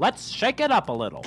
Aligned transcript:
Let's 0.00 0.30
shake 0.30 0.60
it 0.60 0.70
up 0.70 0.88
a 0.88 0.92
little. 0.92 1.24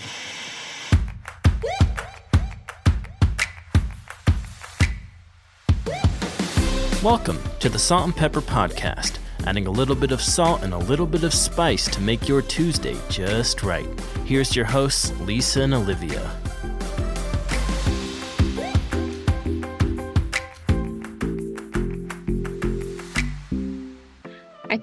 Welcome 7.03 7.39
to 7.59 7.69
the 7.69 7.77
Salt 7.77 8.05
and 8.05 8.15
Pepper 8.15 8.41
Podcast, 8.41 9.19
adding 9.45 9.67
a 9.67 9.71
little 9.71 9.93
bit 9.93 10.11
of 10.11 10.19
salt 10.19 10.63
and 10.63 10.73
a 10.73 10.77
little 10.79 11.05
bit 11.05 11.23
of 11.23 11.31
spice 11.31 11.87
to 11.89 12.01
make 12.01 12.27
your 12.27 12.41
Tuesday 12.41 12.97
just 13.07 13.61
right. 13.61 13.87
Here's 14.25 14.55
your 14.55 14.65
hosts, 14.65 15.11
Lisa 15.21 15.61
and 15.61 15.75
Olivia. 15.75 16.35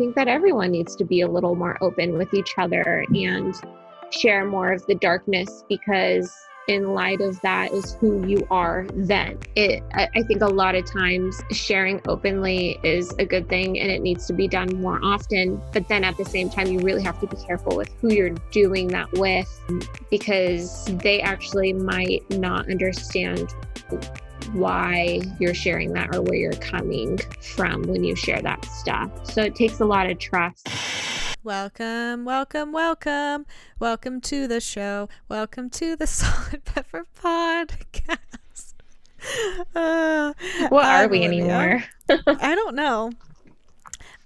Think 0.03 0.17
that 0.17 0.27
everyone 0.27 0.73
needs 0.73 0.97
to 0.97 1.05
be 1.05 1.21
a 1.21 1.29
little 1.29 1.55
more 1.55 1.79
open 1.81 2.19
with 2.19 2.35
each 2.35 2.55
other 2.59 3.05
and 3.15 3.55
share 4.11 4.45
more 4.45 4.73
of 4.73 4.85
the 4.87 4.97
darkness 4.97 5.63
because 5.69 6.35
in 6.67 6.93
light 6.93 7.21
of 7.21 7.41
that 7.43 7.71
is 7.71 7.95
who 8.01 8.27
you 8.27 8.45
are 8.51 8.85
then. 8.95 9.39
It 9.55 9.81
I, 9.95 10.09
I 10.17 10.23
think 10.23 10.43
a 10.43 10.49
lot 10.49 10.75
of 10.75 10.85
times 10.91 11.41
sharing 11.53 12.01
openly 12.09 12.81
is 12.83 13.15
a 13.21 13.25
good 13.25 13.49
thing 13.49 13.79
and 13.79 13.93
it 13.93 14.03
needs 14.03 14.27
to 14.27 14.33
be 14.33 14.49
done 14.49 14.81
more 14.81 14.99
often 15.05 15.63
but 15.73 15.87
then 15.87 16.03
at 16.03 16.17
the 16.17 16.25
same 16.25 16.51
time 16.51 16.67
you 16.67 16.81
really 16.81 17.03
have 17.05 17.21
to 17.21 17.29
be 17.29 17.37
careful 17.37 17.77
with 17.77 17.91
who 18.01 18.13
you're 18.13 18.35
doing 18.51 18.89
that 18.89 19.11
with 19.13 19.49
because 20.11 20.85
they 20.97 21.21
actually 21.21 21.73
might 21.73 22.29
not 22.29 22.69
understand 22.69 23.55
why 24.53 25.21
you're 25.39 25.55
sharing 25.55 25.93
that 25.95 26.15
or 26.15 26.21
where 26.23 26.35
you're 26.35 26.53
coming 26.53 27.19
from 27.41 27.83
when 27.85 28.05
you 28.05 28.15
share 28.15 28.43
that 28.43 28.65
stuff. 28.67 29.11
So 29.25 29.43
it 29.43 29.55
takes 29.55 29.81
a 29.81 29.85
lot 29.85 30.11
of 30.11 30.19
trust. 30.19 30.69
Welcome, 31.43 32.25
welcome, 32.25 32.71
welcome. 32.71 33.47
Welcome 33.81 34.21
to 34.23 34.47
the 34.47 34.61
show. 34.61 35.09
Welcome 35.29 35.71
to 35.71 35.97
the 35.97 36.07
Salt 36.07 36.53
and 36.53 36.65
Pepper 36.65 37.07
Podcast. 37.21 38.19
Uh, 39.77 40.33
what 40.69 40.85
are 40.85 41.07
we 41.07 41.23
anymore? 41.23 41.85
I 42.09 42.57
don't 42.57 42.75
know. 42.75 43.13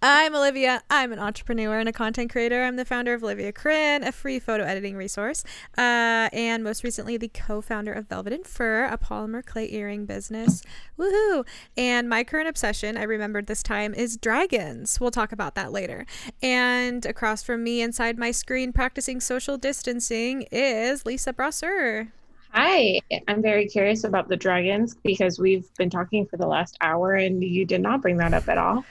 I'm 0.02 0.34
Olivia. 0.34 0.83
I'm 0.91 1.11
an 1.12 1.19
entrepreneur 1.19 1.78
and 1.78 1.89
a 1.89 1.92
content 1.92 2.30
creator. 2.30 2.62
I'm 2.62 2.77
the 2.77 2.84
founder 2.84 3.14
of 3.14 3.25
Olivia 3.25 3.50
Corinne, 3.50 4.05
a 4.05 4.12
free 4.12 4.39
photo 4.39 4.62
editing 4.62 4.94
resource, 4.94 5.42
uh, 5.78 6.28
and 6.33 6.62
most 6.62 6.84
recently 6.84 7.16
the 7.16 7.28
co-founder 7.28 7.94
of 7.94 8.06
Velvet 8.06 8.34
and 8.34 8.47
Fur, 8.47 8.84
a 8.84 8.98
polymer 8.98 9.44
clay 9.44 9.72
earring 9.72 10.05
business. 10.05 10.62
Woohoo! 10.98 11.47
And 11.78 12.11
my 12.11 12.24
current 12.24 12.47
obsession, 12.47 12.98
I 12.98 13.05
remembered 13.05 13.47
this 13.47 13.62
time, 13.62 13.94
is 13.94 14.19
dragons. 14.19 15.00
We'll 15.00 15.11
talk 15.11 15.33
about 15.33 15.55
that 15.55 15.72
later. 15.72 16.05
And 16.42 17.06
across 17.06 17.42
from 17.42 17.64
me, 17.64 17.80
inside 17.80 18.19
my 18.19 18.33
screen, 18.33 18.74
practicing 18.74 19.19
social 19.19 19.56
distancing, 19.56 20.42
is 20.52 21.06
Lisa 21.06 21.33
Brasser. 21.33 22.12
Hi, 22.50 23.00
I'm 23.28 23.41
very 23.41 23.67
curious 23.67 24.05
about 24.05 24.28
the 24.28 24.36
dragons 24.36 24.94
because 24.94 25.39
we've 25.39 25.72
been 25.77 25.91
talking 25.91 26.27
for 26.27 26.36
the 26.36 26.47
last 26.47 26.77
hour 26.83 27.14
and 27.14 27.42
you 27.42 27.64
did 27.64 27.80
not 27.80 28.02
bring 28.02 28.19
that 28.19 28.34
up 28.34 28.48
at 28.48 28.58
all. 28.58 28.84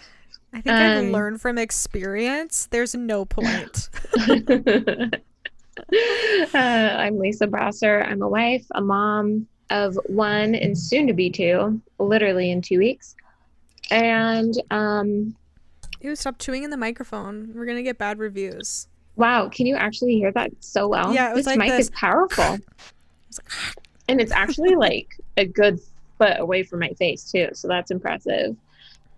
I 0.56 0.62
think 0.62 0.74
um, 0.78 0.82
I've 0.82 1.12
learned 1.12 1.42
from 1.42 1.58
experience. 1.58 2.70
There's 2.72 2.96
no 2.96 3.26
point. 3.26 3.90
uh, 4.30 5.18
I'm 6.54 7.20
Lisa 7.20 7.46
Brasser. 7.46 8.04
I'm 8.04 8.22
a 8.22 8.30
wife, 8.30 8.66
a 8.74 8.80
mom 8.82 9.48
of 9.70 10.00
one 10.06 10.56
and 10.56 10.78
soon 10.78 11.08
to 11.08 11.14
be 11.14 11.30
two, 11.30 11.82
literally 12.00 12.52
in 12.52 12.62
two 12.62 12.80
weeks. 12.80 13.16
And 13.92 14.54
um 14.72 15.36
you 16.00 16.16
stop 16.16 16.40
chewing 16.40 16.64
in 16.64 16.70
the 16.70 16.78
microphone. 16.78 17.52
We're 17.54 17.66
gonna 17.66 17.84
get 17.84 17.98
bad 17.98 18.18
reviews. 18.18 18.88
Wow, 19.18 19.50
can 19.50 19.66
you 19.66 19.76
actually 19.76 20.16
hear 20.16 20.32
that 20.32 20.52
so 20.62 20.88
well? 20.88 21.14
Yeah, 21.14 21.34
this 21.34 21.46
like 21.46 21.58
mic 21.58 21.72
is 21.72 21.90
powerful. 21.90 22.60
and 24.08 24.22
it's 24.22 24.32
actually 24.32 24.76
like 24.76 25.20
a 25.36 25.46
good 25.46 25.82
foot 26.18 26.40
away 26.40 26.64
from 26.64 26.80
my 26.80 26.94
face 26.94 27.30
too, 27.30 27.50
so 27.52 27.68
that's 27.68 27.92
impressive. 27.92 28.56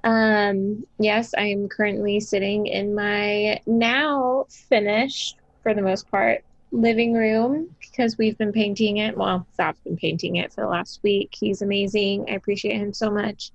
Um, 0.04 0.86
yes, 1.00 1.34
I 1.38 1.48
am 1.48 1.68
currently 1.68 2.20
sitting 2.20 2.68
in 2.68 2.96
my 2.96 3.60
now 3.66 4.46
finished, 4.50 5.38
for 5.64 5.74
the 5.74 5.82
most 5.82 6.10
part, 6.10 6.44
living 6.72 7.14
room 7.14 7.76
because 7.80 8.18
we've 8.18 8.38
been 8.38 8.52
painting 8.52 8.98
it. 8.98 9.18
Well, 9.18 9.46
Zach's 9.56 9.80
been 9.80 9.98
painting 9.98 10.38
it 10.38 10.54
for 10.54 10.62
the 10.62 10.68
last 10.68 11.02
week. 11.04 11.36
He's 11.38 11.62
amazing. 11.62 12.26
I 12.30 12.34
appreciate 12.34 12.78
him 12.78 12.94
so 12.94 13.10
much. 13.10 13.52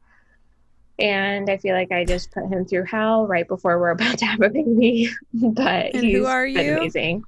And 0.98 1.50
I 1.50 1.56
feel 1.56 1.74
like 1.74 1.90
I 1.90 2.04
just 2.04 2.30
put 2.32 2.46
him 2.46 2.64
through 2.64 2.84
hell 2.84 3.26
right 3.26 3.46
before 3.46 3.78
we're 3.78 3.90
about 3.90 4.18
to 4.18 4.26
have 4.26 4.40
a 4.40 4.50
baby. 4.50 5.10
but 5.34 5.94
and 5.94 6.04
he's 6.04 6.16
who 6.16 6.26
are 6.26 6.46
you? 6.46 6.78
amazing. 6.78 7.24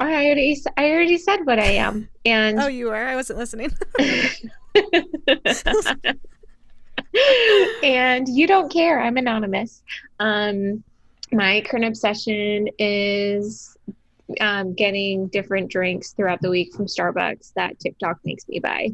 I 0.00 0.26
already, 0.26 0.60
I 0.76 0.90
already 0.90 1.16
said 1.16 1.44
what 1.44 1.60
I 1.60 1.72
am. 1.72 2.08
And 2.24 2.58
oh, 2.58 2.66
you 2.66 2.90
are. 2.90 3.06
I 3.06 3.14
wasn't 3.14 3.38
listening. 3.38 3.70
and 7.82 8.28
you 8.28 8.46
don't 8.46 8.72
care. 8.72 9.00
I'm 9.00 9.16
anonymous. 9.16 9.82
Um, 10.20 10.82
my 11.32 11.62
current 11.62 11.84
obsession 11.84 12.68
is 12.78 13.76
um, 14.40 14.74
getting 14.74 15.28
different 15.28 15.70
drinks 15.70 16.12
throughout 16.12 16.40
the 16.40 16.50
week 16.50 16.74
from 16.74 16.86
Starbucks 16.86 17.52
that 17.54 17.78
TikTok 17.78 18.18
makes 18.24 18.48
me 18.48 18.60
buy. 18.60 18.90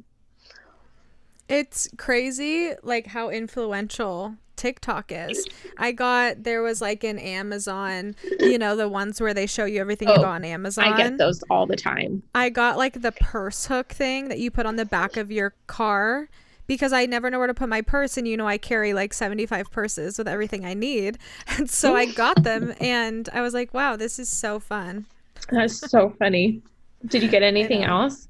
It's 1.49 1.89
crazy, 1.97 2.73
like 2.83 3.07
how 3.07 3.31
influential 3.31 4.37
TikTok 4.57 5.13
is. 5.13 5.47
I 5.79 5.93
got 5.93 6.45
there 6.45 6.63
was 6.63 6.83
like 6.83 7.05
an 7.05 7.19
Amazon, 7.19 8.17
you 8.41 8.59
know, 8.59 8.77
the 8.77 8.89
ones 8.89 9.21
where 9.21 9.33
they 9.33 9.47
show 9.47 9.65
you 9.65 9.81
everything 9.81 10.09
oh, 10.09 10.15
you 10.15 10.19
got 10.19 10.27
on 10.27 10.45
Amazon. 10.45 10.85
I 10.85 10.97
get 10.97 11.17
those 11.17 11.43
all 11.49 11.67
the 11.67 11.77
time. 11.77 12.23
I 12.35 12.51
got 12.51 12.77
like 12.77 13.01
the 13.01 13.13
purse 13.13 13.67
hook 13.67 13.93
thing 13.93 14.29
that 14.29 14.39
you 14.39 14.51
put 14.51 14.67
on 14.67 14.77
the 14.77 14.85
back 14.85 15.17
of 15.17 15.31
your 15.31 15.55
car 15.67 16.29
because 16.69 16.93
I 16.93 17.07
never 17.07 17.31
know 17.31 17.39
where 17.39 17.49
to 17.49 17.55
put 17.55 17.69
my 17.69 17.83
purse. 17.83 18.17
And 18.17 18.29
you 18.29 18.37
know, 18.37 18.47
I 18.47 18.59
carry 18.59 18.93
like 18.93 19.13
75 19.13 19.73
purses 19.73 20.19
with 20.19 20.29
everything 20.29 20.65
I 20.65 20.75
need. 20.75 21.19
And 21.59 21.69
so 21.69 21.97
I 21.97 22.07
got 22.07 22.45
them 22.45 22.75
and 22.81 23.29
I 23.33 23.41
was 23.41 23.55
like, 23.55 23.75
wow, 23.75 23.97
this 23.97 24.19
is 24.21 24.29
so 24.29 24.61
fun. 24.61 25.07
That's 25.51 25.91
so 25.91 26.11
funny. 26.19 26.63
Did 27.07 27.23
you 27.23 27.29
get 27.29 27.43
anything 27.43 27.83
else? 27.83 28.29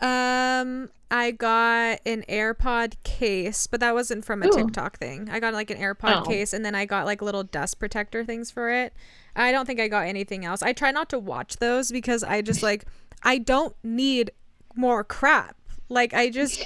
Um, 0.00 0.88
I 1.10 1.32
got 1.32 2.00
an 2.06 2.24
AirPod 2.28 2.94
case, 3.02 3.66
but 3.66 3.80
that 3.80 3.92
wasn't 3.92 4.24
from 4.24 4.42
a 4.42 4.46
Ooh. 4.46 4.52
TikTok 4.52 4.98
thing. 4.98 5.28
I 5.30 5.40
got 5.40 5.52
like 5.52 5.70
an 5.70 5.78
AirPod 5.78 6.22
oh. 6.22 6.22
case 6.22 6.52
and 6.52 6.64
then 6.64 6.74
I 6.74 6.86
got 6.86 7.06
like 7.06 7.20
little 7.20 7.42
dust 7.42 7.78
protector 7.78 8.24
things 8.24 8.50
for 8.50 8.70
it. 8.70 8.94
I 9.34 9.52
don't 9.52 9.66
think 9.66 9.80
I 9.80 9.88
got 9.88 10.06
anything 10.06 10.44
else. 10.44 10.62
I 10.62 10.72
try 10.72 10.90
not 10.90 11.10
to 11.10 11.18
watch 11.18 11.56
those 11.56 11.90
because 11.90 12.22
I 12.22 12.40
just 12.40 12.62
like 12.62 12.84
I 13.22 13.38
don't 13.38 13.74
need 13.82 14.30
more 14.74 15.04
crap. 15.04 15.56
Like 15.88 16.14
I 16.14 16.30
just 16.30 16.64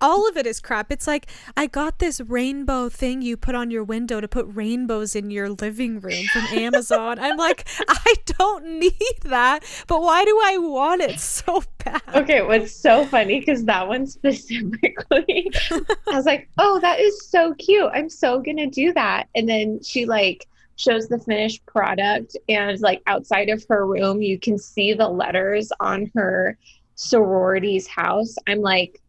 all 0.00 0.28
of 0.28 0.36
it 0.36 0.46
is 0.46 0.60
crap. 0.60 0.90
It's 0.90 1.06
like 1.06 1.26
I 1.56 1.66
got 1.66 1.98
this 1.98 2.20
rainbow 2.20 2.88
thing 2.88 3.22
you 3.22 3.36
put 3.36 3.54
on 3.54 3.70
your 3.70 3.84
window 3.84 4.20
to 4.20 4.28
put 4.28 4.46
rainbows 4.48 5.14
in 5.14 5.30
your 5.30 5.50
living 5.50 6.00
room 6.00 6.24
from 6.32 6.42
Amazon. 6.58 7.18
I'm 7.18 7.36
like, 7.36 7.66
I 7.88 8.14
don't 8.38 8.64
need 8.78 9.20
that, 9.22 9.64
but 9.86 10.02
why 10.02 10.24
do 10.24 10.38
I 10.44 10.58
want 10.58 11.02
it 11.02 11.18
so 11.20 11.62
bad? 11.84 12.02
Okay, 12.14 12.42
what's 12.42 12.74
so 12.74 13.04
funny 13.06 13.40
because 13.40 13.64
that 13.64 13.88
one 13.88 14.06
specifically, 14.06 15.50
I 15.70 16.16
was 16.16 16.26
like, 16.26 16.48
oh, 16.58 16.80
that 16.80 17.00
is 17.00 17.28
so 17.28 17.54
cute. 17.54 17.90
I'm 17.92 18.08
so 18.08 18.40
gonna 18.40 18.68
do 18.68 18.92
that. 18.94 19.28
And 19.34 19.48
then 19.48 19.82
she 19.82 20.06
like 20.06 20.46
shows 20.76 21.08
the 21.08 21.18
finished 21.18 21.64
product 21.66 22.36
and 22.48 22.80
like 22.80 23.00
outside 23.06 23.48
of 23.48 23.64
her 23.68 23.86
room 23.86 24.20
you 24.20 24.36
can 24.36 24.58
see 24.58 24.92
the 24.92 25.08
letters 25.08 25.70
on 25.78 26.10
her 26.14 26.58
sorority's 26.96 27.86
house. 27.86 28.34
I'm 28.46 28.60
like, 28.60 29.00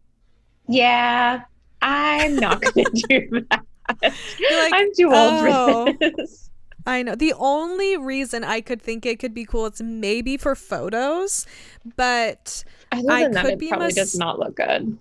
yeah, 0.67 1.43
I'm 1.81 2.35
not 2.35 2.61
going 2.61 2.85
to 2.95 3.03
do 3.07 3.45
that. 3.49 3.65
Like, 4.01 4.73
I'm 4.73 4.93
too 4.95 5.07
old 5.07 5.45
oh, 5.47 5.85
for 5.85 5.93
this. 5.99 6.49
I 6.87 7.01
know. 7.01 7.15
The 7.15 7.33
only 7.37 7.97
reason 7.97 8.43
I 8.43 8.61
could 8.61 8.81
think 8.81 9.05
it 9.05 9.19
could 9.19 9.33
be 9.33 9.45
cool 9.45 9.65
is 9.65 9.81
maybe 9.81 10.37
for 10.37 10.55
photos, 10.55 11.47
but 11.95 12.63
Other 12.91 13.11
I 13.11 13.23
could 13.23 13.33
that, 13.33 13.45
it 13.45 13.59
be 13.59 13.69
probably 13.69 13.87
mis- 13.87 13.95
does 13.95 14.17
not 14.17 14.39
look 14.39 14.55
good. 14.55 14.97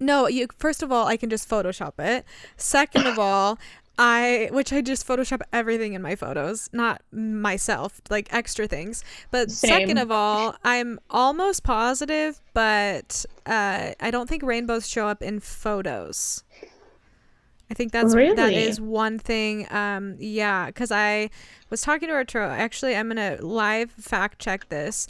No, 0.00 0.26
you 0.28 0.48
first 0.58 0.82
of 0.82 0.90
all, 0.90 1.06
I 1.06 1.16
can 1.16 1.30
just 1.30 1.48
Photoshop 1.48 1.98
it. 1.98 2.24
Second 2.56 3.06
of 3.06 3.18
all, 3.18 3.58
I 4.04 4.48
which 4.50 4.72
I 4.72 4.80
just 4.80 5.06
Photoshop 5.06 5.42
everything 5.52 5.94
in 5.94 6.02
my 6.02 6.16
photos, 6.16 6.68
not 6.72 7.02
myself, 7.12 8.00
like 8.10 8.26
extra 8.34 8.66
things. 8.66 9.04
But 9.30 9.52
Same. 9.52 9.68
second 9.68 9.98
of 9.98 10.10
all, 10.10 10.56
I'm 10.64 10.98
almost 11.08 11.62
positive, 11.62 12.40
but 12.52 13.24
uh, 13.46 13.92
I 14.00 14.10
don't 14.10 14.28
think 14.28 14.42
rainbows 14.42 14.88
show 14.88 15.06
up 15.06 15.22
in 15.22 15.38
photos. 15.38 16.42
I 17.70 17.74
think 17.74 17.92
that's 17.92 18.12
really? 18.12 18.34
that 18.34 18.52
is 18.52 18.80
one 18.80 19.20
thing. 19.20 19.72
Um, 19.72 20.16
yeah, 20.18 20.66
because 20.66 20.90
I 20.90 21.30
was 21.70 21.80
talking 21.80 22.08
to 22.08 22.14
Arturo. 22.14 22.48
Actually, 22.48 22.96
I'm 22.96 23.06
gonna 23.06 23.38
live 23.40 23.92
fact 23.92 24.40
check 24.40 24.68
this 24.68 25.06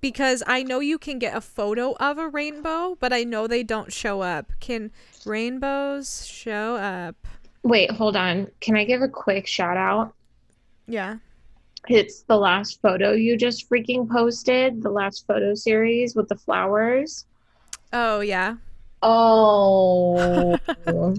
because 0.00 0.44
I 0.46 0.62
know 0.62 0.78
you 0.78 0.96
can 0.96 1.18
get 1.18 1.36
a 1.36 1.40
photo 1.40 1.96
of 1.98 2.18
a 2.18 2.28
rainbow, 2.28 2.96
but 3.00 3.12
I 3.12 3.24
know 3.24 3.48
they 3.48 3.64
don't 3.64 3.92
show 3.92 4.20
up. 4.20 4.52
Can 4.60 4.92
rainbows 5.26 6.24
show 6.24 6.76
up? 6.76 7.16
Wait, 7.62 7.90
hold 7.90 8.16
on. 8.16 8.48
Can 8.60 8.76
I 8.76 8.84
give 8.84 9.02
a 9.02 9.08
quick 9.08 9.46
shout 9.46 9.76
out? 9.76 10.14
Yeah. 10.86 11.16
It's 11.88 12.22
the 12.22 12.36
last 12.36 12.80
photo 12.82 13.12
you 13.12 13.36
just 13.36 13.68
freaking 13.70 14.08
posted, 14.10 14.82
the 14.82 14.90
last 14.90 15.26
photo 15.26 15.54
series 15.54 16.14
with 16.14 16.28
the 16.28 16.36
flowers. 16.36 17.24
Oh, 17.92 18.20
yeah. 18.20 18.56
Oh, 19.02 20.58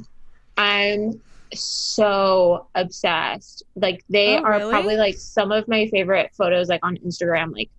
I'm 0.58 1.20
so 1.54 2.68
obsessed. 2.76 3.64
Like 3.76 4.04
they 4.10 4.38
Oh, 4.38 4.44
are 4.44 4.58
really? 4.60 4.70
probably 4.72 4.98
like 4.98 5.16
some 5.16 5.52
of 5.52 5.68
my 5.68 5.88
favorite 5.88 6.32
photos 6.38 6.68
like 6.70 6.86
on 6.86 6.98
Instagram 6.98 7.54
like 7.54 7.70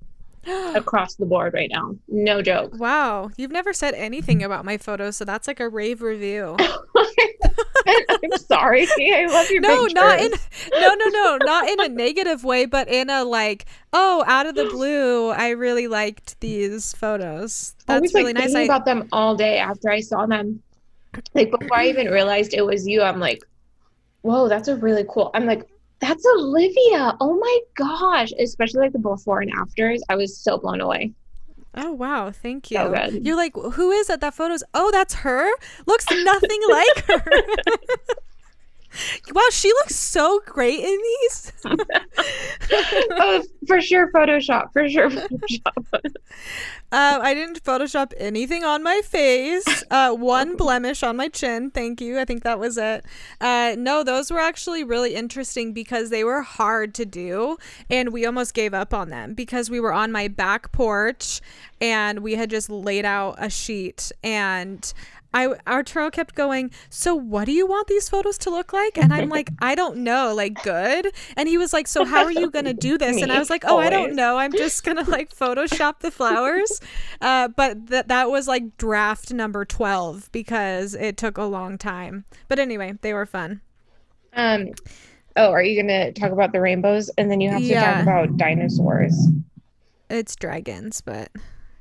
across 0.77 1.15
the 1.17 1.27
board 1.27 1.53
right 1.55 1.71
now. 1.73 1.95
No 2.09 2.41
joke. 2.43 2.73
wow. 2.79 3.31
You've 3.37 3.53
never 3.53 3.73
said 3.73 3.95
anything 3.95 4.43
about 4.43 4.65
my 4.65 4.79
photos, 4.79 5.17
so 5.17 5.25
that's 5.25 5.47
like 5.47 5.61
a 5.61 5.69
rave 5.69 6.03
review. 6.03 6.57
I'm 7.87 8.39
sorry. 8.39 8.87
I 8.87 9.27
love 9.27 9.51
your 9.51 9.61
no, 9.61 9.87
not 9.87 10.21
in 10.21 10.33
no 10.73 10.95
no 10.95 11.05
no, 11.07 11.39
not 11.43 11.69
in 11.69 11.81
a 11.81 11.89
negative 11.89 12.45
way, 12.45 12.67
but 12.67 12.89
in 12.89 13.11
a 13.11 13.25
like, 13.25 13.67
oh, 13.93 14.25
out 14.27 14.47
of 14.47 14.55
the 14.55 14.67
blue, 14.67 15.31
I 15.31 15.51
really 15.51 15.89
liked 15.89 16.39
these 16.41 16.93
photos. 16.95 17.75
I 17.89 17.99
was 17.99 18.13
really 18.15 18.33
like 18.33 18.35
nice. 18.35 18.53
thinking 18.53 18.71
I, 18.71 18.75
about 18.75 18.85
them 18.85 19.09
all 19.13 19.35
day 19.35 19.59
after 19.59 19.91
I 19.91 20.01
saw 20.01 20.27
them. 20.27 20.63
Like 21.35 21.51
before 21.51 21.77
I 21.77 21.89
even 21.89 22.09
realized 22.09 22.55
it 22.55 22.65
was 22.65 22.87
you, 22.87 23.03
I'm 23.03 23.19
like, 23.19 23.43
whoa, 24.23 24.49
that's 24.49 24.69
a 24.69 24.77
really 24.77 25.05
cool. 25.09 25.31
I'm 25.35 25.47
like, 25.47 25.69
that's 26.01 26.25
Olivia. 26.37 27.17
Oh 27.21 27.39
my 27.39 27.59
gosh. 27.75 28.33
Especially 28.39 28.81
like 28.81 28.93
the 28.93 28.99
before 28.99 29.41
and 29.41 29.51
afters. 29.53 30.03
I 30.09 30.17
was 30.17 30.37
so 30.37 30.59
blown 30.59 30.81
away. 30.81 31.13
Oh 31.75 31.93
wow, 31.93 32.31
thank 32.31 32.71
you. 32.71 32.79
So. 32.79 33.09
You're 33.23 33.37
like, 33.37 33.55
who 33.55 33.91
is 33.91 34.11
it? 34.11 34.21
That 34.21 34.35
photo's 34.35 34.65
oh, 34.75 34.91
that's 34.91 35.15
her? 35.15 35.51
Looks 35.87 36.07
nothing 36.11 36.61
like 36.71 37.05
her. 37.07 37.43
Wow, 39.35 39.43
she 39.51 39.69
looks 39.69 39.97
so 39.97 40.41
great 40.47 40.81
in 40.81 40.99
these. 40.99 41.53
oh, 43.13 43.43
for 43.67 43.81
sure 43.81 44.11
Photoshop. 44.13 44.73
For 44.73 44.89
sure 44.89 45.11
Photoshop. 45.11 46.15
Um, 46.93 47.21
I 47.23 47.35
didn't 47.35 47.63
Photoshop 47.63 48.13
anything 48.17 48.65
on 48.65 48.83
my 48.83 49.01
face. 49.05 49.85
Uh, 49.91 50.13
one 50.13 50.57
blemish 50.57 51.03
on 51.03 51.17
my 51.17 51.29
chin. 51.29 51.71
Thank 51.71 52.01
you. 52.01 52.19
I 52.19 52.25
think 52.25 52.43
that 52.43 52.59
was 52.59 52.77
it. 52.77 53.05
Uh, 53.41 53.75
no, 53.79 54.03
those 54.03 54.31
were 54.31 54.41
actually 54.41 54.83
really 54.83 55.15
interesting 55.15 55.73
because 55.73 56.11
they 56.11 56.25
were 56.25 56.43
hard 56.43 56.95
to 56.95 57.05
do, 57.05 57.59
and 57.89 58.13
we 58.13 58.27
almost 58.27 58.55
gave 58.55 58.75
up 58.75 58.93
on 58.93 59.09
them 59.09 59.35
because 59.35 59.71
we 59.71 59.79
were 59.79 59.93
on 59.93 60.11
my 60.11 60.27
back 60.27 60.73
porch, 60.73 61.41
and 61.81 62.21
we 62.21 62.35
had 62.35 62.51
just 62.51 62.69
laid 62.69 63.05
out 63.05 63.37
a 63.39 63.51
sheet 63.51 64.11
and. 64.23 64.93
I 65.33 65.55
Arturo 65.67 66.11
kept 66.11 66.35
going. 66.35 66.71
So, 66.89 67.15
what 67.15 67.45
do 67.45 67.53
you 67.53 67.67
want 67.67 67.87
these 67.87 68.09
photos 68.09 68.37
to 68.39 68.51
look 68.51 68.73
like? 68.73 68.99
And 68.99 69.13
I'm 69.13 69.29
like, 69.29 69.51
I 69.61 69.75
don't 69.75 69.99
know, 69.99 70.35
like 70.35 70.63
good. 70.63 71.13
And 71.37 71.49
he 71.49 71.57
was 71.57 71.73
like, 71.73 71.87
So, 71.87 72.05
how 72.05 72.25
are 72.25 72.33
you 72.33 72.51
gonna 72.57 72.75
do 72.75 72.99
this? 72.99 73.23
And 73.23 73.31
I 73.31 73.39
was 73.39 73.51
like, 73.51 73.65
Oh, 73.67 73.79
I 73.79 73.91
don't 73.91 74.15
know. 74.15 74.39
I'm 74.39 74.53
just 74.53 74.83
gonna 74.85 75.09
like 75.09 75.35
Photoshop 75.35 76.01
the 76.01 76.11
flowers. 76.11 76.81
Uh, 77.21 77.49
but 77.49 77.87
that 77.89 78.09
that 78.09 78.31
was 78.31 78.49
like 78.49 78.77
draft 78.77 79.33
number 79.33 79.65
twelve 79.65 80.31
because 80.33 80.95
it 80.95 81.17
took 81.17 81.39
a 81.39 81.45
long 81.45 81.79
time. 81.79 82.25
But 82.49 82.59
anyway, 82.59 82.95
they 83.01 83.13
were 83.15 83.27
fun. 83.27 83.61
Um 84.33 84.71
oh, 85.37 85.51
are 85.53 85.63
you 85.63 85.81
gonna 85.81 86.13
talk 86.13 86.33
about 86.33 86.53
the 86.53 86.61
rainbows 86.61 87.09
and 87.19 87.31
then 87.31 87.41
you 87.41 87.51
have 87.51 87.61
to 87.61 87.67
Yeah. 87.67 87.95
talk 87.95 88.03
about 88.03 88.37
dinosaurs? 88.37 89.29
It's 90.09 90.35
dragons, 90.35 91.01
but 91.01 91.31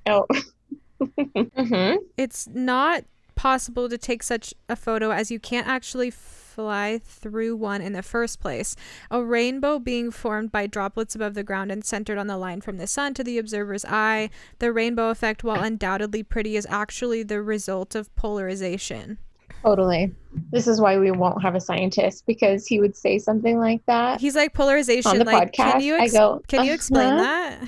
Oh. 0.06 0.26
mm-hmm. 1.18 1.96
it's 2.18 2.48
not 2.48 3.04
possible 3.40 3.88
to 3.88 3.98
take 3.98 4.22
such 4.22 4.54
a 4.68 4.76
photo 4.76 5.12
as 5.12 5.32
you 5.32 5.40
can't 5.40 5.66
actually 5.66 6.12
fly 6.12 7.00
through 7.02 7.56
one 7.56 7.82
in 7.82 7.94
the 7.94 8.02
first 8.02 8.42
place. 8.42 8.76
A 9.10 9.24
rainbow 9.24 9.80
being 9.80 10.12
formed 10.12 10.52
by 10.52 10.68
droplets 10.68 11.16
above 11.16 11.36
the 11.36 11.44
ground 11.44 11.72
and 11.72 11.86
centered 11.86 12.18
on 12.18 12.28
the 12.28 12.36
line 12.36 12.60
from 12.60 12.76
the 12.76 12.86
sun 12.86 13.14
to 13.14 13.24
the 13.24 13.38
observer's 13.38 13.86
eye. 13.86 14.30
The 14.60 14.74
rainbow 14.74 15.10
effect, 15.10 15.42
while 15.42 15.64
undoubtedly 15.64 16.22
pretty, 16.22 16.58
is 16.58 16.68
actually 16.70 17.24
the 17.24 17.42
result 17.42 17.96
of 17.96 18.14
polarization. 18.14 19.20
Totally. 19.64 20.14
This 20.52 20.68
is 20.68 20.82
why 20.82 20.98
we 20.98 21.12
won't 21.12 21.42
have 21.42 21.56
a 21.56 21.62
scientist 21.62 22.26
because 22.28 22.68
he 22.68 22.82
would 22.82 22.98
say 22.98 23.20
something 23.20 23.58
like 23.58 23.86
that. 23.86 24.20
He's 24.20 24.36
like 24.36 24.54
polarization. 24.54 25.12
On 25.12 25.18
the 25.18 25.24
like, 25.24 25.54
can 25.54 25.80
podcast, 25.80 25.84
you 25.84 25.96
I 25.96 26.04
ex- 26.04 26.12
go, 26.12 26.42
can 26.50 26.66
you 26.66 26.74
explain 26.74 27.14
"Uh-huh." 27.14 27.66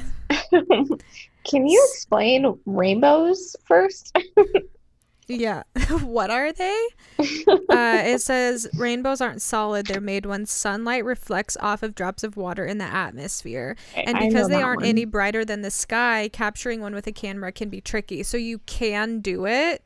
that? 0.52 1.00
Can 1.44 1.66
you 1.66 1.84
explain 1.92 2.56
rainbows 2.68 3.56
first? 3.66 4.16
Yeah. 5.28 5.64
what 6.04 6.30
are 6.30 6.52
they? 6.52 6.88
uh, 7.20 8.02
it 8.06 8.22
says 8.22 8.68
rainbows 8.76 9.22
aren't 9.22 9.42
solid. 9.42 9.88
They're 9.88 10.02
made 10.02 10.26
when 10.26 10.46
sunlight 10.46 11.06
reflects 11.06 11.58
off 11.60 11.84
of 11.84 11.96
drops 11.96 12.24
of 12.24 12.38
water 12.38 12.66
in 12.66 12.78
the 12.78 12.86
atmosphere. 12.86 13.76
And 13.96 14.18
because 14.20 14.50
they 14.50 14.62
aren't 14.62 14.82
one. 14.82 14.90
any 14.90 15.06
brighter 15.06 15.46
than 15.46 15.62
the 15.62 15.72
sky, 15.72 16.30
capturing 16.34 16.82
one 16.82 16.94
with 16.94 17.08
a 17.08 17.12
camera 17.12 17.52
can 17.52 17.70
be 17.70 17.82
tricky. 17.82 18.24
So 18.24 18.38
you 18.38 18.60
can 18.60 19.20
do 19.20 19.46
it, 19.46 19.86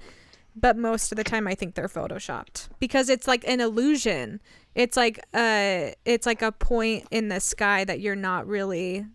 but 0.56 0.78
most 0.78 1.12
of 1.12 1.18
the 1.18 1.24
time 1.24 1.48
I 1.48 1.56
think 1.56 1.76
they're 1.76 1.88
photoshopped 1.88 2.70
because 2.80 3.10
it's 3.10 3.28
like 3.28 3.48
an 3.48 3.60
illusion. 3.62 4.42
It's 4.74 4.98
like 4.98 5.20
uh 5.34 5.92
it's 6.06 6.26
like 6.26 6.42
a 6.42 6.52
point 6.52 7.06
in 7.12 7.28
the 7.30 7.40
sky 7.40 7.84
that 7.86 8.00
you're 8.00 8.16
not 8.16 8.48
really 8.48 9.06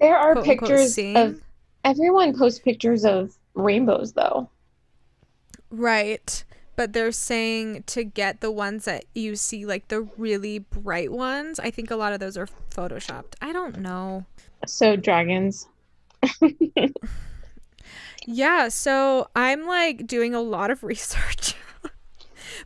There 0.00 0.16
are 0.16 0.34
quote 0.34 0.44
pictures 0.44 0.94
seeing. 0.94 1.16
of 1.16 1.40
everyone 1.84 2.36
posts 2.36 2.58
pictures 2.58 3.04
of 3.04 3.36
rainbows 3.54 4.12
though. 4.12 4.50
Right. 5.70 6.44
But 6.76 6.92
they're 6.92 7.10
saying 7.12 7.82
to 7.88 8.04
get 8.04 8.40
the 8.40 8.52
ones 8.52 8.84
that 8.84 9.04
you 9.14 9.34
see, 9.34 9.66
like 9.66 9.88
the 9.88 10.02
really 10.16 10.60
bright 10.60 11.10
ones, 11.10 11.58
I 11.58 11.70
think 11.70 11.90
a 11.90 11.96
lot 11.96 12.12
of 12.12 12.20
those 12.20 12.36
are 12.36 12.46
photoshopped. 12.70 13.34
I 13.42 13.52
don't 13.52 13.80
know. 13.80 14.24
So 14.66 14.94
dragons. 14.94 15.68
Yeah, 18.26 18.68
so 18.68 19.28
I'm 19.34 19.66
like 19.66 20.06
doing 20.06 20.34
a 20.34 20.40
lot 20.40 20.70
of 20.70 20.82
research. 20.84 21.54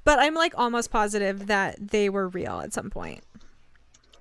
but 0.05 0.19
I'm 0.19 0.35
like 0.35 0.55
almost 0.59 0.91
positive 0.91 1.47
that 1.47 1.77
they 1.91 2.09
were 2.09 2.29
real 2.29 2.61
at 2.61 2.73
some 2.73 2.91
point. 2.91 3.23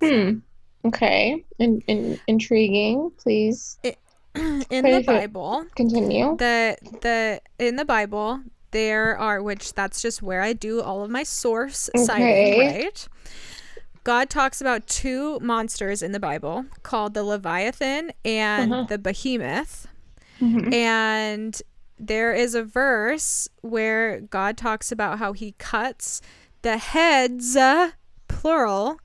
Hmm. 0.02 0.40
Okay. 0.86 1.44
In, 1.60 1.82
in, 1.88 2.20
intriguing. 2.28 3.12
Please 3.18 3.78
In 4.36 4.64
the 4.70 5.04
sure- 5.04 5.04
Bible, 5.04 5.66
continue. 5.76 6.38
the 6.38 6.78
the 7.02 7.42
in 7.60 7.76
the 7.76 7.84
Bible 7.86 8.40
there 8.72 9.18
are 9.18 9.42
which 9.42 9.74
that's 9.74 10.02
just 10.02 10.22
where 10.22 10.42
I 10.42 10.54
do 10.54 10.82
all 10.82 11.04
of 11.04 11.10
my 11.10 11.24
source 11.24 11.90
citing, 11.96 12.60
right? 12.60 13.08
God 14.04 14.30
talks 14.30 14.60
about 14.62 14.88
two 14.88 15.40
monsters 15.42 16.02
in 16.02 16.12
the 16.12 16.20
Bible 16.20 16.66
called 16.84 17.14
the 17.14 17.24
Leviathan 17.24 18.12
and 18.26 18.74
Uh-huh. 18.74 18.84
the 18.90 18.98
Behemoth. 18.98 19.88
Mhm. 20.40 20.74
And 20.74 21.62
there 22.00 22.34
is 22.34 22.56
a 22.56 22.64
verse 22.64 23.48
where 23.62 24.22
God 24.22 24.58
talks 24.58 24.92
about 24.92 25.20
how 25.20 25.34
he 25.34 25.54
cuts 25.60 26.20
the 26.64 26.78
heads, 26.78 27.56
uh, 27.56 27.92
plural, 28.28 29.00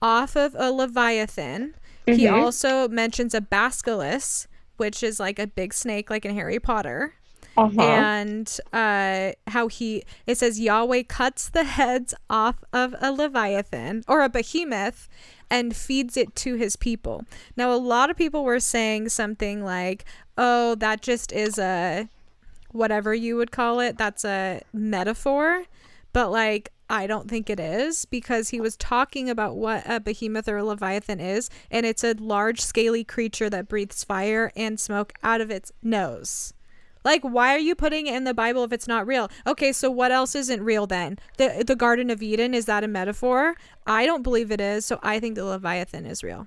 off 0.00 0.34
of 0.36 0.56
a 0.58 0.72
Leviathan. 0.72 1.76
He 2.06 2.24
Mhm. 2.24 2.32
also 2.32 2.88
mentions 2.88 3.34
a 3.34 3.40
basilisk, 3.40 4.48
which 4.76 5.04
is 5.04 5.20
like 5.20 5.38
a 5.38 5.46
big 5.46 5.72
snake, 5.72 6.10
like 6.10 6.24
in 6.24 6.34
Harry 6.34 6.58
Potter. 6.58 7.14
Uh-huh. 7.56 7.80
And 7.80 8.58
uh, 8.72 9.32
how 9.48 9.68
he, 9.68 10.04
it 10.26 10.38
says 10.38 10.58
Yahweh 10.58 11.02
cuts 11.08 11.48
the 11.48 11.64
heads 11.64 12.14
off 12.30 12.64
of 12.72 12.94
a 13.00 13.12
Leviathan 13.12 14.04
or 14.08 14.22
a 14.22 14.28
behemoth 14.28 15.08
and 15.50 15.76
feeds 15.76 16.16
it 16.16 16.34
to 16.36 16.54
his 16.54 16.76
people. 16.76 17.24
Now, 17.56 17.72
a 17.72 17.76
lot 17.76 18.10
of 18.10 18.16
people 18.16 18.42
were 18.42 18.60
saying 18.60 19.10
something 19.10 19.62
like, 19.62 20.04
oh, 20.38 20.74
that 20.76 21.02
just 21.02 21.30
is 21.32 21.58
a 21.58 22.08
whatever 22.70 23.14
you 23.14 23.36
would 23.36 23.50
call 23.50 23.80
it, 23.80 23.98
that's 23.98 24.24
a 24.24 24.62
metaphor. 24.72 25.64
But 26.12 26.30
like, 26.30 26.70
I 26.90 27.06
don't 27.06 27.28
think 27.28 27.48
it 27.48 27.60
is 27.60 28.04
because 28.04 28.50
he 28.50 28.60
was 28.60 28.76
talking 28.76 29.30
about 29.30 29.56
what 29.56 29.82
a 29.86 30.00
behemoth 30.00 30.48
or 30.48 30.58
a 30.58 30.64
leviathan 30.64 31.20
is, 31.20 31.48
and 31.70 31.86
it's 31.86 32.04
a 32.04 32.14
large, 32.14 32.60
scaly 32.60 33.04
creature 33.04 33.48
that 33.48 33.68
breathes 33.68 34.04
fire 34.04 34.52
and 34.56 34.78
smoke 34.78 35.12
out 35.22 35.40
of 35.40 35.50
its 35.50 35.72
nose. 35.82 36.52
Like, 37.04 37.22
why 37.22 37.54
are 37.54 37.58
you 37.58 37.74
putting 37.74 38.06
it 38.06 38.14
in 38.14 38.24
the 38.24 38.34
Bible 38.34 38.64
if 38.64 38.72
it's 38.72 38.88
not 38.88 39.06
real? 39.06 39.30
Okay, 39.46 39.72
so 39.72 39.90
what 39.90 40.12
else 40.12 40.34
isn't 40.34 40.62
real 40.62 40.86
then? 40.86 41.18
The 41.36 41.64
the 41.66 41.76
Garden 41.76 42.10
of 42.10 42.22
Eden 42.22 42.54
is 42.54 42.66
that 42.66 42.84
a 42.84 42.88
metaphor? 42.88 43.54
I 43.86 44.06
don't 44.06 44.22
believe 44.22 44.50
it 44.50 44.60
is, 44.60 44.86
so 44.86 44.98
I 45.02 45.18
think 45.18 45.34
the 45.34 45.44
Leviathan 45.44 46.06
is 46.06 46.22
real. 46.22 46.46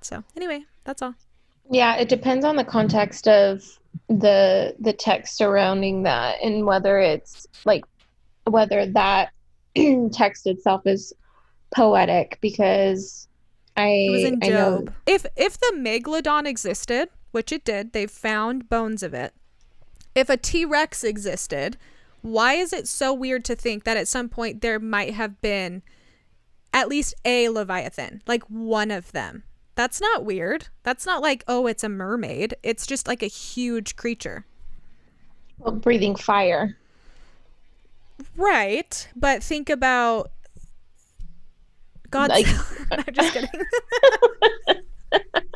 So 0.00 0.24
anyway, 0.36 0.64
that's 0.84 1.02
all. 1.02 1.14
Yeah, 1.70 1.96
it 1.96 2.08
depends 2.08 2.44
on 2.44 2.56
the 2.56 2.64
context 2.64 3.28
of 3.28 3.62
the 4.08 4.74
the 4.78 4.92
text 4.92 5.36
surrounding 5.36 6.02
that 6.02 6.42
and 6.42 6.66
whether 6.66 6.98
it's 6.98 7.46
like 7.64 7.84
whether 8.44 8.86
that 8.86 9.30
text 10.12 10.46
itself 10.46 10.86
is 10.86 11.12
poetic 11.74 12.38
because 12.40 13.28
I 13.76 13.88
It 13.88 14.10
was 14.10 14.24
in 14.24 14.38
I 14.42 14.48
know 14.48 14.86
If 15.06 15.26
if 15.36 15.58
the 15.58 15.72
megalodon 15.76 16.46
existed, 16.46 17.08
which 17.30 17.52
it 17.52 17.64
did, 17.64 17.92
they 17.92 18.06
found 18.06 18.68
bones 18.68 19.02
of 19.02 19.14
it. 19.14 19.34
If 20.14 20.28
a 20.28 20.36
T 20.36 20.64
Rex 20.64 21.04
existed, 21.04 21.76
why 22.20 22.54
is 22.54 22.72
it 22.72 22.86
so 22.86 23.12
weird 23.12 23.44
to 23.46 23.56
think 23.56 23.84
that 23.84 23.96
at 23.96 24.08
some 24.08 24.28
point 24.28 24.60
there 24.60 24.78
might 24.78 25.14
have 25.14 25.40
been 25.40 25.82
at 26.72 26.88
least 26.88 27.14
a 27.24 27.48
Leviathan, 27.48 28.22
like 28.26 28.42
one 28.44 28.90
of 28.90 29.12
them? 29.12 29.44
That's 29.74 30.00
not 30.00 30.24
weird. 30.24 30.68
That's 30.82 31.06
not 31.06 31.22
like, 31.22 31.44
oh, 31.48 31.66
it's 31.66 31.82
a 31.82 31.88
mermaid. 31.88 32.54
It's 32.62 32.86
just 32.86 33.08
like 33.08 33.22
a 33.22 33.26
huge 33.26 33.96
creature. 33.96 34.44
Well, 35.58 35.72
breathing 35.72 36.14
fire. 36.14 36.76
Right. 38.36 39.08
But 39.16 39.42
think 39.42 39.70
about 39.70 40.30
God. 42.10 42.28
Like, 42.28 42.46
I'm 42.90 43.14
just 43.14 43.32
kidding. 43.32 43.48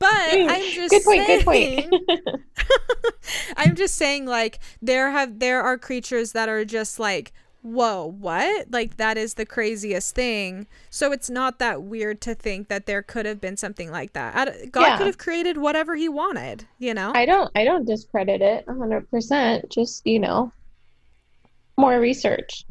but 0.00 0.08
I'm 0.10 0.72
just 0.72 0.90
good 0.90 1.04
point. 1.04 1.26
Saying, 1.26 1.90
good 1.90 2.08
point. 2.08 2.42
I'm 3.56 3.76
just 3.76 3.94
saying, 3.94 4.26
like 4.26 4.58
there 4.82 5.10
have 5.12 5.38
there 5.38 5.62
are 5.62 5.78
creatures 5.78 6.32
that 6.32 6.48
are 6.48 6.64
just 6.64 6.98
like 6.98 7.32
whoa, 7.62 8.06
what? 8.18 8.70
Like 8.70 8.96
that 8.96 9.18
is 9.18 9.34
the 9.34 9.46
craziest 9.46 10.14
thing. 10.14 10.66
So 10.88 11.12
it's 11.12 11.28
not 11.28 11.58
that 11.58 11.82
weird 11.82 12.20
to 12.22 12.34
think 12.34 12.68
that 12.68 12.86
there 12.86 13.02
could 13.02 13.26
have 13.26 13.40
been 13.40 13.56
something 13.56 13.90
like 13.90 14.12
that. 14.14 14.72
God 14.72 14.80
yeah. 14.80 14.96
could 14.96 15.06
have 15.06 15.18
created 15.18 15.58
whatever 15.58 15.96
he 15.96 16.08
wanted, 16.08 16.66
you 16.78 16.94
know? 16.94 17.12
I 17.14 17.26
don't 17.26 17.50
I 17.54 17.64
don't 17.64 17.84
discredit 17.84 18.40
it 18.40 18.66
100%, 18.66 19.68
just, 19.68 20.06
you 20.06 20.18
know, 20.18 20.52
more 21.76 21.98
research. 22.00 22.64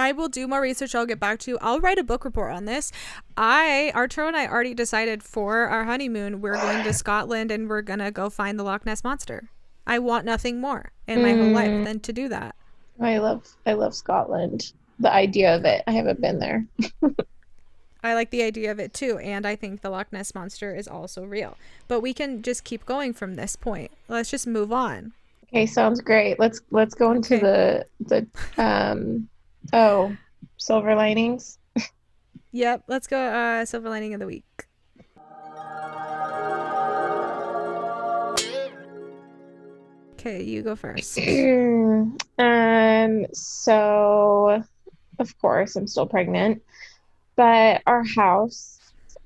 I 0.00 0.12
will 0.12 0.28
do 0.28 0.48
more 0.48 0.60
research. 0.60 0.94
I'll 0.94 1.06
get 1.06 1.20
back 1.20 1.38
to 1.40 1.50
you. 1.50 1.58
I'll 1.60 1.80
write 1.80 1.98
a 1.98 2.02
book 2.02 2.24
report 2.24 2.52
on 2.52 2.64
this. 2.64 2.90
I, 3.36 3.92
Arturo 3.94 4.28
and 4.28 4.36
I 4.36 4.46
already 4.46 4.74
decided 4.74 5.22
for 5.22 5.68
our 5.68 5.84
honeymoon, 5.84 6.40
we're 6.40 6.56
going 6.56 6.82
to 6.84 6.92
Scotland 6.92 7.50
and 7.50 7.68
we're 7.68 7.82
going 7.82 7.98
to 7.98 8.10
go 8.10 8.30
find 8.30 8.58
the 8.58 8.64
Loch 8.64 8.86
Ness 8.86 9.04
Monster. 9.04 9.50
I 9.86 9.98
want 9.98 10.24
nothing 10.24 10.60
more 10.60 10.92
in 11.06 11.22
my 11.22 11.32
mm. 11.32 11.40
whole 11.40 11.52
life 11.52 11.70
mm. 11.70 11.84
than 11.84 12.00
to 12.00 12.12
do 12.12 12.28
that. 12.28 12.54
I 13.00 13.18
love 13.18 13.46
I 13.66 13.72
love 13.72 13.94
Scotland. 13.94 14.72
The 14.98 15.12
idea 15.12 15.54
of 15.56 15.64
it. 15.64 15.82
I 15.86 15.92
haven't 15.92 16.20
been 16.20 16.38
there. 16.38 16.66
I 18.02 18.14
like 18.14 18.30
the 18.30 18.42
idea 18.42 18.70
of 18.70 18.78
it 18.78 18.94
too, 18.94 19.18
and 19.18 19.46
I 19.46 19.56
think 19.56 19.80
the 19.80 19.90
Loch 19.90 20.12
Ness 20.12 20.34
monster 20.34 20.74
is 20.74 20.88
also 20.88 21.24
real. 21.24 21.56
But 21.88 22.00
we 22.00 22.14
can 22.14 22.42
just 22.42 22.64
keep 22.64 22.86
going 22.86 23.12
from 23.12 23.34
this 23.34 23.56
point. 23.56 23.90
Let's 24.08 24.30
just 24.30 24.46
move 24.46 24.72
on. 24.72 25.12
Okay, 25.48 25.66
sounds 25.66 26.00
great. 26.00 26.38
Let's 26.38 26.60
let's 26.70 26.94
go 26.94 27.12
into 27.12 27.36
okay. 27.36 27.84
the 28.00 28.26
the 28.56 28.62
um 28.62 29.28
oh 29.72 30.16
silver 30.56 30.94
linings. 30.94 31.58
yep, 32.52 32.82
let's 32.88 33.06
go 33.06 33.18
uh 33.18 33.64
silver 33.64 33.88
lining 33.88 34.14
of 34.14 34.20
the 34.20 34.26
week. 34.26 34.44
Okay, 40.14 40.42
you 40.42 40.60
go 40.60 40.76
first. 40.76 41.18
um, 42.38 43.26
so, 43.32 44.62
of 45.18 45.38
course, 45.40 45.76
I'm 45.76 45.86
still 45.86 46.04
pregnant, 46.04 46.62
but 47.36 47.80
our 47.86 48.04
house 48.04 48.78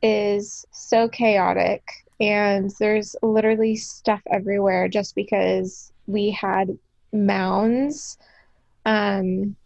is 0.02 0.64
so 0.70 1.08
chaotic 1.08 1.82
and 2.20 2.70
there's 2.78 3.16
literally 3.22 3.74
stuff 3.74 4.20
everywhere 4.30 4.86
just 4.86 5.16
because 5.16 5.92
we 6.06 6.30
had 6.30 6.78
mounds 7.12 8.18
um, 8.86 9.56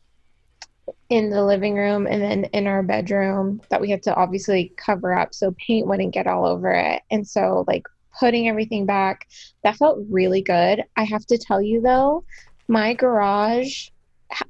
in 1.09 1.31
the 1.31 1.45
living 1.45 1.75
room 1.75 2.07
and 2.07 2.23
then 2.23 2.45
in 2.53 2.67
our 2.67 2.83
bedroom 2.83 3.61
that 3.71 3.81
we 3.81 3.91
had 3.91 4.03
to 4.03 4.15
obviously 4.15 4.73
cover 4.77 5.15
up 5.15 5.35
so 5.35 5.55
paint 5.59 5.87
wouldn't 5.87 6.15
get 6.15 6.27
all 6.27 6.47
over 6.47 6.73
it. 6.73 7.03
And 7.11 7.27
so, 7.27 7.65
like, 7.67 7.87
putting 8.19 8.49
everything 8.49 8.87
back. 8.87 9.29
That 9.63 9.77
felt 9.77 9.99
really 10.11 10.43
good. 10.43 10.83
I 10.97 11.05
have 11.05 11.27
to 11.27 11.39
tell 11.39 11.63
you 11.63 11.81
though, 11.81 12.25
my 12.69 12.95
garage, 12.95 13.89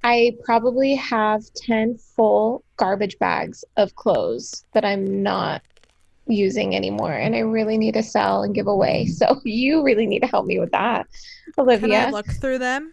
I 0.03 0.37
probably 0.45 0.95
have 0.97 1.43
10 1.55 1.99
full 1.99 2.65
garbage 2.77 3.19
bags 3.19 3.65
of 3.77 3.95
clothes 3.95 4.65
that 4.73 4.85
I'm 4.85 5.23
not 5.23 5.63
using 6.27 6.77
anymore 6.77 7.13
and 7.13 7.35
I 7.35 7.41
really 7.41 7.79
need 7.79 7.95
to 7.95 8.03
sell 8.03 8.43
and 8.43 8.55
give 8.55 8.67
away. 8.67 9.07
So 9.19 9.41
you 9.45 9.83
really 9.83 10.07
need 10.07 10.21
to 10.21 10.27
help 10.27 10.47
me 10.47 10.59
with 10.59 10.73
that. 10.73 11.07
Olivia. 11.59 11.89
Can 11.89 12.09
I 12.09 12.11
look 12.11 12.27
through 12.27 12.59
them? 12.59 12.93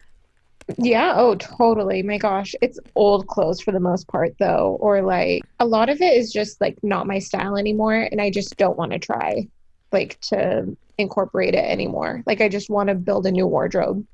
Yeah, 0.78 1.14
oh 1.16 1.36
totally. 1.36 2.02
My 2.02 2.18
gosh, 2.18 2.56
it's 2.62 2.80
old 2.96 3.28
clothes 3.28 3.62
for 3.62 3.72
the 3.72 3.80
most 3.80 4.08
part 4.08 4.36
though 4.40 4.78
or 4.80 5.02
like 5.04 5.44
a 5.60 5.66
lot 5.66 5.90
of 5.90 6.02
it 6.02 6.14
is 6.14 6.34
just 6.34 6.60
like 6.60 6.78
not 6.84 7.08
my 7.08 7.20
style 7.20 7.56
anymore 7.56 8.08
and 8.12 8.20
I 8.20 8.32
just 8.32 8.58
don't 8.58 8.78
want 8.78 8.92
to 8.92 9.00
try 9.00 9.48
like 9.92 10.20
to 10.22 10.76
incorporate 10.98 11.54
it 11.54 11.64
anymore. 11.66 12.24
Like 12.26 12.42
I 12.42 12.50
just 12.50 12.70
want 12.70 12.90
to 12.90 12.96
build 12.96 13.28
a 13.28 13.32
new 13.32 13.46
wardrobe. 13.46 14.06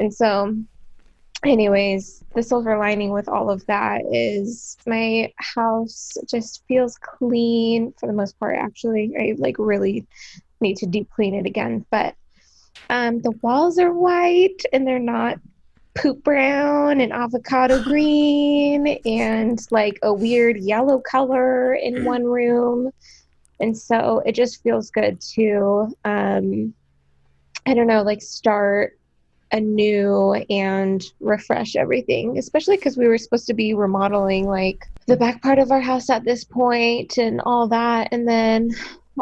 And 0.00 0.12
so 0.12 0.56
anyways, 1.44 2.24
the 2.34 2.42
silver 2.42 2.76
lining 2.76 3.10
with 3.10 3.28
all 3.28 3.48
of 3.48 3.64
that 3.66 4.02
is 4.10 4.76
my 4.86 5.32
house 5.36 6.14
just 6.28 6.64
feels 6.66 6.98
clean 6.98 7.94
for 7.98 8.06
the 8.08 8.12
most 8.12 8.38
part 8.40 8.56
actually. 8.56 9.14
I 9.18 9.34
like 9.38 9.56
really 9.58 10.06
need 10.60 10.76
to 10.78 10.86
deep 10.86 11.08
clean 11.10 11.34
it 11.34 11.46
again, 11.46 11.86
but 11.90 12.16
um 12.90 13.20
the 13.22 13.30
walls 13.42 13.78
are 13.78 13.92
white 13.92 14.62
and 14.72 14.84
they're 14.86 14.98
not 14.98 15.38
poop 15.94 16.22
brown 16.24 17.00
and 17.00 17.12
avocado 17.12 17.82
green 17.82 18.98
and 19.04 19.66
like 19.70 19.98
a 20.02 20.12
weird 20.12 20.56
yellow 20.58 20.98
color 20.98 21.74
in 21.74 22.04
one 22.04 22.24
room. 22.24 22.90
And 23.60 23.76
so 23.76 24.22
it 24.26 24.34
just 24.34 24.62
feels 24.62 24.90
good 24.90 25.20
to 25.34 25.94
um, 26.04 26.74
i 27.66 27.72
don't 27.72 27.86
know 27.86 28.02
like 28.02 28.20
start 28.20 28.98
anew 29.52 30.34
and 30.50 31.02
refresh 31.20 31.76
everything 31.76 32.36
especially 32.36 32.76
because 32.76 32.98
we 32.98 33.08
were 33.08 33.16
supposed 33.16 33.46
to 33.46 33.54
be 33.54 33.72
remodeling 33.72 34.46
like 34.46 34.86
the 35.06 35.16
back 35.16 35.42
part 35.42 35.58
of 35.58 35.70
our 35.70 35.80
house 35.80 36.08
at 36.08 36.24
this 36.24 36.44
point 36.44 37.18
and 37.18 37.40
all 37.44 37.68
that. 37.68 38.08
And 38.10 38.26
then 38.26 38.70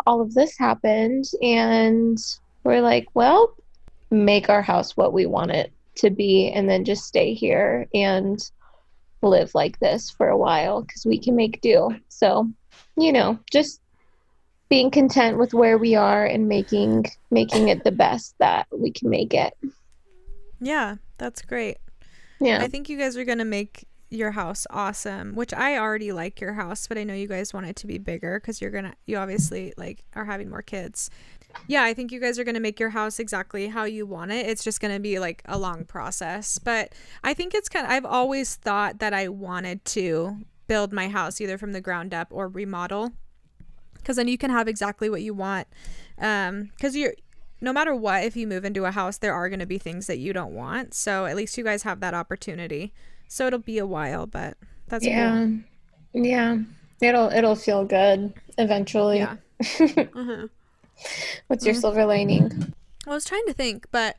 all 0.07 0.21
of 0.21 0.33
this 0.35 0.57
happened 0.57 1.27
and 1.43 2.19
we're 2.65 2.81
like 2.81 3.07
well 3.15 3.55
make 4.11 4.49
our 4.49 4.63
house 4.63 4.97
what 4.97 5.13
we 5.13 5.27
want 5.27 5.51
it 5.51 5.73
to 5.97 6.11
be 6.11 6.51
and 6.51 6.69
then 6.69 6.85
just 6.85 7.05
stay 7.05 7.35
here 7.35 7.87
and 7.95 8.51
live 9.23 9.55
like 9.55 9.79
this 9.79 10.11
for 10.11 10.29
a 10.29 10.37
while 10.37 10.83
because 10.83 11.07
we 11.07 11.19
can 11.19 11.37
make 11.37 11.61
do 11.61 11.95
so 12.09 12.51
you 12.97 13.13
know 13.13 13.39
just 13.53 13.83
being 14.73 14.91
content 14.91 15.37
with 15.37 15.53
where 15.53 15.77
we 15.77 15.95
are 15.95 16.25
and 16.25 16.49
making 16.49 17.05
making 17.31 17.69
it 17.69 17.85
the 17.85 17.93
best 17.93 18.35
that 18.39 18.67
we 18.71 18.91
can 18.91 19.11
make 19.11 19.35
it. 19.35 19.53
Yeah, 20.63 20.97
that's 21.19 21.43
great. 21.43 21.77
Yeah. 22.41 22.63
I 22.63 22.69
think 22.69 22.89
you 22.89 22.97
guys 22.97 23.19
are 23.19 23.25
going 23.27 23.37
to 23.37 23.45
make 23.45 23.87
your 24.09 24.31
house 24.31 24.67
awesome, 24.71 25.35
which 25.35 25.53
I 25.53 25.77
already 25.77 26.11
like 26.11 26.41
your 26.41 26.55
house, 26.55 26.87
but 26.87 26.97
I 26.97 27.05
know 27.05 27.13
you 27.13 27.29
guys 27.29 27.53
want 27.53 27.67
it 27.67 27.77
to 27.77 27.87
be 27.87 27.99
bigger 27.99 28.41
cuz 28.41 28.63
you're 28.63 28.71
going 28.71 28.85
to 28.85 28.95
you 29.05 29.19
obviously 29.19 29.75
like 29.77 30.07
are 30.15 30.25
having 30.25 30.49
more 30.49 30.63
kids. 30.63 31.11
Yeah, 31.67 31.85
I 31.85 31.95
think 31.95 32.13
you 32.13 32.21
guys 32.21 32.39
are 32.39 32.45
going 32.45 32.55
to 32.55 32.61
make 32.61 32.81
your 32.81 32.91
house 32.91 33.19
exactly 33.19 33.69
how 33.69 33.85
you 33.85 34.07
want 34.07 34.33
it. 34.33 34.47
It's 34.47 34.65
just 34.65 34.81
going 34.81 34.95
to 34.95 35.01
be 35.01 35.19
like 35.19 35.43
a 35.47 35.59
long 35.59 35.85
process, 35.85 36.59
but 36.59 36.93
I 37.23 37.35
think 37.35 37.55
it's 37.55 37.69
kind 37.69 37.87
of 37.87 37.93
I've 37.93 38.05
always 38.05 38.57
thought 38.57 38.99
that 38.99 39.15
I 39.15 39.29
wanted 39.29 39.85
to 39.87 40.39
build 40.67 40.93
my 40.93 41.09
house 41.09 41.41
either 41.41 41.59
from 41.59 41.73
the 41.73 41.81
ground 41.81 42.15
up 42.15 42.29
or 42.31 42.49
remodel. 42.49 43.13
Because 43.95 44.17
then 44.17 44.29
you 44.29 44.39
can 44.39 44.51
have 44.51 44.67
exactly 44.69 45.09
what 45.09 45.23
you 45.23 45.35
want. 45.35 45.69
Um 46.19 46.71
because 46.77 46.97
you're 46.97 47.15
no 47.61 47.73
matter 47.73 47.95
what 47.95 48.25
if 48.25 48.37
you 48.37 48.47
move 48.47 48.65
into 48.65 48.85
a 48.85 48.91
house 48.91 49.19
there 49.19 49.33
are 49.33 49.49
going 49.49 49.61
to 49.61 49.67
be 49.67 49.79
things 49.79 50.07
that 50.09 50.19
you 50.19 50.33
don't 50.33 50.55
want. 50.55 50.95
So 50.95 51.27
at 51.27 51.37
least 51.37 51.57
you 51.57 51.65
guys 51.65 51.85
have 51.85 52.01
that 52.01 52.15
opportunity. 52.15 52.93
So 53.29 53.47
it'll 53.47 53.61
be 53.61 53.79
a 53.79 53.87
while 53.87 54.27
but 54.27 54.57
that's 54.89 55.07
yeah. 55.07 55.47
Cool. 56.13 56.27
yeah. 56.27 56.59
It'll 57.01 57.31
it'll 57.31 57.57
feel 57.57 57.85
good 57.85 58.35
eventually. 58.59 59.19
Yeah. 59.19 59.37
Uh-huh. 60.15 60.49
What's 61.47 61.65
your 61.65 61.75
mm-hmm. 61.75 61.81
silver 61.81 62.05
lining? 62.05 62.75
I 63.07 63.11
was 63.11 63.25
trying 63.25 63.47
to 63.47 63.53
think 63.53 63.87
but 63.91 64.17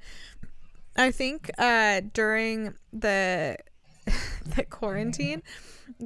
i 0.96 1.10
think 1.10 1.50
uh 1.58 2.02
during 2.14 2.76
the 2.92 3.58
the 4.56 4.64
quarantine 4.70 5.42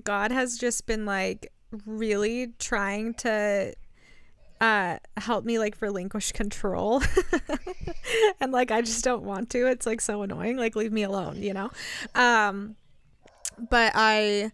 god 0.03 0.31
has 0.31 0.57
just 0.57 0.85
been 0.85 1.05
like 1.05 1.51
really 1.85 2.53
trying 2.59 3.13
to 3.15 3.73
uh 4.61 4.97
help 5.17 5.45
me 5.45 5.59
like 5.59 5.81
relinquish 5.81 6.31
control. 6.31 7.01
And 8.39 8.51
like 8.51 8.71
i 8.71 8.81
just 8.81 9.03
don't 9.03 9.23
want 9.23 9.49
to. 9.51 9.67
It's 9.67 9.85
like 9.85 10.01
so 10.01 10.21
annoying. 10.21 10.57
Like 10.57 10.75
leave 10.75 10.91
me 10.91 11.03
alone 11.03 11.41
you 11.41 11.53
know? 11.53 11.71
Um 12.15 12.75
but 13.69 13.91
i 13.95 14.51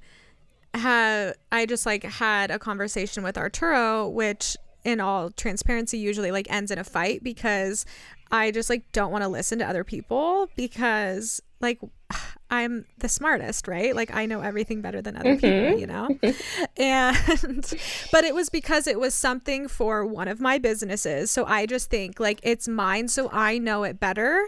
have 0.74 1.36
i 1.52 1.66
just 1.66 1.86
like 1.86 2.04
had 2.04 2.50
a 2.50 2.58
conversation 2.58 3.22
with 3.22 3.38
arturo 3.38 4.08
which 4.08 4.56
in 4.84 5.00
all 5.00 5.30
transparency 5.32 5.98
usually 5.98 6.32
like 6.32 6.50
ends 6.50 6.72
in 6.72 6.78
a 6.78 6.84
fight 6.84 7.24
because 7.24 7.86
i 8.32 8.52
just 8.52 8.70
like 8.70 8.90
don't 8.92 9.12
want 9.12 9.24
to 9.24 9.28
listen 9.28 9.60
to 9.60 9.68
other 9.68 9.84
people 9.84 10.50
because 10.56 11.42
like 11.64 11.80
I'm 12.52 12.86
the 13.00 13.10
smartest, 13.10 13.68
right? 13.68 13.96
Like 13.96 14.14
I 14.14 14.28
know 14.28 14.42
everything 14.42 14.82
better 14.82 15.02
than 15.02 15.18
other 15.18 15.36
mm-hmm. 15.36 15.72
people, 15.72 15.80
you 15.80 15.88
know? 15.88 16.08
and 16.78 17.74
but 18.12 18.24
it 18.24 18.36
was 18.36 18.50
because 18.50 18.86
it 18.86 19.00
was 19.00 19.16
something 19.16 19.68
for 19.68 20.06
one 20.06 20.28
of 20.28 20.40
my 20.40 20.60
businesses. 20.60 21.32
So 21.32 21.46
I 21.46 21.66
just 21.66 21.90
think 21.90 22.20
like 22.20 22.40
it's 22.44 22.68
mine 22.68 23.08
so 23.08 23.28
I 23.32 23.58
know 23.58 23.84
it 23.84 24.00
better. 24.00 24.48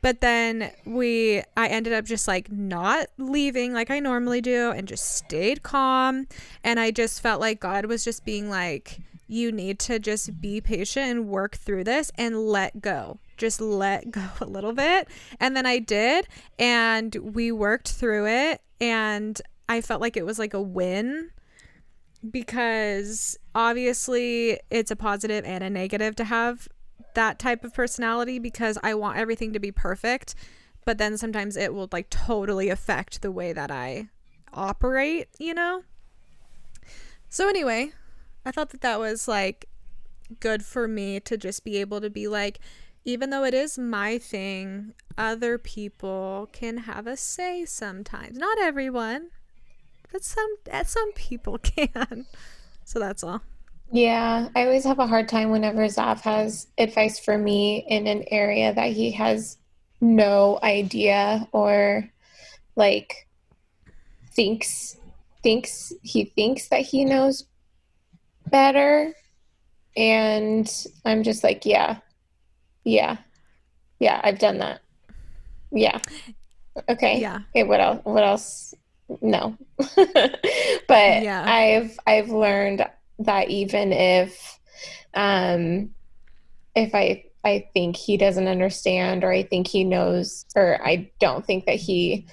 But 0.00 0.20
then 0.20 0.70
we 0.84 1.42
I 1.56 1.66
ended 1.66 1.92
up 1.92 2.04
just 2.04 2.28
like 2.28 2.52
not 2.52 3.08
leaving 3.18 3.72
like 3.72 3.90
I 3.90 3.98
normally 3.98 4.40
do 4.40 4.70
and 4.70 4.86
just 4.86 5.16
stayed 5.16 5.64
calm 5.64 6.28
and 6.62 6.78
I 6.78 6.92
just 6.92 7.20
felt 7.20 7.40
like 7.40 7.58
God 7.58 7.86
was 7.86 8.04
just 8.04 8.24
being 8.24 8.48
like 8.48 9.00
you 9.30 9.52
need 9.52 9.78
to 9.78 9.98
just 9.98 10.40
be 10.40 10.60
patient 10.60 11.06
and 11.10 11.28
work 11.28 11.56
through 11.56 11.84
this 11.84 12.10
and 12.16 12.36
let 12.36 12.80
go. 12.80 13.18
Just 13.36 13.60
let 13.60 14.10
go 14.10 14.24
a 14.40 14.44
little 14.44 14.72
bit. 14.72 15.08
And 15.38 15.56
then 15.56 15.66
I 15.66 15.78
did, 15.78 16.26
and 16.58 17.14
we 17.14 17.52
worked 17.52 17.92
through 17.92 18.26
it, 18.26 18.60
and 18.80 19.40
I 19.68 19.80
felt 19.80 20.00
like 20.00 20.16
it 20.16 20.26
was 20.26 20.38
like 20.38 20.52
a 20.52 20.60
win 20.60 21.30
because 22.28 23.38
obviously 23.54 24.58
it's 24.70 24.90
a 24.90 24.96
positive 24.96 25.44
and 25.44 25.64
a 25.64 25.70
negative 25.70 26.16
to 26.16 26.24
have 26.24 26.68
that 27.14 27.38
type 27.38 27.64
of 27.64 27.72
personality 27.72 28.38
because 28.38 28.78
I 28.82 28.94
want 28.94 29.16
everything 29.16 29.52
to 29.52 29.60
be 29.60 29.72
perfect, 29.72 30.34
but 30.84 30.98
then 30.98 31.16
sometimes 31.16 31.56
it 31.56 31.72
will 31.72 31.88
like 31.92 32.10
totally 32.10 32.68
affect 32.68 33.22
the 33.22 33.30
way 33.30 33.52
that 33.52 33.70
I 33.70 34.08
operate, 34.52 35.28
you 35.38 35.54
know? 35.54 35.82
So 37.28 37.48
anyway, 37.48 37.92
I 38.44 38.50
thought 38.50 38.70
that 38.70 38.80
that 38.80 38.98
was 38.98 39.28
like 39.28 39.66
good 40.38 40.64
for 40.64 40.86
me 40.86 41.20
to 41.20 41.36
just 41.36 41.64
be 41.64 41.78
able 41.78 42.00
to 42.00 42.10
be 42.10 42.28
like 42.28 42.60
even 43.04 43.30
though 43.30 43.44
it 43.44 43.54
is 43.54 43.78
my 43.78 44.18
thing, 44.18 44.92
other 45.16 45.56
people 45.58 46.48
can 46.52 46.78
have 46.78 47.06
a 47.06 47.16
say 47.16 47.64
sometimes. 47.64 48.36
Not 48.36 48.58
everyone, 48.60 49.30
but 50.12 50.22
some 50.24 50.56
eh, 50.68 50.84
some 50.84 51.12
people 51.12 51.58
can. 51.62 52.26
So 52.84 52.98
that's 52.98 53.24
all. 53.24 53.42
Yeah, 53.92 54.48
I 54.54 54.64
always 54.64 54.84
have 54.84 54.98
a 54.98 55.06
hard 55.06 55.28
time 55.28 55.50
whenever 55.50 55.84
Zav 55.86 56.20
has 56.20 56.68
advice 56.78 57.18
for 57.18 57.36
me 57.36 57.84
in 57.88 58.06
an 58.06 58.24
area 58.30 58.72
that 58.72 58.92
he 58.92 59.10
has 59.12 59.58
no 60.00 60.58
idea 60.62 61.48
or 61.52 62.08
like 62.76 63.26
thinks 64.32 64.96
thinks 65.42 65.92
he 66.02 66.24
thinks 66.24 66.68
that 66.68 66.82
he 66.82 67.04
knows 67.04 67.44
better 68.50 69.14
and 69.96 70.86
I'm 71.04 71.22
just 71.22 71.44
like, 71.44 71.66
yeah. 71.66 71.98
Yeah. 72.84 73.18
Yeah, 73.98 74.20
I've 74.22 74.38
done 74.38 74.58
that. 74.58 74.80
Yeah. 75.72 75.98
Okay. 76.88 77.20
Yeah. 77.20 77.40
Okay, 77.50 77.64
what 77.64 77.80
else 77.80 78.00
what 78.04 78.24
else 78.24 78.74
no. 79.20 79.56
but 79.76 80.88
yeah. 80.88 81.44
I've 81.46 81.98
I've 82.06 82.30
learned 82.30 82.86
that 83.20 83.50
even 83.50 83.92
if 83.92 84.58
um 85.14 85.90
if 86.74 86.94
I 86.94 87.24
I 87.44 87.68
think 87.74 87.96
he 87.96 88.16
doesn't 88.16 88.48
understand 88.48 89.24
or 89.24 89.32
I 89.32 89.42
think 89.42 89.66
he 89.66 89.84
knows 89.84 90.44
or 90.54 90.78
I 90.84 91.10
don't 91.20 91.44
think 91.44 91.66
that 91.66 91.76
he 91.76 92.26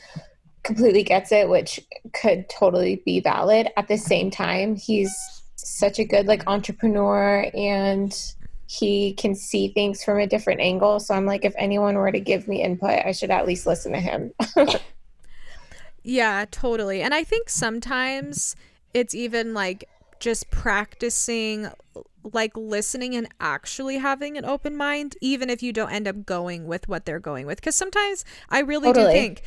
completely 0.64 1.04
gets 1.04 1.32
it, 1.32 1.50
which 1.50 1.80
could 2.14 2.50
totally 2.50 3.02
be 3.06 3.20
valid. 3.22 3.70
At 3.78 3.88
the 3.88 3.98
same 3.98 4.30
time, 4.30 4.76
he's 4.76 5.14
such 5.68 6.00
a 6.00 6.06
good 6.06 6.28
like 6.28 6.48
entrepreneur 6.48 7.50
and 7.54 8.34
he 8.68 9.14
can 9.14 9.34
see 9.34 9.70
things 9.70 10.04
from 10.04 10.20
a 10.20 10.28
different 10.28 10.60
angle. 10.60 11.00
So 11.00 11.14
I'm 11.14 11.26
like, 11.26 11.46
if 11.46 11.54
anyone 11.58 11.96
were 11.96 12.12
to 12.12 12.20
give 12.20 12.48
me 12.48 12.62
input, 12.62 13.06
I 13.06 13.14
should 13.14 13.32
at 13.32 13.48
least 13.48 13.66
listen 13.66 13.94
to 13.94 14.00
him. 14.00 14.34
Yeah, 16.08 16.46
totally. 16.50 17.02
And 17.02 17.14
I 17.14 17.26
think 17.26 17.50
sometimes 17.50 18.56
it's 18.94 19.14
even 19.14 19.54
like 19.54 19.90
just 20.22 20.50
practicing 20.50 21.68
like 22.24 22.56
listening 22.56 23.14
and 23.14 23.28
actually 23.42 23.98
having 23.98 24.38
an 24.38 24.46
open 24.46 24.76
mind 24.78 25.18
even 25.22 25.50
if 25.50 25.62
you 25.62 25.74
don't 25.74 25.92
end 25.92 26.08
up 26.08 26.26
going 26.26 26.66
with 26.66 26.88
what 26.88 27.06
they're 27.06 27.20
going 27.20 27.46
with 27.46 27.62
cuz 27.62 27.76
sometimes 27.76 28.26
I 28.50 28.60
really 28.62 28.88
totally. 28.88 29.06
do 29.06 29.12
think 29.12 29.44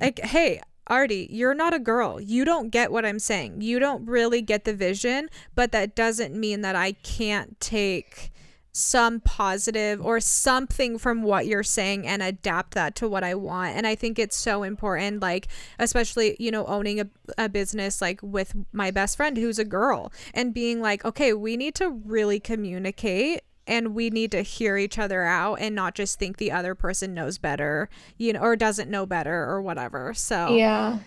like 0.00 0.18
hey 0.20 0.60
Artie, 0.86 1.28
you're 1.30 1.54
not 1.54 1.74
a 1.74 1.78
girl. 1.78 2.20
You 2.20 2.44
don't 2.44 2.70
get 2.70 2.92
what 2.92 3.06
I'm 3.06 3.18
saying. 3.18 3.60
You 3.60 3.78
don't 3.78 4.06
really 4.06 4.42
get 4.42 4.64
the 4.64 4.74
vision, 4.74 5.28
but 5.54 5.72
that 5.72 5.94
doesn't 5.94 6.34
mean 6.34 6.60
that 6.60 6.76
I 6.76 6.92
can't 6.92 7.58
take 7.60 8.30
some 8.76 9.20
positive 9.20 10.04
or 10.04 10.18
something 10.18 10.98
from 10.98 11.22
what 11.22 11.46
you're 11.46 11.62
saying 11.62 12.04
and 12.06 12.20
adapt 12.20 12.74
that 12.74 12.96
to 12.96 13.08
what 13.08 13.22
I 13.22 13.34
want. 13.36 13.76
And 13.76 13.86
I 13.86 13.94
think 13.94 14.18
it's 14.18 14.36
so 14.36 14.64
important, 14.64 15.22
like, 15.22 15.46
especially, 15.78 16.36
you 16.40 16.50
know, 16.50 16.66
owning 16.66 16.98
a, 17.00 17.06
a 17.38 17.48
business 17.48 18.02
like 18.02 18.18
with 18.20 18.52
my 18.72 18.90
best 18.90 19.16
friend 19.16 19.36
who's 19.36 19.60
a 19.60 19.64
girl 19.64 20.12
and 20.34 20.52
being 20.52 20.80
like, 20.80 21.04
okay, 21.04 21.32
we 21.32 21.56
need 21.56 21.76
to 21.76 21.88
really 21.88 22.40
communicate 22.40 23.42
and 23.66 23.94
we 23.94 24.10
need 24.10 24.30
to 24.32 24.42
hear 24.42 24.76
each 24.76 24.98
other 24.98 25.22
out 25.22 25.56
and 25.56 25.74
not 25.74 25.94
just 25.94 26.18
think 26.18 26.36
the 26.36 26.52
other 26.52 26.74
person 26.74 27.14
knows 27.14 27.38
better, 27.38 27.88
you 28.16 28.32
know, 28.32 28.40
or 28.40 28.56
doesn't 28.56 28.90
know 28.90 29.06
better 29.06 29.44
or 29.44 29.62
whatever. 29.62 30.12
So, 30.14 30.54
yeah. 30.54 30.98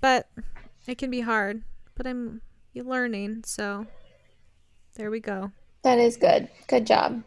But 0.00 0.28
it 0.86 0.98
can 0.98 1.10
be 1.10 1.20
hard, 1.20 1.62
but 1.94 2.06
I'm 2.06 2.40
learning. 2.74 3.44
So, 3.46 3.86
there 4.94 5.10
we 5.10 5.20
go. 5.20 5.52
That 5.82 5.98
is 5.98 6.16
good. 6.16 6.48
Good 6.68 6.86
job. 6.86 7.22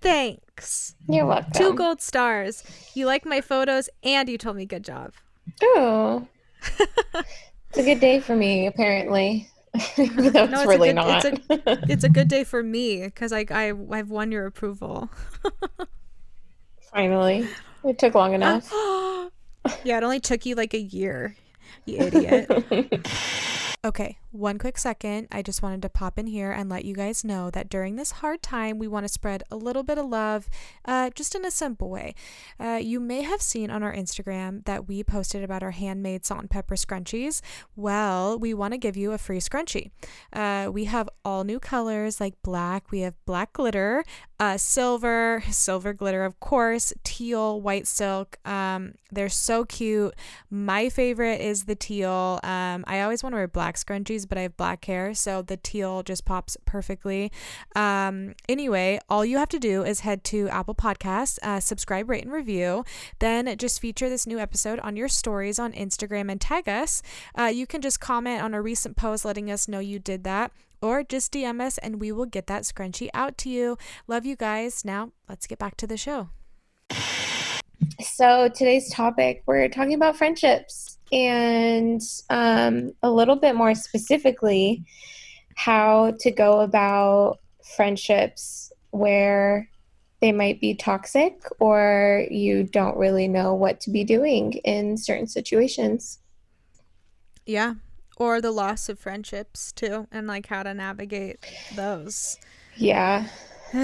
Thanks. 0.00 0.94
You're 1.08 1.26
welcome. 1.26 1.52
Two 1.52 1.74
gold 1.74 2.00
stars. 2.00 2.64
You 2.94 3.06
like 3.06 3.24
my 3.24 3.40
photos 3.40 3.88
and 4.02 4.28
you 4.28 4.38
told 4.38 4.56
me 4.56 4.66
good 4.66 4.84
job. 4.84 5.12
Oh. 5.62 6.26
it's 7.18 7.78
a 7.78 7.82
good 7.82 8.00
day 8.00 8.20
for 8.20 8.34
me, 8.34 8.66
apparently. 8.66 9.48
no, 9.74 9.82
it's 9.96 10.66
really 10.66 10.88
good, 10.88 10.96
not. 10.96 11.24
It's 11.24 11.40
a, 11.48 11.78
it's 11.90 12.04
a, 12.04 12.10
good 12.10 12.28
day 12.28 12.44
for 12.44 12.62
me 12.62 13.04
because 13.04 13.32
I, 13.32 13.46
I, 13.50 13.72
I've 13.90 14.10
won 14.10 14.30
your 14.30 14.44
approval. 14.44 15.08
Finally. 16.92 17.48
It 17.82 17.98
took 17.98 18.14
long 18.14 18.34
enough. 18.34 18.70
yeah, 19.82 19.96
it 19.96 20.02
only 20.02 20.20
took 20.20 20.44
you 20.44 20.56
like 20.56 20.74
a 20.74 20.80
year, 20.80 21.36
you 21.86 21.98
idiot. 21.98 22.50
Okay, 23.84 24.18
one 24.30 24.58
quick 24.58 24.78
second. 24.78 25.26
I 25.32 25.42
just 25.42 25.60
wanted 25.60 25.82
to 25.82 25.88
pop 25.88 26.16
in 26.16 26.28
here 26.28 26.52
and 26.52 26.70
let 26.70 26.84
you 26.84 26.94
guys 26.94 27.24
know 27.24 27.50
that 27.50 27.68
during 27.68 27.96
this 27.96 28.12
hard 28.12 28.40
time, 28.40 28.78
we 28.78 28.86
want 28.86 29.04
to 29.04 29.12
spread 29.12 29.42
a 29.50 29.56
little 29.56 29.82
bit 29.82 29.98
of 29.98 30.06
love 30.06 30.48
uh, 30.84 31.10
just 31.10 31.34
in 31.34 31.44
a 31.44 31.50
simple 31.50 31.90
way. 31.90 32.14
Uh, 32.60 32.78
you 32.80 33.00
may 33.00 33.22
have 33.22 33.42
seen 33.42 33.70
on 33.70 33.82
our 33.82 33.92
Instagram 33.92 34.64
that 34.66 34.86
we 34.86 35.02
posted 35.02 35.42
about 35.42 35.64
our 35.64 35.72
handmade 35.72 36.24
salt 36.24 36.42
and 36.42 36.50
pepper 36.50 36.76
scrunchies. 36.76 37.40
Well, 37.74 38.38
we 38.38 38.54
want 38.54 38.72
to 38.72 38.78
give 38.78 38.96
you 38.96 39.10
a 39.10 39.18
free 39.18 39.40
scrunchie. 39.40 39.90
Uh, 40.32 40.70
we 40.72 40.84
have 40.84 41.08
all 41.24 41.42
new 41.42 41.58
colors 41.58 42.20
like 42.20 42.40
black, 42.44 42.92
we 42.92 43.00
have 43.00 43.14
black 43.26 43.52
glitter, 43.52 44.04
uh, 44.38 44.58
silver, 44.58 45.42
silver 45.50 45.92
glitter, 45.92 46.24
of 46.24 46.38
course, 46.38 46.92
teal, 47.02 47.60
white 47.60 47.88
silk. 47.88 48.38
Um, 48.44 48.94
they're 49.10 49.28
so 49.28 49.64
cute. 49.64 50.14
My 50.50 50.88
favorite 50.88 51.40
is 51.40 51.64
the 51.64 51.74
teal. 51.74 52.40
Um, 52.42 52.84
I 52.86 53.02
always 53.02 53.22
want 53.22 53.34
to 53.34 53.36
wear 53.36 53.48
black 53.48 53.71
scrunchies, 53.76 54.28
but 54.28 54.38
I 54.38 54.42
have 54.42 54.56
black 54.56 54.84
hair, 54.84 55.14
so 55.14 55.42
the 55.42 55.56
teal 55.56 56.02
just 56.02 56.24
pops 56.24 56.56
perfectly. 56.64 57.32
Um, 57.74 58.34
anyway, 58.48 58.98
all 59.08 59.24
you 59.24 59.38
have 59.38 59.48
to 59.50 59.58
do 59.58 59.84
is 59.84 60.00
head 60.00 60.24
to 60.24 60.48
Apple 60.48 60.74
Podcasts, 60.74 61.38
uh, 61.42 61.60
subscribe, 61.60 62.08
rate, 62.08 62.24
and 62.24 62.32
review. 62.32 62.84
Then 63.18 63.56
just 63.58 63.80
feature 63.80 64.08
this 64.08 64.26
new 64.26 64.38
episode 64.38 64.80
on 64.80 64.96
your 64.96 65.08
stories 65.08 65.58
on 65.58 65.72
Instagram 65.72 66.30
and 66.30 66.40
tag 66.40 66.68
us. 66.68 67.02
Uh, 67.38 67.44
you 67.44 67.66
can 67.66 67.80
just 67.80 68.00
comment 68.00 68.42
on 68.42 68.54
a 68.54 68.62
recent 68.62 68.96
post 68.96 69.24
letting 69.24 69.50
us 69.50 69.68
know 69.68 69.78
you 69.78 69.98
did 69.98 70.24
that 70.24 70.52
or 70.80 71.02
just 71.02 71.32
DM 71.32 71.60
us 71.60 71.78
and 71.78 72.00
we 72.00 72.12
will 72.12 72.26
get 72.26 72.46
that 72.48 72.62
scrunchie 72.62 73.08
out 73.14 73.38
to 73.38 73.48
you. 73.48 73.78
Love 74.06 74.26
you 74.26 74.36
guys. 74.36 74.84
Now, 74.84 75.12
let's 75.28 75.46
get 75.46 75.58
back 75.58 75.76
to 75.78 75.86
the 75.86 75.96
show. 75.96 76.30
So, 78.00 78.48
today's 78.48 78.90
topic, 78.90 79.42
we're 79.46 79.68
talking 79.68 79.94
about 79.94 80.16
friendships 80.16 80.98
and 81.12 82.00
um, 82.30 82.92
a 83.02 83.10
little 83.10 83.36
bit 83.36 83.54
more 83.54 83.74
specifically, 83.74 84.84
how 85.54 86.14
to 86.20 86.30
go 86.30 86.60
about 86.60 87.38
friendships 87.76 88.72
where 88.90 89.68
they 90.20 90.32
might 90.32 90.60
be 90.60 90.74
toxic 90.74 91.42
or 91.60 92.26
you 92.30 92.64
don't 92.64 92.96
really 92.96 93.28
know 93.28 93.54
what 93.54 93.80
to 93.80 93.90
be 93.90 94.04
doing 94.04 94.52
in 94.64 94.96
certain 94.96 95.26
situations. 95.26 96.20
Yeah, 97.44 97.74
or 98.16 98.40
the 98.40 98.52
loss 98.52 98.88
of 98.88 98.98
friendships 98.98 99.72
too 99.72 100.06
and 100.10 100.26
like 100.26 100.46
how 100.46 100.62
to 100.62 100.72
navigate 100.72 101.44
those. 101.74 102.38
Yeah. 102.76 103.26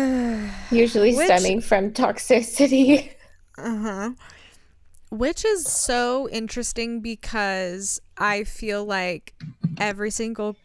Usually 0.70 1.14
Which, 1.14 1.26
stemming 1.26 1.60
from 1.60 1.92
toxicity. 1.92 3.10
Uh-huh 3.58 4.12
which 5.10 5.44
is 5.44 5.66
so 5.66 6.28
interesting 6.30 7.00
because 7.00 8.00
i 8.16 8.44
feel 8.44 8.84
like 8.84 9.34
every 9.78 10.10
single 10.10 10.56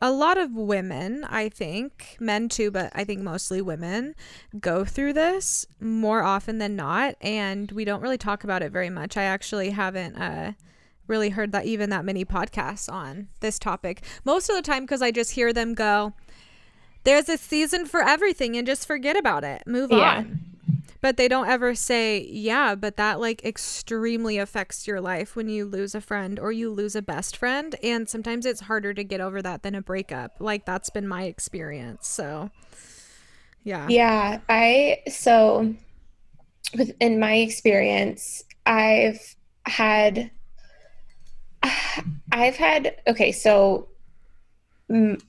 a 0.00 0.12
lot 0.12 0.38
of 0.38 0.54
women, 0.54 1.24
I 1.24 1.48
think, 1.48 2.16
men 2.20 2.48
too, 2.48 2.70
but 2.70 2.92
I 2.94 3.04
think 3.04 3.20
mostly 3.20 3.60
women 3.60 4.14
go 4.60 4.84
through 4.84 5.14
this 5.14 5.66
more 5.80 6.22
often 6.22 6.58
than 6.58 6.76
not. 6.76 7.16
And 7.20 7.70
we 7.72 7.84
don't 7.84 8.00
really 8.00 8.18
talk 8.18 8.44
about 8.44 8.62
it 8.62 8.70
very 8.70 8.90
much. 8.90 9.16
I 9.16 9.24
actually 9.24 9.70
haven't 9.70 10.16
uh, 10.16 10.52
really 11.08 11.30
heard 11.30 11.52
that 11.52 11.66
even 11.66 11.90
that 11.90 12.04
many 12.04 12.24
podcasts 12.24 12.92
on 12.92 13.28
this 13.40 13.58
topic. 13.58 14.04
Most 14.24 14.48
of 14.48 14.54
the 14.54 14.62
time, 14.62 14.84
because 14.84 15.02
I 15.02 15.10
just 15.10 15.32
hear 15.32 15.52
them 15.52 15.74
go, 15.74 16.12
there's 17.02 17.28
a 17.28 17.38
season 17.38 17.86
for 17.86 18.00
everything 18.00 18.56
and 18.56 18.66
just 18.66 18.86
forget 18.86 19.16
about 19.16 19.42
it, 19.42 19.64
move 19.66 19.90
yeah. 19.90 20.18
on. 20.18 20.47
But 21.00 21.16
they 21.16 21.28
don't 21.28 21.48
ever 21.48 21.74
say, 21.74 22.26
yeah, 22.30 22.74
but 22.74 22.96
that 22.96 23.20
like 23.20 23.44
extremely 23.44 24.38
affects 24.38 24.86
your 24.86 25.00
life 25.00 25.36
when 25.36 25.48
you 25.48 25.64
lose 25.64 25.94
a 25.94 26.00
friend 26.00 26.38
or 26.40 26.50
you 26.50 26.70
lose 26.70 26.96
a 26.96 27.02
best 27.02 27.36
friend. 27.36 27.76
And 27.82 28.08
sometimes 28.08 28.44
it's 28.44 28.62
harder 28.62 28.92
to 28.94 29.04
get 29.04 29.20
over 29.20 29.40
that 29.42 29.62
than 29.62 29.74
a 29.74 29.82
breakup. 29.82 30.36
Like 30.40 30.64
that's 30.64 30.90
been 30.90 31.06
my 31.06 31.24
experience. 31.24 32.08
So, 32.08 32.50
yeah. 33.62 33.86
Yeah. 33.88 34.40
I, 34.48 34.98
so 35.08 35.74
within 36.76 37.20
my 37.20 37.34
experience, 37.34 38.42
I've 38.66 39.36
had, 39.66 40.30
I've 42.32 42.56
had, 42.56 42.96
okay, 43.06 43.30
so 43.30 43.88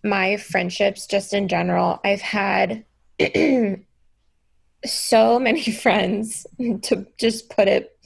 my 0.03 0.37
friendships 0.37 1.05
just 1.05 1.33
in 1.33 1.47
general, 1.47 1.99
I've 2.03 2.21
had 2.21 2.85
so 4.85 5.39
many 5.39 5.63
friends 5.71 6.45
to 6.83 7.05
just 7.17 7.49
put 7.49 7.67
it 7.67 7.97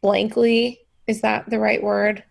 blankly 0.00 0.80
is 1.06 1.20
that 1.20 1.50
the 1.50 1.58
right 1.58 1.82
word? 1.82 2.24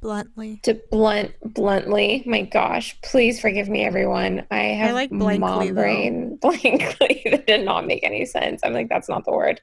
Bluntly. 0.00 0.60
To 0.62 0.80
blunt 0.90 1.34
bluntly 1.42 2.22
my 2.24 2.42
gosh 2.42 2.98
please 3.02 3.40
forgive 3.40 3.68
me 3.68 3.84
everyone. 3.84 4.46
I 4.50 4.62
have 4.62 4.90
I 4.90 4.92
like 4.92 5.10
blankly, 5.10 5.38
mom 5.38 5.74
brain 5.74 6.36
blankly 6.40 7.22
that 7.30 7.46
did 7.46 7.64
not 7.64 7.86
make 7.86 8.02
any 8.02 8.24
sense. 8.24 8.62
I'm 8.64 8.72
like 8.72 8.88
that's 8.88 9.08
not 9.08 9.24
the 9.24 9.32
word. 9.32 9.60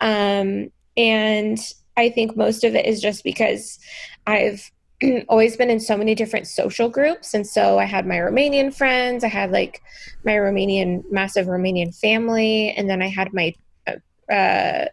Um 0.00 0.70
and 0.96 1.58
i 1.96 2.08
think 2.08 2.36
most 2.36 2.64
of 2.64 2.74
it 2.74 2.86
is 2.86 3.00
just 3.00 3.24
because 3.24 3.78
i've 4.26 4.70
always 5.28 5.56
been 5.56 5.70
in 5.70 5.80
so 5.80 5.96
many 5.96 6.14
different 6.14 6.46
social 6.46 6.88
groups. 6.88 7.34
And 7.34 7.46
so 7.46 7.78
i 7.78 7.84
had 7.84 8.06
my 8.06 8.16
romanian 8.16 8.74
friends 8.74 9.24
i 9.24 9.28
had 9.28 9.50
like 9.50 9.82
my 10.24 10.32
romanian 10.32 11.02
massive 11.10 11.46
romanian 11.46 11.94
family 11.98 12.70
and 12.72 12.88
then 12.88 13.02
i 13.02 13.08
had 13.08 13.32
my 13.32 13.54
uh, 13.86 14.32
uh, 14.32 14.86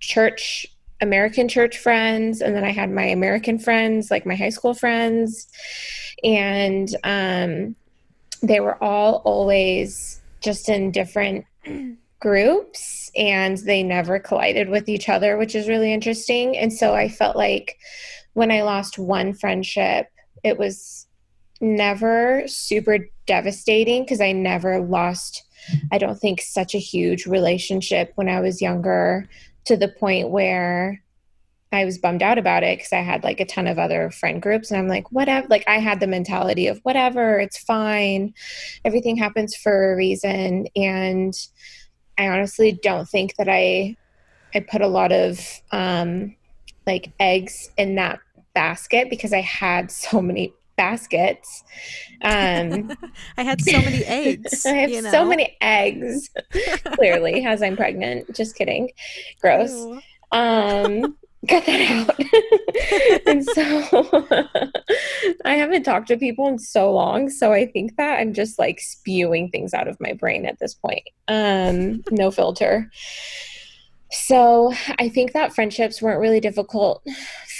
church 0.00 0.66
american 1.00 1.48
church 1.48 1.78
friends 1.78 2.40
and 2.40 2.54
then 2.54 2.64
i 2.64 2.70
had 2.70 2.90
my 2.90 3.04
american 3.04 3.58
friends 3.58 4.10
like 4.10 4.26
my 4.26 4.34
high 4.34 4.50
school 4.50 4.74
friends. 4.74 5.48
And 6.24 6.88
um, 7.04 7.76
they 8.42 8.60
were 8.60 8.82
all 8.82 9.22
always 9.24 10.20
just 10.40 10.68
in 10.68 10.90
different 10.90 11.44
groups 12.20 13.12
and 13.16 13.58
they 13.58 13.82
never 13.84 14.18
collided 14.18 14.68
with 14.68 14.88
each 14.88 15.08
other 15.08 15.36
which 15.36 15.54
is 15.54 15.68
really 15.68 15.92
interesting. 15.92 16.56
And 16.56 16.72
so 16.72 16.94
i 16.94 17.08
felt 17.08 17.36
like 17.36 17.78
when 18.34 18.50
I 18.50 18.62
lost 18.62 18.98
one 18.98 19.34
friendship, 19.34 20.08
it 20.44 20.58
was 20.58 21.06
never 21.60 22.44
super 22.46 22.98
devastating 23.26 24.04
because 24.04 24.20
I 24.20 24.32
never 24.32 24.80
lost, 24.80 25.44
I 25.92 25.98
don't 25.98 26.18
think, 26.18 26.40
such 26.40 26.74
a 26.74 26.78
huge 26.78 27.26
relationship 27.26 28.12
when 28.14 28.28
I 28.28 28.40
was 28.40 28.62
younger 28.62 29.28
to 29.64 29.76
the 29.76 29.88
point 29.88 30.30
where 30.30 31.02
I 31.70 31.84
was 31.84 31.98
bummed 31.98 32.22
out 32.22 32.38
about 32.38 32.62
it 32.62 32.78
because 32.78 32.92
I 32.92 33.00
had 33.00 33.24
like 33.24 33.40
a 33.40 33.44
ton 33.44 33.66
of 33.66 33.78
other 33.78 34.10
friend 34.10 34.40
groups 34.40 34.70
and 34.70 34.80
I'm 34.80 34.88
like, 34.88 35.12
whatever. 35.12 35.46
Like 35.48 35.64
I 35.68 35.78
had 35.78 36.00
the 36.00 36.06
mentality 36.06 36.66
of 36.66 36.78
whatever, 36.82 37.38
it's 37.38 37.58
fine. 37.58 38.32
Everything 38.84 39.16
happens 39.16 39.54
for 39.54 39.92
a 39.92 39.96
reason. 39.96 40.66
And 40.74 41.34
I 42.16 42.28
honestly 42.28 42.72
don't 42.72 43.08
think 43.08 43.36
that 43.36 43.48
I 43.48 43.96
I 44.54 44.60
put 44.60 44.80
a 44.80 44.88
lot 44.88 45.12
of 45.12 45.40
um 45.70 46.34
like 46.88 47.12
eggs 47.20 47.70
in 47.76 47.94
that 47.94 48.18
basket 48.54 49.08
because 49.10 49.32
I 49.32 49.42
had 49.42 49.92
so 49.92 50.20
many 50.20 50.52
baskets. 50.76 51.62
Um, 52.22 52.90
I 53.36 53.42
had 53.42 53.60
so 53.60 53.78
many 53.78 54.04
eggs. 54.04 54.64
I 54.66 54.70
have 54.70 54.90
you 54.90 55.02
know? 55.02 55.10
so 55.10 55.24
many 55.26 55.56
eggs, 55.60 56.30
clearly, 56.94 57.44
as 57.44 57.62
I'm 57.62 57.76
pregnant. 57.76 58.34
Just 58.34 58.56
kidding. 58.56 58.90
Gross. 59.40 59.70
Ew. 59.70 60.00
Um, 60.32 61.16
cut 61.46 61.66
that 61.66 62.08
out. 62.08 63.26
and 63.26 63.44
so 63.44 64.26
I 65.44 65.54
haven't 65.56 65.82
talked 65.82 66.08
to 66.08 66.16
people 66.16 66.48
in 66.48 66.58
so 66.58 66.92
long. 66.92 67.28
So 67.28 67.52
I 67.52 67.66
think 67.66 67.96
that 67.96 68.18
I'm 68.18 68.32
just 68.32 68.58
like 68.58 68.80
spewing 68.80 69.50
things 69.50 69.74
out 69.74 69.88
of 69.88 70.00
my 70.00 70.14
brain 70.14 70.46
at 70.46 70.58
this 70.58 70.74
point. 70.74 71.04
Um, 71.28 72.02
no 72.10 72.30
filter. 72.30 72.90
So 74.10 74.72
I 74.98 75.08
think 75.08 75.32
that 75.32 75.54
friendships 75.54 76.00
weren't 76.00 76.20
really 76.20 76.40
difficult 76.40 77.02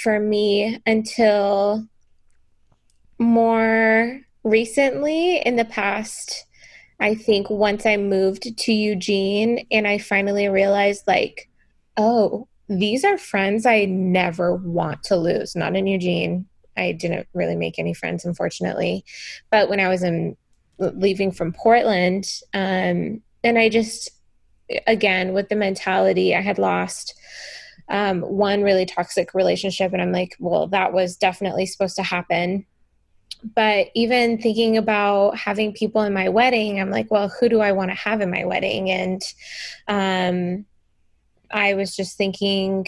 for 0.03 0.19
me 0.19 0.79
until 0.85 1.87
more 3.19 4.19
recently 4.45 5.37
in 5.39 5.57
the 5.57 5.65
past 5.65 6.45
i 7.01 7.13
think 7.13 7.49
once 7.49 7.85
i 7.85 7.97
moved 7.97 8.57
to 8.57 8.71
eugene 8.71 9.67
and 9.69 9.85
i 9.85 9.97
finally 9.97 10.47
realized 10.47 11.03
like 11.05 11.49
oh 11.97 12.47
these 12.69 13.03
are 13.03 13.17
friends 13.17 13.65
i 13.65 13.83
never 13.85 14.55
want 14.55 15.01
to 15.03 15.15
lose. 15.15 15.55
Not 15.55 15.75
in 15.75 15.87
eugene. 15.87 16.45
I 16.77 16.91
didn't 16.91 17.27
really 17.33 17.55
make 17.55 17.79
any 17.79 17.93
friends 17.93 18.25
unfortunately. 18.25 19.03
But 19.49 19.69
when 19.69 19.79
i 19.79 19.89
was 19.89 20.03
in 20.03 20.37
leaving 20.77 21.29
from 21.29 21.51
portland 21.51 22.31
um, 22.53 23.21
and 23.43 23.57
i 23.57 23.67
just 23.67 24.11
again 24.87 25.33
with 25.33 25.49
the 25.49 25.55
mentality 25.55 26.35
i 26.35 26.41
had 26.41 26.57
lost 26.57 27.15
um, 27.89 28.21
one 28.21 28.61
really 28.61 28.85
toxic 28.85 29.33
relationship. 29.33 29.93
And 29.93 30.01
i'm 30.01 30.11
like 30.11 30.35
well 30.39 30.67
that 30.67 30.93
was 30.93 31.17
definitely 31.17 31.65
supposed 31.65 31.95
to 31.97 32.03
happen. 32.03 32.65
But 33.55 33.87
even 33.95 34.37
thinking 34.37 34.75
about 34.75 35.37
having 35.37 35.73
people 35.73 36.01
in 36.03 36.13
my 36.13 36.29
wedding 36.29 36.79
i'm 36.79 36.91
like 36.91 37.09
well 37.09 37.29
who 37.29 37.49
do 37.49 37.61
i 37.61 37.71
want 37.71 37.91
to 37.91 37.95
have 37.95 38.21
in 38.21 38.31
my 38.31 38.45
wedding? 38.45 38.89
And 38.91 39.21
um, 39.87 40.65
i 41.51 41.73
was 41.73 41.95
just 41.95 42.17
thinking 42.17 42.85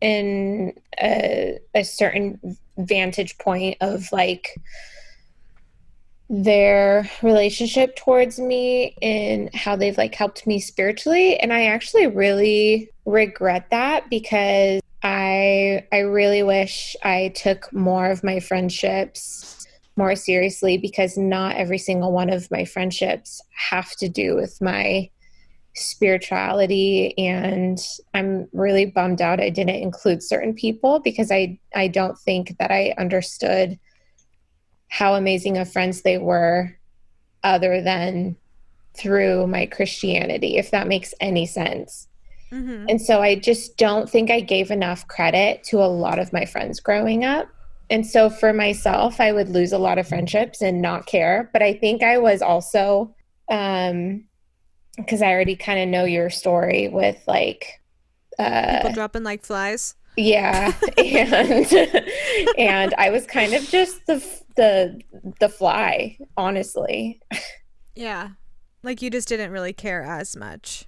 in 0.00 0.72
a, 1.00 1.58
a 1.74 1.84
certain 1.84 2.56
vantage 2.78 3.36
point 3.38 3.76
of 3.80 4.10
like 4.12 4.48
their 6.32 7.10
relationship 7.22 7.96
towards 7.96 8.38
me 8.38 8.94
and 9.02 9.52
how 9.52 9.74
they've 9.74 9.98
like 9.98 10.14
helped 10.14 10.46
me 10.46 10.60
spiritually. 10.60 11.36
And 11.40 11.52
i 11.52 11.64
actually 11.64 12.06
really 12.06 12.88
regret 13.04 13.66
that 13.70 14.08
because 14.08 14.80
i 15.02 15.84
i 15.90 15.98
really 15.98 16.44
wish 16.44 16.94
i 17.02 17.32
took 17.34 17.72
more 17.72 18.10
of 18.10 18.22
my 18.22 18.38
friendships 18.38 19.66
more 19.96 20.14
seriously 20.14 20.78
because 20.78 21.18
not 21.18 21.56
every 21.56 21.78
single 21.78 22.12
one 22.12 22.30
of 22.30 22.48
my 22.50 22.64
friendships 22.64 23.42
have 23.70 23.90
to 23.96 24.08
do 24.08 24.36
with 24.36 24.60
my 24.60 25.10
spirituality. 25.74 27.12
And 27.18 27.80
i'm 28.14 28.46
really 28.52 28.86
bummed 28.86 29.20
out 29.20 29.40
i 29.40 29.50
didn't 29.50 29.82
include 29.82 30.22
certain 30.22 30.54
people 30.54 31.00
because 31.00 31.32
i 31.32 31.58
i 31.74 31.88
don't 31.88 32.18
think 32.18 32.56
that 32.58 32.70
i 32.70 32.94
understood 32.98 33.80
how 34.90 35.14
amazing 35.14 35.56
of 35.56 35.72
friends 35.72 36.02
they 36.02 36.18
were 36.18 36.76
other 37.42 37.80
than 37.80 38.36
through 38.94 39.46
my 39.46 39.64
Christianity, 39.64 40.58
if 40.58 40.70
that 40.72 40.88
makes 40.88 41.14
any 41.20 41.46
sense. 41.46 42.08
Mm-hmm. 42.52 42.86
And 42.88 43.00
so 43.00 43.22
I 43.22 43.36
just 43.36 43.76
don't 43.76 44.10
think 44.10 44.30
I 44.30 44.40
gave 44.40 44.70
enough 44.70 45.06
credit 45.06 45.62
to 45.64 45.78
a 45.78 45.86
lot 45.86 46.18
of 46.18 46.32
my 46.32 46.44
friends 46.44 46.80
growing 46.80 47.24
up. 47.24 47.48
And 47.88 48.04
so 48.04 48.28
for 48.28 48.52
myself, 48.52 49.20
I 49.20 49.32
would 49.32 49.48
lose 49.48 49.72
a 49.72 49.78
lot 49.78 49.98
of 49.98 50.08
friendships 50.08 50.60
and 50.60 50.82
not 50.82 51.06
care. 51.06 51.48
But 51.52 51.62
I 51.62 51.74
think 51.74 52.02
I 52.02 52.18
was 52.18 52.42
also, 52.42 53.14
um, 53.48 54.24
because 54.96 55.22
I 55.22 55.30
already 55.30 55.56
kind 55.56 55.80
of 55.80 55.88
know 55.88 56.04
your 56.04 56.30
story 56.30 56.88
with 56.88 57.22
like, 57.26 57.80
uh, 58.38 58.78
people 58.78 58.92
dropping 58.92 59.22
like 59.22 59.44
flies. 59.44 59.94
Yeah, 60.20 60.72
and 60.98 61.72
and 62.58 62.94
I 62.98 63.08
was 63.10 63.26
kind 63.26 63.54
of 63.54 63.66
just 63.68 64.04
the 64.06 64.16
the 64.56 65.00
the 65.40 65.48
fly, 65.48 66.18
honestly. 66.36 67.20
Yeah. 67.94 68.30
Like 68.82 69.00
you 69.00 69.10
just 69.10 69.28
didn't 69.28 69.50
really 69.50 69.72
care 69.72 70.02
as 70.02 70.36
much. 70.36 70.86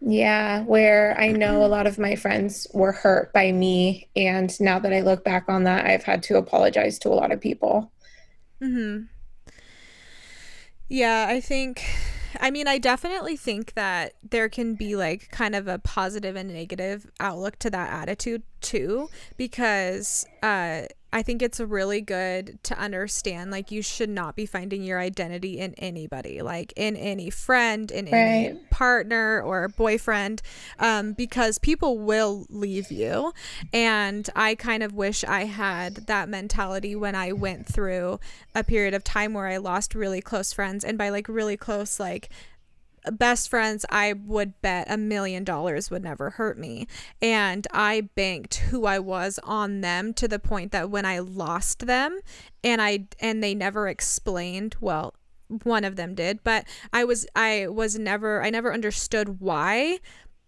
Yeah, 0.00 0.62
where 0.62 1.16
I 1.18 1.28
know 1.28 1.64
a 1.64 1.66
lot 1.66 1.86
of 1.86 1.98
my 1.98 2.16
friends 2.16 2.66
were 2.72 2.92
hurt 2.92 3.32
by 3.32 3.50
me 3.52 4.08
and 4.14 4.58
now 4.60 4.78
that 4.78 4.92
I 4.92 5.00
look 5.00 5.24
back 5.24 5.44
on 5.48 5.64
that, 5.64 5.86
I've 5.86 6.04
had 6.04 6.22
to 6.24 6.36
apologize 6.36 6.98
to 7.00 7.08
a 7.08 7.14
lot 7.14 7.32
of 7.32 7.40
people. 7.40 7.92
Mhm. 8.62 9.08
Yeah, 10.88 11.26
I 11.28 11.40
think 11.40 11.84
I 12.40 12.50
mean, 12.50 12.68
I 12.68 12.78
definitely 12.78 13.36
think 13.36 13.74
that 13.74 14.14
there 14.28 14.48
can 14.48 14.74
be 14.74 14.96
like 14.96 15.30
kind 15.30 15.54
of 15.54 15.68
a 15.68 15.78
positive 15.78 16.36
and 16.36 16.52
negative 16.52 17.10
outlook 17.20 17.58
to 17.60 17.70
that 17.70 17.90
attitude 17.90 18.42
too, 18.60 19.08
because 19.36 20.26
uh, 20.42 20.82
I 21.12 21.22
think 21.22 21.40
it's 21.40 21.58
really 21.58 22.00
good 22.00 22.58
to 22.64 22.78
understand 22.78 23.50
like 23.50 23.70
you 23.70 23.80
should 23.80 24.10
not 24.10 24.36
be 24.36 24.44
finding 24.44 24.82
your 24.82 24.98
identity 25.00 25.58
in 25.58 25.74
anybody, 25.74 26.42
like 26.42 26.72
in 26.76 26.96
any 26.96 27.30
friend, 27.30 27.90
in 27.90 28.06
right. 28.06 28.12
any 28.12 28.54
partner 28.70 29.40
or 29.40 29.68
boyfriend, 29.68 30.42
um, 30.78 31.14
because 31.14 31.58
people 31.58 31.98
will 31.98 32.46
leave 32.50 32.92
you. 32.92 33.32
And 33.72 34.28
I 34.36 34.54
kind 34.54 34.82
of 34.82 34.94
wish 34.94 35.24
I 35.24 35.44
had 35.44 36.06
that 36.06 36.28
mentality 36.28 36.94
when 36.94 37.14
I 37.14 37.32
went 37.32 37.66
through 37.66 38.20
a 38.54 38.62
period 38.62 38.92
of 38.92 39.02
time 39.02 39.32
where 39.32 39.46
I 39.46 39.56
lost 39.56 39.94
really 39.94 40.20
close 40.20 40.52
friends. 40.52 40.84
And 40.84 40.98
by 40.98 41.08
like 41.08 41.28
really 41.28 41.56
close, 41.56 41.98
like 41.98 42.28
best 43.12 43.48
friends 43.48 43.84
I 43.90 44.12
would 44.12 44.60
bet 44.60 44.90
a 44.90 44.96
million 44.96 45.44
dollars 45.44 45.90
would 45.90 46.02
never 46.02 46.30
hurt 46.30 46.58
me. 46.58 46.86
And 47.20 47.66
I 47.72 48.08
banked 48.14 48.56
who 48.56 48.86
I 48.86 48.98
was 48.98 49.38
on 49.42 49.80
them 49.80 50.14
to 50.14 50.28
the 50.28 50.38
point 50.38 50.72
that 50.72 50.90
when 50.90 51.04
I 51.04 51.18
lost 51.18 51.86
them 51.86 52.20
and 52.64 52.80
I 52.82 53.06
and 53.20 53.42
they 53.42 53.54
never 53.54 53.88
explained, 53.88 54.76
well, 54.80 55.14
one 55.62 55.84
of 55.84 55.96
them 55.96 56.14
did, 56.14 56.44
but 56.44 56.64
I 56.92 57.04
was 57.04 57.26
I 57.34 57.68
was 57.68 57.98
never 57.98 58.42
I 58.42 58.50
never 58.50 58.72
understood 58.72 59.40
why 59.40 59.98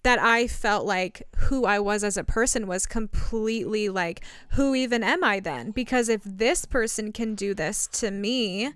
that 0.02 0.18
I 0.18 0.46
felt 0.46 0.86
like 0.86 1.22
who 1.36 1.66
I 1.66 1.78
was 1.78 2.02
as 2.02 2.16
a 2.16 2.24
person 2.24 2.66
was 2.66 2.86
completely 2.86 3.88
like 3.88 4.22
who 4.50 4.74
even 4.74 5.02
am 5.02 5.22
I 5.22 5.40
then? 5.40 5.70
Because 5.70 6.08
if 6.08 6.22
this 6.24 6.64
person 6.64 7.12
can 7.12 7.34
do 7.34 7.54
this 7.54 7.86
to 7.88 8.10
me, 8.10 8.72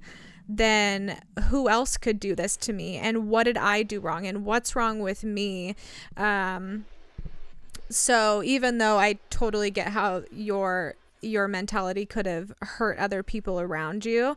then 0.49 1.21
who 1.49 1.69
else 1.69 1.97
could 1.97 2.21
do 2.21 2.35
this 2.35 2.57
to 2.59 2.73
me? 2.73 2.97
And 2.97 3.29
what 3.29 3.45
did 3.45 3.57
i 3.57 3.83
do 3.83 4.01
wrong? 4.01 4.27
And 4.27 4.45
what's 4.45 4.77
wrong 4.77 5.01
with 5.01 5.25
me? 5.25 5.75
Um 6.17 6.87
so 7.91 8.43
even 8.43 8.79
though 8.79 8.99
i 8.99 9.19
totally 9.29 9.71
get 9.71 9.89
how 9.89 10.23
your 10.33 10.95
your 11.21 11.47
mentality 11.47 12.07
could 12.07 12.27
have 12.27 12.53
hurt 12.63 12.99
other 12.99 13.23
people 13.23 13.61
around 13.61 14.05
you 14.05 14.35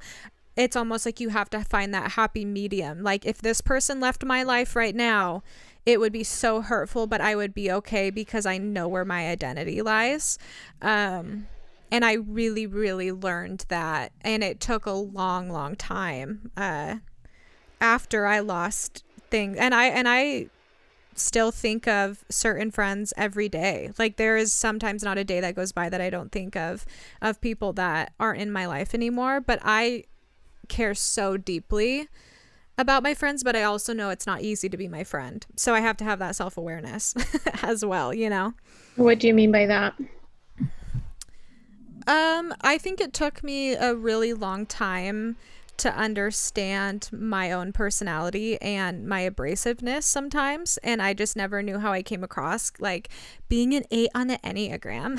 it's 0.57 0.75
almost 0.75 1.05
like 1.05 1.19
you 1.19 1.29
have 1.29 1.49
to 1.51 1.63
find 1.63 1.93
that 1.93 2.13
happy 2.13 2.43
medium. 2.43 3.03
Like 3.03 3.25
if 3.25 3.37
this 3.41 3.61
person 3.61 3.99
left 3.99 4.25
my 4.25 4.41
life 4.43 4.75
right 4.75 4.95
now 4.95 5.43
it 5.85 5.99
would 6.01 6.11
be 6.11 6.23
so 6.23 6.61
hurtful 6.61 7.07
but 7.07 7.21
i 7.21 7.33
would 7.33 7.53
be 7.53 7.71
okay 7.71 8.09
because 8.09 8.45
i 8.45 8.57
know 8.57 8.87
where 8.87 9.05
my 9.05 9.29
identity 9.29 9.81
lies. 9.81 10.37
Um 10.81 11.47
and 11.91 12.03
I 12.03 12.13
really, 12.13 12.67
really 12.67 13.11
learned 13.11 13.65
that. 13.69 14.11
And 14.21 14.43
it 14.43 14.59
took 14.59 14.85
a 14.85 14.91
long, 14.91 15.49
long 15.49 15.75
time 15.75 16.51
uh, 16.57 16.97
after 17.79 18.25
I 18.25 18.39
lost 18.39 19.03
things. 19.29 19.57
And 19.57 19.73
I 19.73 19.85
and 19.85 20.07
I 20.07 20.47
still 21.15 21.51
think 21.51 21.87
of 21.87 22.23
certain 22.29 22.71
friends 22.71 23.13
every 23.17 23.49
day. 23.49 23.91
Like 23.97 24.17
there 24.17 24.37
is 24.37 24.51
sometimes 24.51 25.03
not 25.03 25.17
a 25.17 25.23
day 25.23 25.39
that 25.39 25.55
goes 25.55 25.71
by 25.71 25.89
that 25.89 26.01
I 26.01 26.09
don't 26.09 26.31
think 26.31 26.55
of 26.55 26.85
of 27.21 27.41
people 27.41 27.73
that 27.73 28.13
aren't 28.19 28.41
in 28.41 28.51
my 28.51 28.65
life 28.65 28.93
anymore. 28.93 29.39
But 29.41 29.59
I 29.63 30.03
care 30.67 30.93
so 30.93 31.37
deeply 31.37 32.07
about 32.77 33.01
my 33.01 33.13
friends, 33.13 33.43
but 33.43 33.55
I 33.55 33.63
also 33.63 33.93
know 33.93 34.09
it's 34.09 34.27
not 34.27 34.41
easy 34.41 34.69
to 34.69 34.77
be 34.77 34.87
my 34.87 35.03
friend. 35.03 35.45
So 35.55 35.73
I 35.73 35.79
have 35.79 35.97
to 35.97 36.03
have 36.03 36.19
that 36.19 36.35
self 36.35 36.57
awareness 36.57 37.15
as 37.63 37.83
well, 37.83 38.13
you 38.13 38.29
know? 38.29 38.53
What 38.97 39.19
do 39.19 39.27
you 39.27 39.33
mean 39.33 39.51
by 39.51 39.65
that? 39.67 39.95
Um, 42.07 42.53
I 42.61 42.77
think 42.77 43.01
it 43.01 43.13
took 43.13 43.43
me 43.43 43.73
a 43.73 43.93
really 43.93 44.33
long 44.33 44.65
time 44.65 45.35
to 45.77 45.95
understand 45.95 47.09
my 47.11 47.51
own 47.51 47.71
personality 47.71 48.59
and 48.61 49.07
my 49.07 49.29
abrasiveness 49.29 50.03
sometimes 50.03 50.77
and 50.77 51.01
i 51.03 51.13
just 51.13 51.35
never 51.35 51.61
knew 51.61 51.77
how 51.77 51.91
i 51.91 52.01
came 52.01 52.23
across 52.23 52.71
like 52.79 53.09
being 53.47 53.73
an 53.73 53.83
eight 53.91 54.09
on 54.13 54.27
the 54.27 54.37
enneagram. 54.39 55.17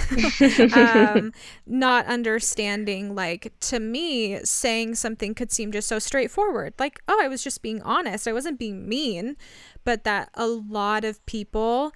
Um, 0.78 1.32
not 1.66 2.06
understanding 2.06 3.14
like 3.14 3.52
to 3.60 3.80
me 3.80 4.38
saying 4.44 4.96
something 4.96 5.34
could 5.34 5.50
seem 5.50 5.72
just 5.72 5.88
so 5.88 5.98
straightforward. 5.98 6.74
Like 6.78 6.98
oh 7.08 7.18
i 7.22 7.28
was 7.28 7.42
just 7.42 7.62
being 7.62 7.80
honest. 7.82 8.26
I 8.28 8.32
wasn't 8.32 8.58
being 8.58 8.88
mean 8.88 9.36
but 9.84 10.04
that 10.04 10.28
a 10.34 10.46
lot 10.46 11.04
of 11.04 11.24
people 11.26 11.92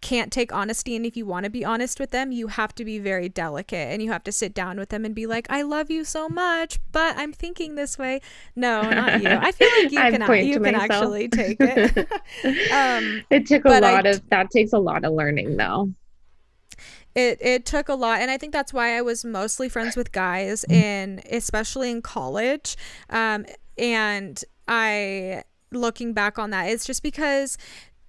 can't 0.00 0.32
take 0.32 0.52
honesty 0.52 0.96
and 0.96 1.04
if 1.04 1.16
you 1.16 1.26
want 1.26 1.44
to 1.44 1.50
be 1.50 1.64
honest 1.64 2.00
with 2.00 2.10
them 2.10 2.32
you 2.32 2.46
have 2.48 2.74
to 2.74 2.84
be 2.84 2.98
very 2.98 3.28
delicate 3.28 3.92
and 3.92 4.02
you 4.02 4.10
have 4.10 4.24
to 4.24 4.32
sit 4.32 4.54
down 4.54 4.78
with 4.78 4.88
them 4.88 5.04
and 5.04 5.14
be 5.14 5.26
like 5.26 5.46
i 5.50 5.62
love 5.62 5.90
you 5.90 6.04
so 6.04 6.28
much 6.28 6.78
but 6.92 7.16
i'm 7.18 7.32
thinking 7.32 7.74
this 7.74 7.98
way. 7.98 8.20
No 8.54 8.82
not 8.82 9.22
you. 9.22 9.28
I 9.28 9.52
feel 9.52 9.68
like 9.82 9.92
you 9.92 9.98
can, 9.98 10.46
you 10.46 10.60
can 10.60 10.74
actually 10.74 11.28
take 11.40 11.58
it. 11.60 12.08
Um, 12.72 13.22
it 13.30 13.46
took 13.46 13.64
a 13.64 13.68
lot 13.68 14.06
I, 14.06 14.10
of 14.10 14.28
that 14.30 14.50
takes 14.50 14.72
a 14.72 14.78
lot 14.78 15.04
of 15.04 15.12
learning 15.12 15.56
though. 15.56 15.92
It 17.14 17.38
it 17.40 17.66
took 17.66 17.88
a 17.88 17.94
lot 17.94 18.20
and 18.20 18.30
i 18.30 18.36
think 18.36 18.52
that's 18.52 18.72
why 18.72 18.96
i 18.96 19.02
was 19.02 19.24
mostly 19.24 19.68
friends 19.68 19.96
with 19.96 20.12
guys 20.12 20.64
in 20.64 21.20
especially 21.30 21.90
in 21.90 22.02
college. 22.02 22.76
Um, 23.08 23.46
and 23.76 24.42
i 24.68 25.42
looking 25.72 26.12
back 26.12 26.38
on 26.38 26.50
that 26.50 26.64
it's 26.64 26.84
just 26.84 27.02
because 27.02 27.56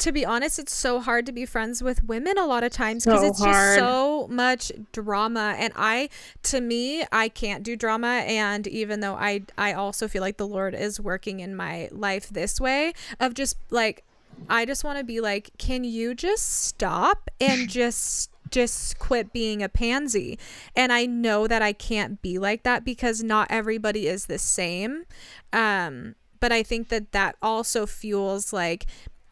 to 0.01 0.11
be 0.11 0.25
honest, 0.25 0.57
it's 0.57 0.73
so 0.73 0.99
hard 0.99 1.27
to 1.27 1.31
be 1.31 1.45
friends 1.45 1.83
with 1.83 2.03
women 2.05 2.35
a 2.35 2.47
lot 2.47 2.63
of 2.63 2.71
times 2.71 3.05
because 3.05 3.21
so 3.21 3.27
it's 3.27 3.39
hard. 3.39 3.53
just 3.53 3.79
so 3.79 4.27
much 4.31 4.71
drama. 4.91 5.55
And 5.59 5.71
I, 5.75 6.09
to 6.43 6.59
me, 6.59 7.05
I 7.11 7.29
can't 7.29 7.61
do 7.61 7.75
drama. 7.75 8.23
And 8.25 8.65
even 8.65 9.01
though 9.01 9.13
I, 9.13 9.43
I 9.59 9.73
also 9.73 10.07
feel 10.07 10.21
like 10.21 10.37
the 10.37 10.47
Lord 10.47 10.73
is 10.73 10.99
working 10.99 11.39
in 11.39 11.55
my 11.55 11.87
life 11.91 12.29
this 12.29 12.59
way 12.59 12.93
of 13.19 13.35
just 13.35 13.57
like, 13.69 14.03
I 14.49 14.65
just 14.65 14.83
want 14.83 14.97
to 14.97 15.03
be 15.03 15.21
like, 15.21 15.51
can 15.59 15.83
you 15.83 16.15
just 16.15 16.63
stop 16.63 17.29
and 17.39 17.69
just 17.69 18.31
just 18.49 18.99
quit 18.99 19.31
being 19.31 19.63
a 19.63 19.69
pansy. 19.69 20.37
And 20.75 20.91
I 20.91 21.05
know 21.05 21.47
that 21.47 21.61
I 21.61 21.71
can't 21.71 22.21
be 22.21 22.37
like 22.37 22.63
that 22.63 22.83
because 22.83 23.23
not 23.23 23.47
everybody 23.49 24.07
is 24.07 24.25
the 24.25 24.37
same. 24.37 25.05
Um, 25.53 26.15
but 26.41 26.51
I 26.51 26.61
think 26.61 26.89
that 26.89 27.13
that 27.13 27.37
also 27.41 27.85
fuels 27.85 28.51
like 28.51 28.87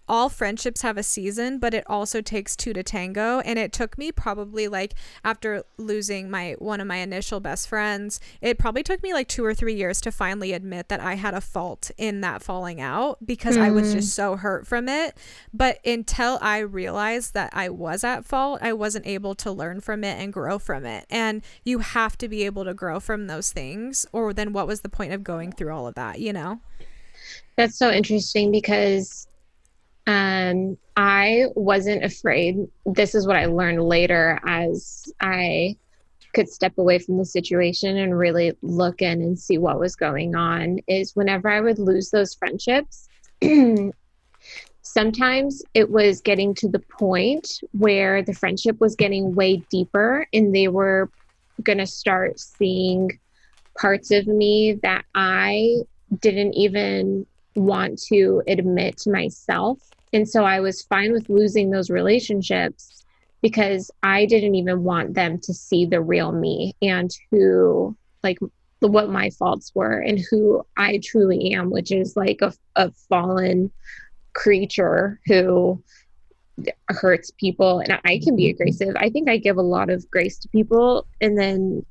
all 0.09 0.27
friendships 0.27 0.81
have 0.81 0.97
a 0.97 1.03
season, 1.03 1.59
but 1.59 1.73
it 1.73 1.83
also 1.87 2.19
takes 2.19 2.55
two 2.55 2.73
to 2.73 2.83
tango. 2.83 3.39
And 3.41 3.59
it 3.59 3.71
took 3.71 3.97
me 3.97 4.11
probably 4.11 4.67
like 4.67 4.95
after 5.23 5.63
losing 5.77 6.29
my 6.29 6.55
one 6.57 6.81
of 6.81 6.87
my 6.87 6.97
initial 6.97 7.39
best 7.39 7.69
friends, 7.69 8.19
it 8.41 8.57
probably 8.57 8.83
took 8.83 9.03
me 9.03 9.13
like 9.13 9.27
two 9.27 9.45
or 9.45 9.53
three 9.53 9.75
years 9.75 10.01
to 10.01 10.11
finally 10.11 10.51
admit 10.51 10.89
that 10.89 10.99
I 10.99 11.13
had 11.13 11.35
a 11.35 11.41
fault 11.41 11.91
in 11.97 12.21
that 12.21 12.41
falling 12.41 12.81
out 12.81 13.19
because 13.25 13.55
mm. 13.55 13.61
I 13.61 13.71
was 13.71 13.93
just 13.93 14.09
mm. 14.09 14.15
so 14.15 14.35
hurt 14.35 14.65
from 14.65 14.89
it. 14.89 15.15
But 15.53 15.79
until 15.85 16.39
I 16.41 16.59
realized 16.59 17.35
that 17.35 17.51
I 17.53 17.69
was 17.69 18.03
at 18.03 18.25
fault, 18.25 18.59
I 18.61 18.73
wasn't 18.73 19.05
able 19.05 19.35
to 19.35 19.51
learn 19.51 19.79
from 19.79 20.03
it 20.03 20.19
and 20.19 20.33
grow 20.33 20.57
from 20.57 20.85
it. 20.85 21.05
And 21.09 21.43
you 21.63 21.79
have 21.79 22.17
to 22.17 22.27
be 22.27 22.43
able 22.43 22.65
to 22.65 22.73
grow 22.73 22.99
from 22.99 23.27
those 23.27 23.51
things, 23.51 24.07
or 24.11 24.33
then 24.33 24.53
what 24.53 24.67
was 24.67 24.81
the 24.81 24.89
point 24.89 25.13
of 25.13 25.23
going 25.23 25.51
through 25.51 25.73
all 25.73 25.85
of 25.85 25.95
that, 25.95 26.19
you 26.19 26.33
know? 26.33 26.61
That's 27.55 27.77
so 27.77 27.91
interesting 27.91 28.51
because 28.51 29.27
um, 30.09 30.75
I 30.97 31.45
wasn't 31.53 32.03
afraid. 32.03 32.67
This 32.87 33.13
is 33.13 33.27
what 33.27 33.35
I 33.35 33.45
learned 33.45 33.83
later 33.83 34.39
as 34.43 35.07
I 35.21 35.77
could 36.33 36.49
step 36.49 36.79
away 36.79 36.97
from 36.97 37.19
the 37.19 37.25
situation 37.25 37.95
and 37.95 38.17
really 38.17 38.57
look 38.63 39.03
in 39.03 39.21
and 39.21 39.37
see 39.37 39.59
what 39.59 39.79
was 39.79 39.95
going 39.95 40.33
on. 40.35 40.79
Is 40.87 41.15
whenever 41.15 41.47
I 41.47 41.61
would 41.61 41.77
lose 41.77 42.09
those 42.09 42.33
friendships, 42.33 43.07
sometimes 44.81 45.61
it 45.75 45.91
was 45.91 46.21
getting 46.21 46.55
to 46.55 46.67
the 46.67 46.79
point 46.79 47.61
where 47.73 48.23
the 48.23 48.33
friendship 48.33 48.79
was 48.79 48.95
getting 48.95 49.35
way 49.35 49.57
deeper 49.69 50.25
and 50.33 50.55
they 50.55 50.69
were 50.69 51.11
going 51.61 51.77
to 51.77 51.85
start 51.85 52.39
seeing 52.39 53.19
parts 53.79 54.09
of 54.09 54.25
me 54.25 54.73
that 54.81 55.05
I 55.13 55.81
didn't 56.19 56.55
even 56.55 57.27
want 57.55 58.01
to 58.07 58.41
admit 58.47 58.97
to 58.97 59.11
myself 59.11 59.77
and 60.13 60.27
so 60.27 60.43
I 60.43 60.59
was 60.59 60.83
fine 60.83 61.11
with 61.11 61.29
losing 61.29 61.69
those 61.69 61.89
relationships 61.89 63.05
because 63.41 63.91
I 64.03 64.25
didn't 64.25 64.55
even 64.55 64.83
want 64.83 65.13
them 65.13 65.39
to 65.39 65.53
see 65.53 65.85
the 65.85 66.01
real 66.01 66.31
me 66.31 66.75
and 66.81 67.11
who, 67.31 67.95
like, 68.23 68.37
what 68.79 69.09
my 69.09 69.29
faults 69.31 69.71
were 69.75 69.99
and 69.99 70.19
who 70.29 70.65
I 70.77 70.99
truly 71.03 71.53
am, 71.53 71.69
which 71.69 71.91
is 71.91 72.15
like 72.15 72.39
a, 72.41 72.53
a 72.75 72.91
fallen 73.07 73.71
creature 74.33 75.19
who 75.25 75.81
hurts 76.89 77.31
people. 77.31 77.79
And 77.79 77.99
I 78.05 78.19
can 78.23 78.35
be 78.35 78.45
mm-hmm. 78.45 78.61
aggressive. 78.61 78.95
I 78.97 79.09
think 79.09 79.29
I 79.29 79.37
give 79.37 79.57
a 79.57 79.61
lot 79.61 79.89
of 79.89 80.09
grace 80.09 80.37
to 80.39 80.49
people. 80.49 81.07
And 81.21 81.37
then 81.37 81.85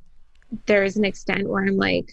there's 0.66 0.96
an 0.96 1.04
extent 1.04 1.48
where 1.48 1.64
I'm 1.64 1.76
like, 1.76 2.12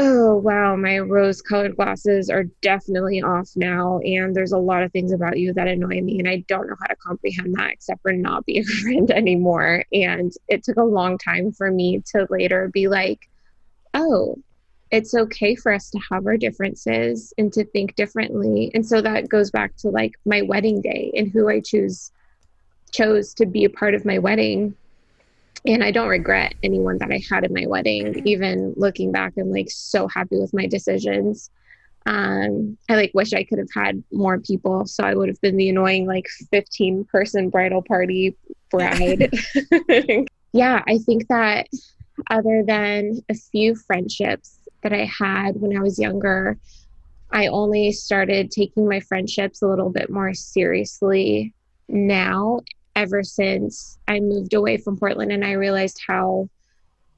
oh 0.00 0.36
wow. 0.36 0.76
My 0.76 0.98
rose 1.00 1.42
colored 1.42 1.76
glasses 1.76 2.30
are 2.30 2.44
definitely 2.62 3.20
off 3.20 3.50
now 3.56 3.98
and 3.98 4.34
there's 4.34 4.52
a 4.52 4.58
lot 4.58 4.84
of 4.84 4.92
things 4.92 5.12
about 5.12 5.38
you 5.38 5.52
that 5.54 5.66
annoy 5.66 6.00
me 6.00 6.20
and 6.20 6.28
i 6.28 6.44
don't 6.48 6.68
know 6.68 6.76
how 6.80 6.86
to 6.86 6.96
comprehend 6.96 7.54
that 7.56 7.72
except 7.72 8.00
for 8.02 8.12
not 8.12 8.46
be 8.46 8.58
a 8.60 8.64
friend 8.64 9.10
anymore. 9.10 9.84
And 9.92 10.32
it 10.48 10.62
took 10.62 10.76
a 10.76 10.84
long 10.84 11.18
time 11.18 11.52
for 11.52 11.70
me 11.70 12.02
to 12.12 12.26
later 12.30 12.68
be 12.72 12.88
like 12.88 13.28
oh 13.92 14.36
it's 14.90 15.14
okay 15.14 15.54
for 15.54 15.72
us 15.72 15.90
to 15.90 15.98
have 16.10 16.24
our 16.26 16.38
differences 16.38 17.34
and 17.36 17.52
to 17.52 17.62
think 17.62 17.94
differently. 17.94 18.70
And 18.72 18.86
so 18.86 19.02
that 19.02 19.28
goes 19.28 19.50
back 19.50 19.76
to 19.78 19.90
like 19.90 20.14
my 20.24 20.40
wedding 20.40 20.80
day 20.80 21.12
and 21.14 21.30
who 21.30 21.48
i 21.48 21.60
choose 21.60 22.12
chose 22.92 23.34
to 23.34 23.46
be 23.46 23.64
a 23.64 23.70
part 23.70 23.94
of 23.94 24.04
my 24.04 24.18
wedding 24.18 24.74
and 25.66 25.82
I 25.82 25.90
don't 25.90 26.08
regret 26.08 26.54
anyone 26.62 26.98
that 26.98 27.10
I 27.10 27.20
had 27.30 27.44
in 27.44 27.52
my 27.52 27.66
wedding. 27.66 28.26
Even 28.26 28.74
looking 28.76 29.12
back, 29.12 29.34
I'm 29.38 29.50
like 29.50 29.70
so 29.70 30.08
happy 30.08 30.38
with 30.38 30.54
my 30.54 30.66
decisions. 30.66 31.50
Um, 32.06 32.78
I 32.88 32.94
like 32.94 33.10
wish 33.12 33.32
I 33.32 33.44
could 33.44 33.58
have 33.58 33.68
had 33.74 34.02
more 34.12 34.38
people, 34.38 34.86
so 34.86 35.04
I 35.04 35.14
would 35.14 35.28
have 35.28 35.40
been 35.40 35.56
the 35.56 35.68
annoying 35.68 36.06
like 36.06 36.26
15 36.50 37.04
person 37.04 37.50
bridal 37.50 37.82
party 37.82 38.36
bride. 38.70 39.30
yeah, 40.52 40.82
I 40.86 40.98
think 40.98 41.28
that 41.28 41.66
other 42.30 42.62
than 42.66 43.20
a 43.28 43.34
few 43.34 43.74
friendships 43.74 44.58
that 44.82 44.92
I 44.92 45.04
had 45.04 45.60
when 45.60 45.76
I 45.76 45.80
was 45.80 45.98
younger, 45.98 46.56
I 47.30 47.48
only 47.48 47.92
started 47.92 48.50
taking 48.50 48.88
my 48.88 49.00
friendships 49.00 49.60
a 49.60 49.66
little 49.66 49.90
bit 49.90 50.08
more 50.08 50.32
seriously 50.34 51.52
now, 51.88 52.60
ever 52.98 53.22
since 53.22 53.96
I 54.08 54.18
moved 54.18 54.54
away 54.54 54.76
from 54.76 54.98
Portland 54.98 55.30
and 55.30 55.44
I 55.44 55.52
realized 55.52 56.00
how 56.04 56.48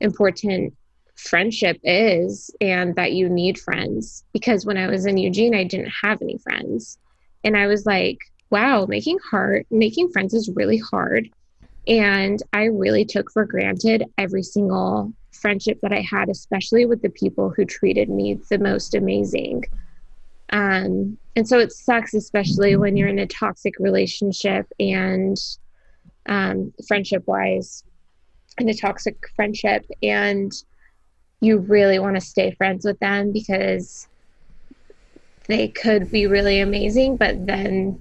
important 0.00 0.74
friendship 1.16 1.78
is 1.82 2.50
and 2.60 2.94
that 2.96 3.12
you 3.12 3.30
need 3.30 3.58
friends. 3.58 4.22
Because 4.34 4.66
when 4.66 4.76
I 4.76 4.88
was 4.88 5.06
in 5.06 5.16
Eugene, 5.16 5.54
I 5.54 5.64
didn't 5.64 5.92
have 6.02 6.20
any 6.20 6.36
friends. 6.36 6.98
And 7.44 7.56
I 7.56 7.66
was 7.66 7.86
like, 7.86 8.18
wow, 8.50 8.84
making 8.86 9.18
hard, 9.30 9.64
making 9.70 10.10
friends 10.10 10.34
is 10.34 10.50
really 10.54 10.76
hard. 10.76 11.30
And 11.86 12.42
I 12.52 12.64
really 12.64 13.06
took 13.06 13.32
for 13.32 13.46
granted 13.46 14.04
every 14.18 14.42
single 14.42 15.14
friendship 15.32 15.78
that 15.80 15.94
I 15.94 16.02
had, 16.02 16.28
especially 16.28 16.84
with 16.84 17.00
the 17.00 17.08
people 17.08 17.54
who 17.56 17.64
treated 17.64 18.10
me 18.10 18.38
the 18.50 18.58
most 18.58 18.94
amazing. 18.94 19.64
Um, 20.52 21.16
and 21.36 21.48
so 21.48 21.58
it 21.58 21.72
sucks, 21.72 22.12
especially 22.12 22.76
when 22.76 22.98
you're 22.98 23.08
in 23.08 23.18
a 23.18 23.26
toxic 23.26 23.74
relationship 23.78 24.66
and 24.78 25.38
um, 26.26 26.72
friendship 26.86 27.26
wise, 27.26 27.84
in 28.58 28.68
a 28.68 28.74
toxic 28.74 29.16
friendship, 29.36 29.86
and 30.02 30.52
you 31.40 31.58
really 31.58 31.98
want 31.98 32.16
to 32.16 32.20
stay 32.20 32.50
friends 32.52 32.84
with 32.84 32.98
them 33.00 33.32
because 33.32 34.06
they 35.46 35.68
could 35.68 36.10
be 36.10 36.26
really 36.26 36.60
amazing, 36.60 37.16
but 37.16 37.46
then 37.46 38.00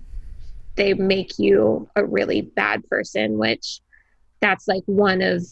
they 0.76 0.94
make 0.94 1.40
you 1.40 1.90
a 1.96 2.06
really 2.06 2.42
bad 2.42 2.88
person, 2.90 3.38
which 3.38 3.80
that's 4.40 4.68
like 4.68 4.84
one 4.86 5.22
of 5.22 5.44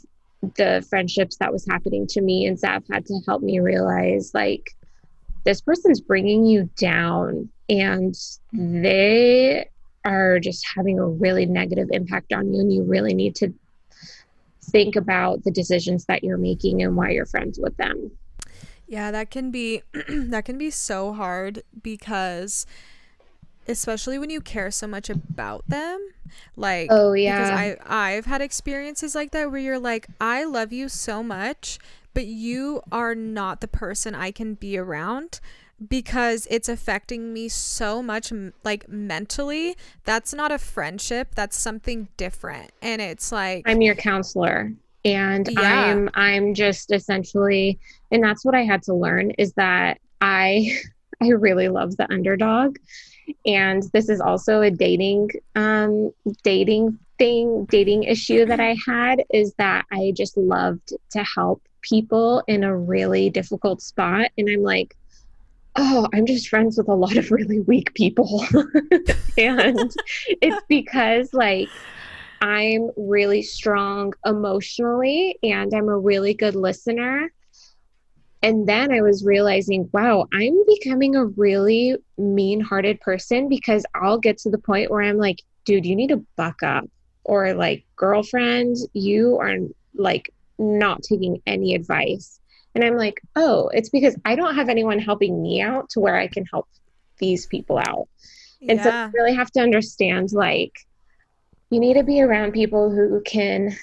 the 0.55 0.85
friendships 0.89 1.37
that 1.37 1.51
was 1.51 1.65
happening 1.67 2.05
to 2.07 2.21
me. 2.21 2.45
And 2.45 2.57
Zav 2.57 2.83
had 2.91 3.05
to 3.05 3.19
help 3.25 3.41
me 3.41 3.59
realize 3.59 4.31
like, 4.33 4.71
this 5.43 5.61
person's 5.61 6.01
bringing 6.01 6.45
you 6.45 6.69
down 6.77 7.49
and 7.69 8.13
they 8.51 9.69
are 10.07 10.39
just 10.39 10.65
having 10.75 10.99
a 10.99 11.05
really 11.05 11.45
negative 11.45 11.89
impact 11.91 12.33
on 12.33 12.53
you. 12.53 12.61
And 12.61 12.73
you 12.73 12.83
really 12.83 13.13
need 13.13 13.35
to 13.35 13.53
think 14.63 14.95
about 14.95 15.43
the 15.43 15.51
decisions 15.51 16.05
that 16.05 16.23
you're 16.23 16.37
making 16.37 16.81
and 16.81 16.95
why 16.95 17.11
you're 17.11 17.25
friends 17.25 17.59
with 17.59 17.75
them. 17.77 18.11
Yeah, 18.87 19.11
that 19.11 19.31
can 19.31 19.51
be 19.51 19.83
that 20.09 20.45
can 20.45 20.57
be 20.57 20.69
so 20.69 21.13
hard 21.13 21.63
because 21.81 22.65
especially 23.67 24.17
when 24.17 24.29
you 24.29 24.39
care 24.39 24.71
so 24.71 24.87
much 24.87 25.09
about 25.09 25.67
them 25.67 25.99
like 26.55 26.87
oh 26.89 27.11
yeah 27.11 27.37
because 27.37 27.51
i 27.51 28.11
i've 28.13 28.25
had 28.25 28.41
experiences 28.41 29.13
like 29.13 29.31
that 29.31 29.51
where 29.51 29.59
you're 29.59 29.77
like 29.77 30.07
i 30.21 30.45
love 30.45 30.71
you 30.71 30.87
so 30.87 31.21
much 31.21 31.77
but 32.13 32.25
you 32.25 32.81
are 32.91 33.13
not 33.13 33.59
the 33.59 33.67
person 33.67 34.15
i 34.15 34.31
can 34.31 34.53
be 34.53 34.77
around 34.77 35.41
because 35.85 36.47
it's 36.49 36.67
affecting 36.67 37.33
me 37.33 37.47
so 37.47 38.01
much 38.01 38.33
like 38.63 38.87
mentally 38.89 39.75
that's 40.05 40.33
not 40.33 40.51
a 40.51 40.57
friendship 40.57 41.35
that's 41.35 41.57
something 41.57 42.07
different. 42.17 42.71
And 42.81 43.01
it's 43.01 43.31
like 43.31 43.63
i'm 43.67 43.81
your 43.81 43.95
counselor 43.95 44.71
and 45.05 45.47
yeah. 45.51 45.61
i'm 45.61 46.09
i'm 46.15 46.53
just 46.53 46.91
essentially 46.91 47.79
and 48.11 48.23
that's 48.23 48.43
what 48.43 48.55
i 48.55 48.63
had 48.63 48.81
to 48.83 48.93
learn 48.93 49.31
is 49.31 49.53
that 49.53 49.99
i 50.21 50.77
i 51.21 51.29
really 51.29 51.69
love 51.69 51.97
the 51.97 52.11
underdog. 52.11 52.77
And 53.45 53.83
this 53.91 54.07
is 54.07 54.21
also 54.21 54.61
a 54.61 54.71
dating 54.71 55.29
um, 55.55 56.11
dating 56.43 56.97
thing 57.17 57.65
dating 57.65 58.03
issue 58.03 58.45
that 58.45 58.59
i 58.59 58.77
had 58.85 59.23
is 59.33 59.53
that 59.55 59.85
i 59.91 60.13
just 60.15 60.37
loved 60.37 60.93
to 61.09 61.23
help 61.23 61.63
people 61.81 62.43
in 62.47 62.63
a 62.63 62.77
really 62.77 63.29
difficult 63.29 63.81
spot. 63.81 64.31
And 64.37 64.49
i'm 64.49 64.61
like 64.61 64.95
oh 65.77 66.07
i'm 66.13 66.25
just 66.25 66.49
friends 66.49 66.77
with 66.77 66.87
a 66.87 66.93
lot 66.93 67.17
of 67.17 67.31
really 67.31 67.59
weak 67.61 67.93
people 67.93 68.45
and 69.37 69.91
it's 70.41 70.61
because 70.67 71.33
like 71.33 71.69
i'm 72.41 72.89
really 72.97 73.41
strong 73.41 74.13
emotionally 74.25 75.37
and 75.43 75.73
i'm 75.73 75.89
a 75.89 75.97
really 75.97 76.33
good 76.33 76.55
listener 76.55 77.31
and 78.43 78.67
then 78.67 78.91
I 78.91 79.01
was 79.01 79.25
realizing, 79.25 79.89
wow, 79.93 80.27
I'm 80.31 80.55
becoming 80.67 81.15
a 81.15 81.25
really 81.25 81.95
mean 82.17 82.59
hearted 82.61 83.01
person 83.01 83.49
because 83.49 83.83
I'll 83.95 84.19
get 84.19 84.37
to 84.39 84.49
the 84.49 84.59
point 84.59 84.91
where 84.91 85.01
I'm 85.01 85.17
like, 85.17 85.41
dude, 85.65 85.85
you 85.85 85.95
need 85.95 86.09
to 86.09 86.25
buck 86.35 86.61
up. 86.61 86.85
Or 87.23 87.53
like, 87.53 87.85
girlfriend, 87.95 88.77
you 88.93 89.37
are 89.39 89.57
like 89.95 90.31
not 90.59 91.03
taking 91.03 91.41
any 91.45 91.75
advice. 91.75 92.36
And 92.77 92.85
I'm 92.85 92.95
like, 92.95 93.19
oh, 93.35 93.69
it's 93.73 93.89
because 93.89 94.15
I 94.23 94.35
don't 94.35 94.53
have 94.53 94.69
anyone 94.69 94.99
helping 94.99 95.41
me 95.41 95.61
out 95.63 95.89
to 95.89 95.99
where 95.99 96.15
I 96.15 96.27
can 96.27 96.45
help 96.45 96.67
these 97.17 97.47
people 97.47 97.79
out. 97.79 98.07
Yeah. 98.59 98.71
And 98.71 98.81
so 98.83 98.89
you 98.89 99.11
really 99.15 99.33
have 99.33 99.49
to 99.53 99.61
understand 99.61 100.31
like, 100.31 100.73
you 101.71 101.79
need 101.79 101.95
to 101.95 102.03
be 102.03 102.21
around 102.21 102.51
people 102.51 102.91
who 102.91 103.19
can 103.25 103.75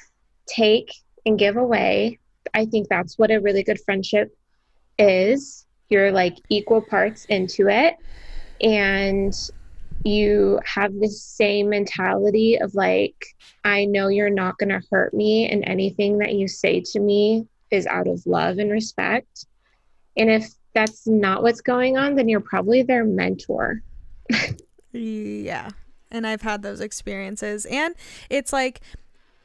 take 0.47 0.93
and 1.27 1.37
give 1.37 1.57
away. 1.57 2.21
I 2.55 2.67
think 2.67 2.87
that's 2.89 3.19
what 3.19 3.33
a 3.33 3.41
really 3.41 3.65
good 3.65 3.81
friendship 3.85 4.33
is 4.97 5.67
you're 5.89 6.13
like 6.13 6.37
equal 6.49 6.81
parts 6.81 7.25
into 7.25 7.69
it 7.69 7.97
and 8.61 9.35
you 10.05 10.61
have 10.65 10.93
the 11.01 11.09
same 11.09 11.69
mentality 11.69 12.57
of 12.61 12.73
like 12.75 13.17
i 13.65 13.85
know 13.85 14.09
you're 14.09 14.31
not 14.31 14.57
going 14.59 14.69
to 14.69 14.81
hurt 14.91 15.13
me 15.13 15.49
and 15.51 15.65
anything 15.67 16.19
that 16.19 16.35
you 16.35 16.47
say 16.47 16.81
to 16.81 17.01
me 17.01 17.45
is 17.75 17.87
out 17.87 18.07
of 18.07 18.25
love 18.27 18.59
and 18.59 18.71
respect. 18.71 19.47
And 20.17 20.31
if 20.31 20.49
that's 20.75 21.07
not 21.07 21.43
what's 21.43 21.61
going 21.61 21.97
on 21.97 22.15
then 22.15 22.29
you're 22.29 22.41
probably 22.41 22.83
their 22.83 23.05
mentor. 23.05 23.83
Yeah. 24.93 25.71
And 26.11 26.27
i've 26.27 26.43
had 26.43 26.63
those 26.63 26.81
experiences. 26.81 27.67
And 27.67 27.95
it's 28.31 28.53
like 28.53 28.81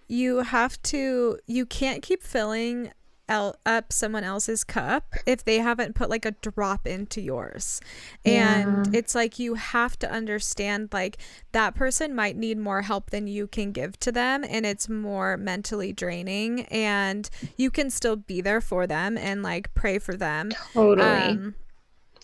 you 0.07 0.37
have 0.37 0.81
to 0.83 1.39
you 1.47 1.65
can't 1.65 2.01
keep 2.01 2.23
filling 2.23 2.91
el- 3.29 3.55
up 3.65 3.93
someone 3.93 4.23
else's 4.23 4.63
cup 4.63 5.13
if 5.25 5.45
they 5.45 5.59
haven't 5.59 5.95
put 5.95 6.09
like 6.09 6.25
a 6.25 6.31
drop 6.31 6.85
into 6.85 7.21
yours. 7.21 7.79
And 8.25 8.87
yeah. 8.87 8.99
it's 8.99 9.15
like 9.15 9.39
you 9.39 9.53
have 9.53 9.97
to 9.99 10.11
understand 10.11 10.89
like 10.91 11.17
that 11.53 11.75
person 11.75 12.13
might 12.13 12.35
need 12.35 12.57
more 12.57 12.81
help 12.81 13.11
than 13.11 13.27
you 13.27 13.47
can 13.47 13.71
give 13.71 13.97
to 14.01 14.11
them 14.11 14.43
and 14.43 14.65
it's 14.65 14.89
more 14.89 15.37
mentally 15.37 15.93
draining 15.93 16.61
and 16.65 17.29
you 17.55 17.71
can 17.71 17.89
still 17.89 18.17
be 18.17 18.41
there 18.41 18.61
for 18.61 18.87
them 18.87 19.17
and 19.17 19.43
like 19.43 19.73
pray 19.73 19.99
for 19.99 20.15
them. 20.15 20.51
Totally. 20.73 21.07
Um, 21.07 21.55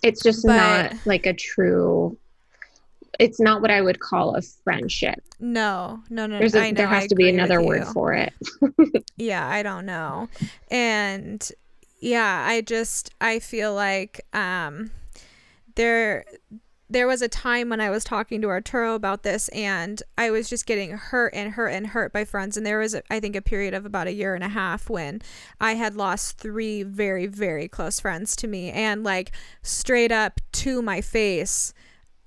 it's 0.03 0.21
just 0.21 0.45
but, 0.45 0.57
not 0.57 0.95
like 1.05 1.25
a 1.25 1.33
true 1.33 2.17
it's 3.19 3.39
not 3.39 3.61
what 3.61 3.71
I 3.71 3.81
would 3.81 3.99
call 3.99 4.35
a 4.35 4.41
friendship. 4.41 5.21
No, 5.39 6.01
no, 6.09 6.25
no. 6.25 6.39
There's 6.39 6.55
a, 6.55 6.71
know, 6.71 6.75
there 6.75 6.87
has 6.87 7.05
I 7.05 7.07
to 7.07 7.15
be 7.15 7.29
another 7.29 7.61
word 7.61 7.85
for 7.87 8.13
it. 8.13 8.33
yeah, 9.17 9.47
I 9.47 9.63
don't 9.63 9.85
know. 9.85 10.29
And 10.69 11.47
yeah, 11.99 12.45
I 12.47 12.61
just 12.61 13.13
I 13.21 13.39
feel 13.39 13.73
like 13.73 14.25
um 14.33 14.91
there 15.75 16.25
there 16.87 17.07
was 17.07 17.21
a 17.21 17.27
time 17.27 17.69
when 17.69 17.81
I 17.81 17.89
was 17.89 18.03
talking 18.03 18.41
to 18.41 18.47
Arturo 18.47 18.93
about 18.93 19.23
this 19.23 19.49
and 19.49 20.03
I 20.17 20.29
was 20.29 20.47
just 20.47 20.67
getting 20.67 20.91
hurt 20.91 21.33
and 21.33 21.53
hurt 21.53 21.69
and 21.69 21.87
hurt 21.87 22.13
by 22.13 22.25
friends 22.25 22.57
and 22.57 22.65
there 22.65 22.77
was 22.77 22.95
I 23.09 23.19
think 23.19 23.35
a 23.35 23.41
period 23.41 23.73
of 23.73 23.85
about 23.85 24.07
a 24.07 24.13
year 24.13 24.35
and 24.35 24.43
a 24.43 24.49
half 24.49 24.89
when 24.89 25.21
I 25.59 25.73
had 25.73 25.95
lost 25.95 26.37
three 26.37 26.83
very 26.83 27.25
very 27.25 27.67
close 27.67 27.99
friends 27.99 28.35
to 28.37 28.47
me 28.47 28.71
and 28.71 29.03
like 29.03 29.31
straight 29.63 30.11
up 30.11 30.39
to 30.53 30.81
my 30.81 31.01
face 31.01 31.73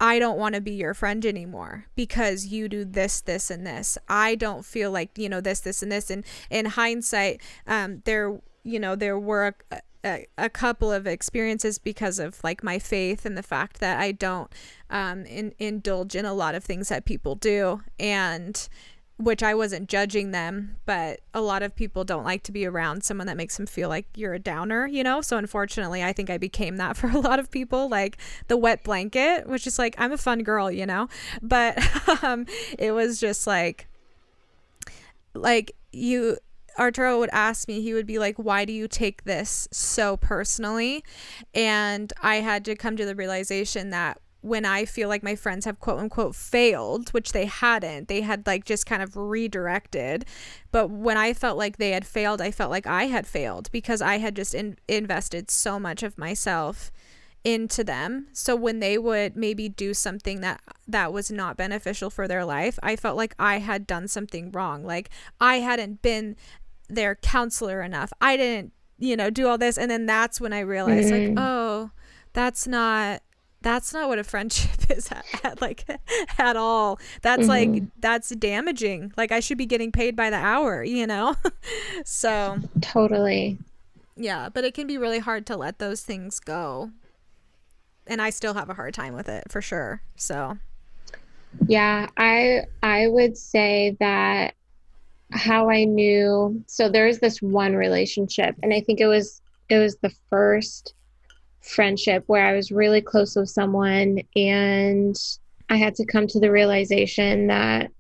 I 0.01 0.19
don't 0.19 0.39
want 0.39 0.55
to 0.55 0.61
be 0.61 0.73
your 0.73 0.95
friend 0.95 1.25
anymore 1.27 1.87
because 1.97 2.47
you 2.47 2.69
do 2.69 2.85
this, 2.85 3.21
this, 3.21 3.51
and 3.51 3.67
this. 3.67 3.99
I 4.09 4.37
don't 4.37 4.65
feel 4.65 4.91
like, 4.91 5.17
you 5.19 5.29
know, 5.29 5.41
this, 5.41 5.61
this, 5.61 5.83
and 5.83 5.91
this. 5.91 6.11
And 6.11 6.25
in 6.51 6.67
hindsight, 6.67 7.41
um, 7.67 8.03
there, 8.05 8.41
you 8.63 8.79
know, 8.79 8.95
there 8.95 9.19
were 9.19 9.55
a, 9.73 9.81
a, 10.05 10.27
a, 10.39 10.49
couple 10.49 10.93
of 10.93 11.07
experiences 11.07 11.79
because 11.79 12.21
of 12.21 12.43
like 12.45 12.63
my 12.63 12.79
faith 12.79 13.27
and 13.27 13.37
the 13.37 13.43
fact 13.43 13.81
that 13.81 13.99
I 13.99 14.13
don't 14.13 14.53
um, 14.89 15.27
in, 15.27 15.53
indulge 15.59 16.15
in 16.15 16.25
a 16.25 16.35
lot 16.35 16.55
of 16.55 16.63
things 16.63 16.89
that 16.91 17.05
people 17.05 17.35
do. 17.35 17.83
And, 17.99 18.69
which 19.19 19.43
I 19.43 19.53
wasn't 19.53 19.89
judging 19.89 20.31
them, 20.31 20.77
but 20.87 21.21
a 21.35 21.41
lot 21.41 21.65
of 21.65 21.75
people 21.75 22.05
don't 22.05 22.25
like 22.25 22.45
to 22.45 22.53
be 22.53 22.65
around 22.65 23.03
someone 23.03 23.27
that 23.27 23.37
makes 23.37 23.57
them 23.57 23.67
feel 23.67 23.89
like 23.89 24.07
you're 24.15 24.35
a 24.35 24.39
downer, 24.39 24.87
you 24.87 25.03
know? 25.03 25.21
So 25.21 25.37
unfortunately, 25.37 26.05
I 26.05 26.13
think 26.13 26.31
I 26.31 26.39
became 26.39 26.77
that 26.77 26.97
for 26.97 27.09
a 27.11 27.19
lot 27.19 27.41
of 27.41 27.51
people, 27.51 27.89
like 27.89 28.17
the 28.47 28.57
wet 28.57 28.85
blanket, 28.85 29.49
which 29.49 29.67
is 29.67 29.79
like, 29.79 29.97
I'm 29.99 30.13
a 30.13 30.19
fun 30.19 30.45
girl, 30.45 30.71
you 30.71 30.87
know? 30.87 31.09
But 31.43 31.79
um, 32.23 32.47
it 32.79 32.93
was 32.93 33.19
just 33.19 33.47
like, 33.47 33.89
like 35.35 35.73
you, 35.93 36.39
Arturo 36.79 37.19
would 37.19 37.31
ask 37.33 37.67
me, 37.67 37.83
he 37.83 37.95
would 37.95 38.07
be 38.07 38.21
like, 38.21 38.37
Why 38.37 38.65
do 38.65 38.73
you 38.73 38.87
take 38.87 39.25
this 39.25 39.67
so 39.73 40.17
personally? 40.17 41.03
And 41.53 42.13
I 42.23 42.37
had 42.37 42.65
to 42.67 42.77
come 42.77 42.97
to 42.97 43.05
the 43.05 43.17
realization 43.17 43.91
that 43.91 44.21
when 44.49 44.65
I 44.65 44.85
feel 44.85 45.09
like 45.09 45.23
my 45.23 45.37
friends 45.37 45.65
have 45.65 45.79
quote 45.79 46.01
unquote 46.01 46.35
failed, 46.35 47.11
which 47.11 47.33
they 47.33 47.47
hadn't, 47.47 48.09
they 48.09 48.23
had 48.23 48.47
like 48.47 48.65
just 48.65 48.87
kind 48.87 49.03
of 49.03 49.17
redirected. 49.17 50.25
But 50.73 50.91
when 50.91 51.17
I 51.17 51.33
felt 51.35 51.59
like 51.59 51.77
they 51.77 51.91
had 51.91 52.07
failed, 52.07 52.41
I 52.41 52.51
felt 52.51 52.71
like 52.71 52.87
I 52.87 53.05
had 53.05 53.27
failed 53.27 53.71
because 53.71 54.01
I 54.01 54.19
had 54.19 54.35
just 54.35 54.55
in- 54.55 54.79
invested 54.89 55.51
so 55.51 55.79
much 55.79 56.03
of 56.03 56.19
myself 56.19 56.91
into 57.45 57.85
them. 57.85 58.29
So 58.33 58.57
when 58.57 58.81
they 58.81 58.99
would 58.99 59.37
maybe 59.37 59.69
do 59.69 59.95
something 59.95 60.41
that 60.41 60.61
that 60.87 61.13
was 61.13 61.31
not 61.31 61.57
beneficial 61.57 62.11
for 62.11 62.27
their 62.27 62.45
life, 62.45 62.79
I 62.83 62.97
felt 62.97 63.17
like 63.17 63.35
I 63.39 63.59
had 63.59 63.87
done 63.87 64.09
something 64.09 64.51
wrong. 64.51 64.85
Like 64.85 65.11
I 65.41 65.57
hadn't 65.57 66.03
been 66.03 66.37
their 66.89 67.15
counselor 67.15 67.83
enough. 67.83 68.13
I 68.21 68.37
didn't, 68.37 68.73
you 68.99 69.17
know, 69.17 69.31
do 69.31 69.47
all 69.47 69.59
this 69.59 69.79
and 69.79 69.91
then 69.91 70.07
that's 70.07 70.41
when 70.41 70.53
I 70.53 70.61
realized 70.61 71.13
mm-hmm. 71.13 71.37
like, 71.37 71.45
oh, 71.45 71.91
that's 72.33 72.67
not 72.67 73.23
that's 73.61 73.93
not 73.93 74.09
what 74.09 74.19
a 74.19 74.25
friendship 74.25 74.91
is 74.91 75.11
at, 75.11 75.25
at 75.45 75.61
like 75.61 75.85
at 76.39 76.57
all. 76.57 76.99
That's 77.23 77.47
mm-hmm. 77.47 77.73
like 77.73 77.83
that's 78.01 78.31
damaging. 78.31 79.13
Like 79.17 79.33
i 79.33 79.41
should 79.41 79.59
be 79.59 79.67
getting 79.67 79.93
paid 79.93 80.17
by 80.17 80.31
the 80.31 80.37
hour 80.37 80.83
you 80.99 81.07
know? 81.07 81.37
So 82.05 82.59
totally. 82.81 83.59
Yeah 84.17 84.49
but 84.49 84.65
it 84.65 84.75
can 84.75 84.87
be 84.87 84.99
really 84.99 85.19
hard 85.19 85.47
to 85.47 85.57
let 85.57 85.79
those 85.79 86.03
things 86.03 86.41
go. 86.41 86.91
And 88.07 88.23
i 88.23 88.31
still 88.31 88.55
have 88.55 88.71
a 88.71 88.75
hard 88.75 88.95
time 88.95 89.15
with 89.15 89.29
it 89.29 89.45
for 89.51 89.61
sure. 89.61 90.03
So 90.17 90.59
yeah 91.67 92.07
i 92.17 92.63
i 92.83 93.07
would 93.07 93.37
say 93.37 93.97
that 94.01 94.55
how 95.33 95.69
i 95.71 95.85
knew 95.85 96.63
so 96.67 96.89
there's 96.89 97.19
this 97.19 97.41
one 97.41 97.75
relationship 97.75 98.55
and 98.63 98.73
i 98.73 98.81
think 98.81 99.01
it 99.01 99.07
was 99.07 99.41
it 99.69 99.79
was 99.79 99.97
the 99.97 100.13
first 100.31 100.95
friendship 101.61 102.25
where 102.27 102.47
I 102.47 102.55
was 102.55 102.71
really 102.71 103.01
close 103.01 103.37
with 103.37 103.51
someone 103.51 104.21
and 104.37 105.17
I 105.69 105.77
had 105.77 105.95
to 105.97 106.07
come 106.07 106.27
to 106.29 106.41
the 106.41 106.51
realization 106.51 107.49
that 107.49 107.91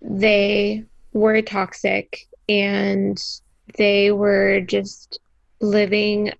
they 0.00 0.84
were 1.12 1.42
toxic 1.42 2.26
and 2.48 3.18
they 3.76 4.10
were 4.10 4.60
just 4.60 5.18
living 5.60 6.32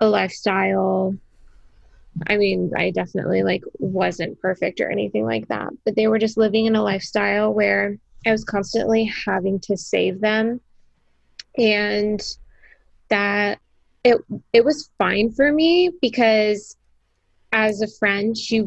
a 0.00 0.08
lifestyle. 0.08 1.16
I 2.26 2.36
mean, 2.36 2.72
I 2.76 2.90
definitely 2.90 3.42
like 3.42 3.62
wasn't 3.78 4.40
perfect 4.40 4.80
or 4.80 4.90
anything 4.90 5.24
like 5.24 5.48
that, 5.48 5.70
but 5.84 5.96
they 5.96 6.06
were 6.06 6.18
just 6.18 6.36
living 6.36 6.66
in 6.66 6.76
a 6.76 6.82
lifestyle 6.82 7.52
where 7.52 7.98
I 8.26 8.30
was 8.30 8.44
constantly 8.44 9.12
having 9.26 9.60
to 9.60 9.76
save 9.76 10.20
them. 10.20 10.60
And 11.58 12.22
that 13.10 13.60
it 14.04 14.18
it 14.52 14.64
was 14.64 14.90
fine 14.98 15.32
for 15.32 15.50
me 15.52 15.90
because 16.00 16.76
as 17.52 17.80
a 17.80 17.88
friend 17.98 18.36
she 18.36 18.64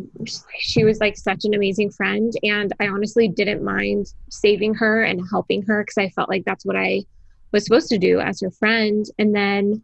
she 0.60 0.84
was 0.84 1.00
like 1.00 1.18
such 1.18 1.46
an 1.46 1.54
amazing 1.54 1.90
friend 1.92 2.34
and 2.44 2.74
i 2.80 2.88
honestly 2.88 3.28
didn't 3.28 3.64
mind 3.64 4.14
saving 4.30 4.74
her 4.74 5.04
and 5.04 5.22
helping 5.30 5.62
her 5.62 5.84
because 5.84 5.98
i 5.98 6.10
felt 6.10 6.30
like 6.30 6.44
that's 6.46 6.66
what 6.66 6.76
i 6.76 7.04
was 7.52 7.64
supposed 7.64 7.90
to 7.90 7.98
do 7.98 8.20
as 8.20 8.42
her 8.42 8.52
friend. 8.52 9.06
And 9.20 9.34
then 9.34 9.84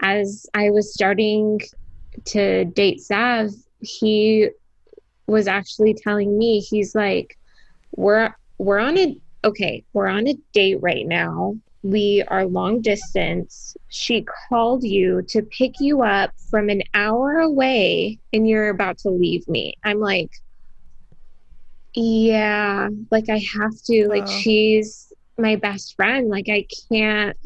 as 0.00 0.46
i 0.54 0.70
was 0.70 0.92
starting 0.92 1.60
to 2.24 2.64
date 2.64 3.00
Zav 3.00 3.54
he 3.80 4.48
was 5.26 5.46
actually 5.46 5.94
telling 5.94 6.36
me 6.38 6.60
he's 6.60 6.94
like 6.94 7.38
we're 7.96 8.34
we're 8.58 8.78
on 8.78 8.98
a 8.98 9.16
okay 9.44 9.84
we're 9.92 10.08
on 10.08 10.26
a 10.26 10.34
date 10.52 10.78
right 10.80 11.06
now 11.06 11.56
we 11.84 12.24
are 12.28 12.46
long 12.46 12.80
distance. 12.80 13.76
She 13.88 14.26
called 14.48 14.82
you 14.84 15.20
to 15.28 15.42
pick 15.42 15.74
you 15.80 16.02
up 16.02 16.32
from 16.50 16.70
an 16.70 16.82
hour 16.94 17.40
away 17.40 18.18
and 18.32 18.48
you're 18.48 18.70
about 18.70 18.96
to 19.00 19.10
leave 19.10 19.46
me. 19.46 19.74
I'm 19.84 20.00
like, 20.00 20.30
yeah, 21.94 22.88
like 23.10 23.28
I 23.28 23.38
have 23.58 23.74
to. 23.84 24.08
Like, 24.08 24.26
she's 24.26 25.12
my 25.36 25.56
best 25.56 25.94
friend. 25.94 26.30
Like, 26.30 26.48
I 26.48 26.66
can't. 26.90 27.36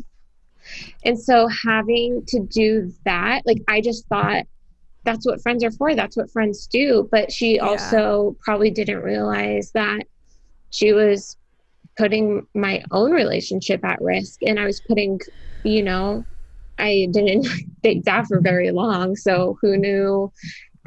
And 1.04 1.20
so 1.20 1.48
having 1.48 2.24
to 2.28 2.38
do 2.38 2.94
that, 3.04 3.42
like, 3.44 3.62
I 3.66 3.80
just 3.80 4.06
thought 4.06 4.44
that's 5.02 5.26
what 5.26 5.42
friends 5.42 5.64
are 5.64 5.72
for. 5.72 5.96
That's 5.96 6.16
what 6.16 6.30
friends 6.30 6.68
do. 6.68 7.08
But 7.10 7.32
she 7.32 7.56
yeah. 7.56 7.66
also 7.66 8.36
probably 8.44 8.70
didn't 8.70 9.02
realize 9.02 9.72
that 9.72 10.04
she 10.70 10.92
was 10.92 11.37
putting 11.98 12.46
my 12.54 12.82
own 12.92 13.12
relationship 13.12 13.84
at 13.84 14.00
risk. 14.00 14.40
And 14.42 14.58
i 14.58 14.64
was 14.64 14.80
putting 14.80 15.20
you 15.64 15.82
know 15.82 16.24
i 16.78 17.08
didn't 17.10 17.46
date 17.82 18.04
that 18.04 18.26
for 18.26 18.40
very 18.40 18.70
long 18.70 19.16
so 19.16 19.58
who 19.60 19.76
knew 19.76 20.32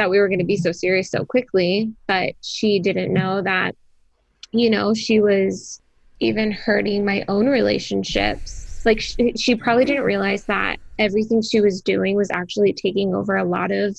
that 0.02 0.10
we 0.10 0.20
were 0.20 0.28
going 0.28 0.40
to 0.40 0.46
be 0.46 0.58
so 0.58 0.72
serious 0.72 1.12
so 1.12 1.24
quickly. 1.24 1.94
But 2.08 2.34
she 2.42 2.80
didn't 2.80 3.14
know 3.14 3.42
that 3.44 3.76
you 4.52 4.70
know 4.70 4.94
she 4.94 5.20
was 5.20 5.80
even 6.20 6.52
hurting 6.52 7.06
my 7.06 7.24
own 7.28 7.48
relationships. 7.48 8.82
Like 8.84 9.00
she, 9.00 9.34
she 9.38 9.56
probably 9.56 9.86
didn't 9.86 10.04
realize 10.04 10.46
that 10.46 10.78
everything 10.98 11.44
she 11.44 11.62
was 11.62 11.82
doing 11.82 12.16
was 12.16 12.32
actually 12.32 12.74
taking 12.74 13.14
over 13.14 13.36
a 13.36 13.46
lot 13.46 13.72
of 13.72 13.96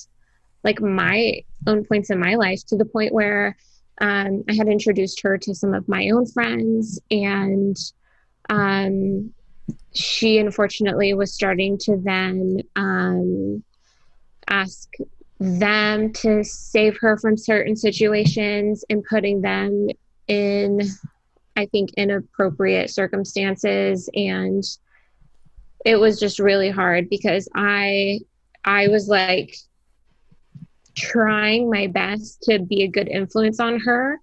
like 0.63 0.81
my 0.81 1.41
own 1.67 1.85
points 1.85 2.09
in 2.09 2.19
my 2.19 2.35
life 2.35 2.65
to 2.67 2.77
the 2.77 2.85
point 2.85 3.13
where 3.13 3.55
um, 4.01 4.43
I 4.49 4.55
had 4.55 4.67
introduced 4.67 5.21
her 5.21 5.37
to 5.37 5.53
some 5.53 5.73
of 5.73 5.87
my 5.87 6.09
own 6.09 6.25
friends, 6.25 6.99
and 7.11 7.77
um, 8.49 9.33
she 9.93 10.39
unfortunately 10.39 11.13
was 11.13 11.33
starting 11.33 11.77
to 11.79 11.97
then 11.97 12.61
um, 12.75 13.63
ask 14.49 14.89
them 15.39 16.11
to 16.13 16.43
save 16.43 16.97
her 16.99 17.17
from 17.17 17.37
certain 17.37 17.75
situations 17.75 18.83
and 18.89 19.03
putting 19.03 19.41
them 19.41 19.87
in, 20.27 20.81
I 21.55 21.65
think, 21.67 21.91
inappropriate 21.97 22.89
circumstances. 22.89 24.09
And 24.13 24.63
it 25.85 25.97
was 25.97 26.19
just 26.19 26.39
really 26.39 26.69
hard 26.69 27.09
because 27.09 27.49
I, 27.55 28.21
I 28.63 28.87
was 28.87 29.07
like, 29.07 29.55
trying 30.95 31.69
my 31.69 31.87
best 31.87 32.41
to 32.43 32.59
be 32.59 32.83
a 32.83 32.87
good 32.87 33.07
influence 33.07 33.59
on 33.59 33.79
her. 33.79 34.19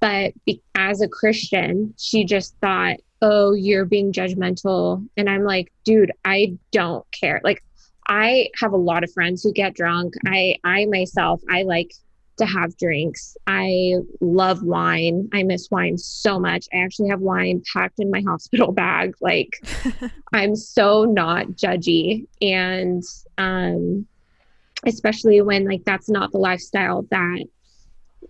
But 0.00 0.34
be- 0.44 0.62
as 0.74 1.00
a 1.00 1.08
Christian, 1.08 1.94
she 1.96 2.24
just 2.24 2.54
thought, 2.60 2.96
oh, 3.22 3.54
you're 3.54 3.84
being 3.84 4.12
judgmental. 4.12 5.06
And 5.16 5.28
I'm 5.28 5.44
like, 5.44 5.72
dude, 5.84 6.12
I 6.24 6.56
don't 6.70 7.04
care. 7.12 7.40
Like, 7.42 7.62
I 8.08 8.50
have 8.60 8.72
a 8.72 8.76
lot 8.76 9.04
of 9.04 9.12
friends 9.12 9.42
who 9.42 9.52
get 9.52 9.74
drunk. 9.74 10.14
I, 10.26 10.58
I 10.64 10.84
myself, 10.86 11.40
I 11.50 11.62
like 11.62 11.92
to 12.36 12.46
have 12.46 12.76
drinks. 12.76 13.36
I 13.46 13.94
love 14.20 14.62
wine. 14.62 15.28
I 15.32 15.42
miss 15.42 15.70
wine 15.70 15.96
so 15.96 16.38
much. 16.38 16.66
I 16.72 16.78
actually 16.78 17.08
have 17.08 17.20
wine 17.20 17.62
packed 17.72 17.98
in 17.98 18.10
my 18.10 18.20
hospital 18.26 18.72
bag. 18.72 19.14
Like, 19.20 19.50
I'm 20.32 20.54
so 20.54 21.04
not 21.04 21.46
judgy. 21.48 22.26
And, 22.42 23.02
um, 23.38 24.06
especially 24.84 25.40
when 25.40 25.66
like 25.66 25.84
that's 25.84 26.08
not 26.08 26.32
the 26.32 26.38
lifestyle 26.38 27.02
that 27.10 27.44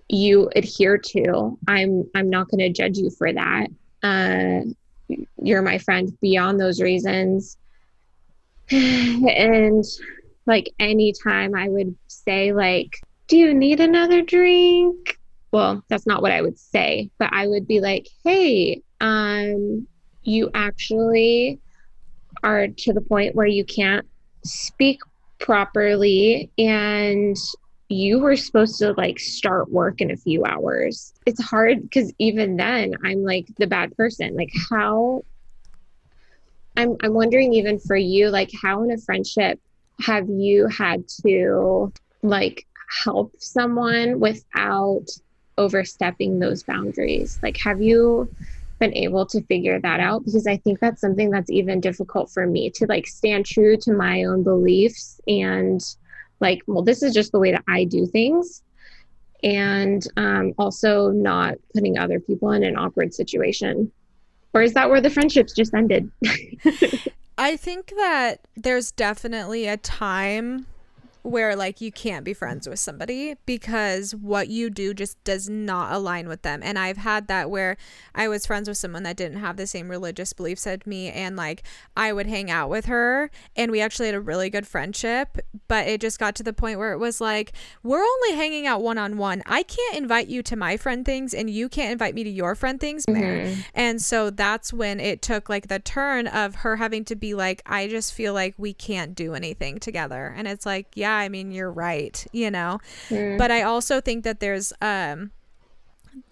you 0.08 0.48
adhere 0.54 0.96
to 0.96 1.58
i'm 1.66 2.08
i'm 2.14 2.30
not 2.30 2.48
going 2.48 2.60
to 2.60 2.70
judge 2.70 2.96
you 2.96 3.10
for 3.10 3.32
that. 3.32 3.66
Uh 4.02 4.60
you're 5.40 5.62
my 5.62 5.78
friend 5.78 6.16
beyond 6.20 6.60
those 6.60 6.80
reasons. 6.80 7.56
And 8.72 9.84
like 10.46 10.72
anytime 10.78 11.54
i 11.54 11.68
would 11.68 11.96
say 12.06 12.52
like 12.52 13.00
do 13.28 13.36
you 13.36 13.52
need 13.52 13.80
another 13.80 14.22
drink? 14.22 15.18
Well 15.52 15.82
that's 15.88 16.06
not 16.06 16.22
what 16.22 16.32
i 16.32 16.42
would 16.42 16.58
say 16.58 17.10
but 17.18 17.30
i 17.32 17.46
would 17.46 17.66
be 17.66 17.80
like 17.80 18.08
hey 18.24 18.82
um 19.00 19.86
you 20.22 20.50
actually 20.54 21.60
are 22.42 22.68
to 22.68 22.92
the 22.92 23.00
point 23.00 23.34
where 23.34 23.46
you 23.46 23.64
can't 23.64 24.06
speak 24.44 25.00
properly 25.38 26.50
and 26.58 27.36
you 27.88 28.18
were 28.18 28.36
supposed 28.36 28.78
to 28.78 28.92
like 28.92 29.18
start 29.18 29.70
work 29.70 30.00
in 30.00 30.10
a 30.10 30.16
few 30.16 30.44
hours. 30.44 31.12
It's 31.24 31.42
hard 31.42 31.82
because 31.82 32.12
even 32.18 32.56
then 32.56 32.94
I'm 33.04 33.22
like 33.22 33.46
the 33.58 33.66
bad 33.66 33.96
person. 33.96 34.34
Like 34.34 34.50
how 34.70 35.24
I'm 36.76 36.96
I'm 37.02 37.14
wondering 37.14 37.54
even 37.54 37.78
for 37.78 37.96
you, 37.96 38.28
like 38.30 38.50
how 38.62 38.82
in 38.82 38.90
a 38.90 38.98
friendship 38.98 39.60
have 40.00 40.28
you 40.28 40.66
had 40.66 41.04
to 41.24 41.92
like 42.22 42.66
help 43.04 43.32
someone 43.38 44.20
without 44.20 45.06
overstepping 45.58 46.38
those 46.38 46.64
boundaries? 46.64 47.38
Like 47.42 47.56
have 47.58 47.80
you 47.80 48.28
been 48.78 48.94
able 48.94 49.24
to 49.26 49.42
figure 49.42 49.80
that 49.80 50.00
out 50.00 50.24
because 50.24 50.46
I 50.46 50.56
think 50.58 50.80
that's 50.80 51.00
something 51.00 51.30
that's 51.30 51.50
even 51.50 51.80
difficult 51.80 52.30
for 52.30 52.46
me 52.46 52.70
to 52.70 52.86
like 52.86 53.06
stand 53.06 53.46
true 53.46 53.76
to 53.78 53.92
my 53.92 54.24
own 54.24 54.42
beliefs 54.42 55.20
and 55.26 55.80
like, 56.40 56.60
well, 56.66 56.82
this 56.82 57.02
is 57.02 57.14
just 57.14 57.32
the 57.32 57.38
way 57.38 57.52
that 57.52 57.64
I 57.68 57.84
do 57.84 58.06
things. 58.06 58.62
And 59.42 60.06
um, 60.16 60.54
also 60.58 61.10
not 61.10 61.54
putting 61.74 61.98
other 61.98 62.20
people 62.20 62.50
in 62.52 62.64
an 62.64 62.76
awkward 62.76 63.14
situation. 63.14 63.90
Or 64.52 64.62
is 64.62 64.74
that 64.74 64.88
where 64.88 65.00
the 65.00 65.10
friendships 65.10 65.52
just 65.52 65.74
ended? 65.74 66.10
I 67.38 67.56
think 67.56 67.92
that 67.96 68.40
there's 68.56 68.92
definitely 68.92 69.66
a 69.66 69.76
time 69.76 70.66
where 71.26 71.56
like 71.56 71.80
you 71.80 71.90
can't 71.90 72.24
be 72.24 72.32
friends 72.32 72.68
with 72.68 72.78
somebody 72.78 73.34
because 73.46 74.14
what 74.14 74.48
you 74.48 74.70
do 74.70 74.94
just 74.94 75.22
does 75.24 75.48
not 75.48 75.92
align 75.92 76.28
with 76.28 76.42
them. 76.42 76.60
And 76.62 76.78
I've 76.78 76.98
had 76.98 77.26
that 77.26 77.50
where 77.50 77.76
I 78.14 78.28
was 78.28 78.46
friends 78.46 78.68
with 78.68 78.78
someone 78.78 79.02
that 79.02 79.16
didn't 79.16 79.40
have 79.40 79.56
the 79.56 79.66
same 79.66 79.88
religious 79.88 80.32
beliefs 80.32 80.66
as 80.66 80.86
me 80.86 81.10
and 81.10 81.34
like 81.36 81.64
I 81.96 82.12
would 82.12 82.28
hang 82.28 82.48
out 82.48 82.70
with 82.70 82.86
her 82.86 83.30
and 83.56 83.72
we 83.72 83.80
actually 83.80 84.06
had 84.06 84.14
a 84.14 84.20
really 84.20 84.50
good 84.50 84.68
friendship, 84.68 85.38
but 85.66 85.88
it 85.88 86.00
just 86.00 86.20
got 86.20 86.36
to 86.36 86.44
the 86.44 86.52
point 86.52 86.78
where 86.78 86.92
it 86.92 86.98
was 86.98 87.20
like 87.20 87.52
we're 87.82 88.04
only 88.04 88.36
hanging 88.36 88.66
out 88.66 88.82
one 88.82 88.98
on 88.98 89.18
one. 89.18 89.42
I 89.46 89.64
can't 89.64 89.96
invite 89.96 90.28
you 90.28 90.42
to 90.44 90.56
my 90.56 90.76
friend 90.76 91.04
things 91.04 91.34
and 91.34 91.50
you 91.50 91.68
can't 91.68 91.90
invite 91.90 92.14
me 92.14 92.22
to 92.22 92.30
your 92.30 92.54
friend 92.54 92.78
things. 92.78 93.04
Mm-hmm. 93.06 93.62
And 93.74 94.00
so 94.00 94.30
that's 94.30 94.72
when 94.72 95.00
it 95.00 95.22
took 95.22 95.48
like 95.48 95.66
the 95.66 95.80
turn 95.80 96.28
of 96.28 96.56
her 96.56 96.76
having 96.76 97.04
to 97.06 97.16
be 97.16 97.34
like 97.34 97.62
I 97.66 97.88
just 97.88 98.14
feel 98.14 98.32
like 98.32 98.54
we 98.56 98.72
can't 98.72 99.16
do 99.16 99.34
anything 99.34 99.80
together. 99.80 100.32
And 100.36 100.46
it's 100.46 100.64
like, 100.64 100.86
yeah, 100.94 101.15
I 101.16 101.28
mean, 101.28 101.50
you're 101.50 101.70
right, 101.70 102.26
you 102.32 102.50
know. 102.50 102.78
Mm. 103.08 103.38
But 103.38 103.50
I 103.50 103.62
also 103.62 104.00
think 104.00 104.24
that 104.24 104.40
there's 104.40 104.72
um 104.80 105.30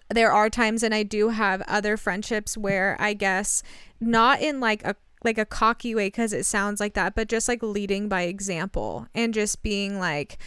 there 0.09 0.31
are 0.31 0.49
times 0.49 0.83
and 0.83 0.93
I 0.93 1.03
do 1.03 1.29
have 1.29 1.61
other 1.67 1.97
friendships 1.97 2.57
where 2.57 2.95
I 2.99 3.13
guess 3.13 3.63
not 3.99 4.41
in 4.41 4.59
like 4.59 4.83
a 4.85 4.95
like 5.23 5.37
a 5.37 5.45
cocky 5.45 5.95
way 5.95 6.09
cuz 6.11 6.33
it 6.33 6.45
sounds 6.45 6.79
like 6.79 6.93
that, 6.93 7.15
but 7.15 7.27
just 7.27 7.47
like 7.47 7.63
leading 7.63 8.07
by 8.07 8.23
example 8.23 9.07
and 9.15 9.33
just 9.33 9.63
being 9.63 9.99
like 9.99 10.37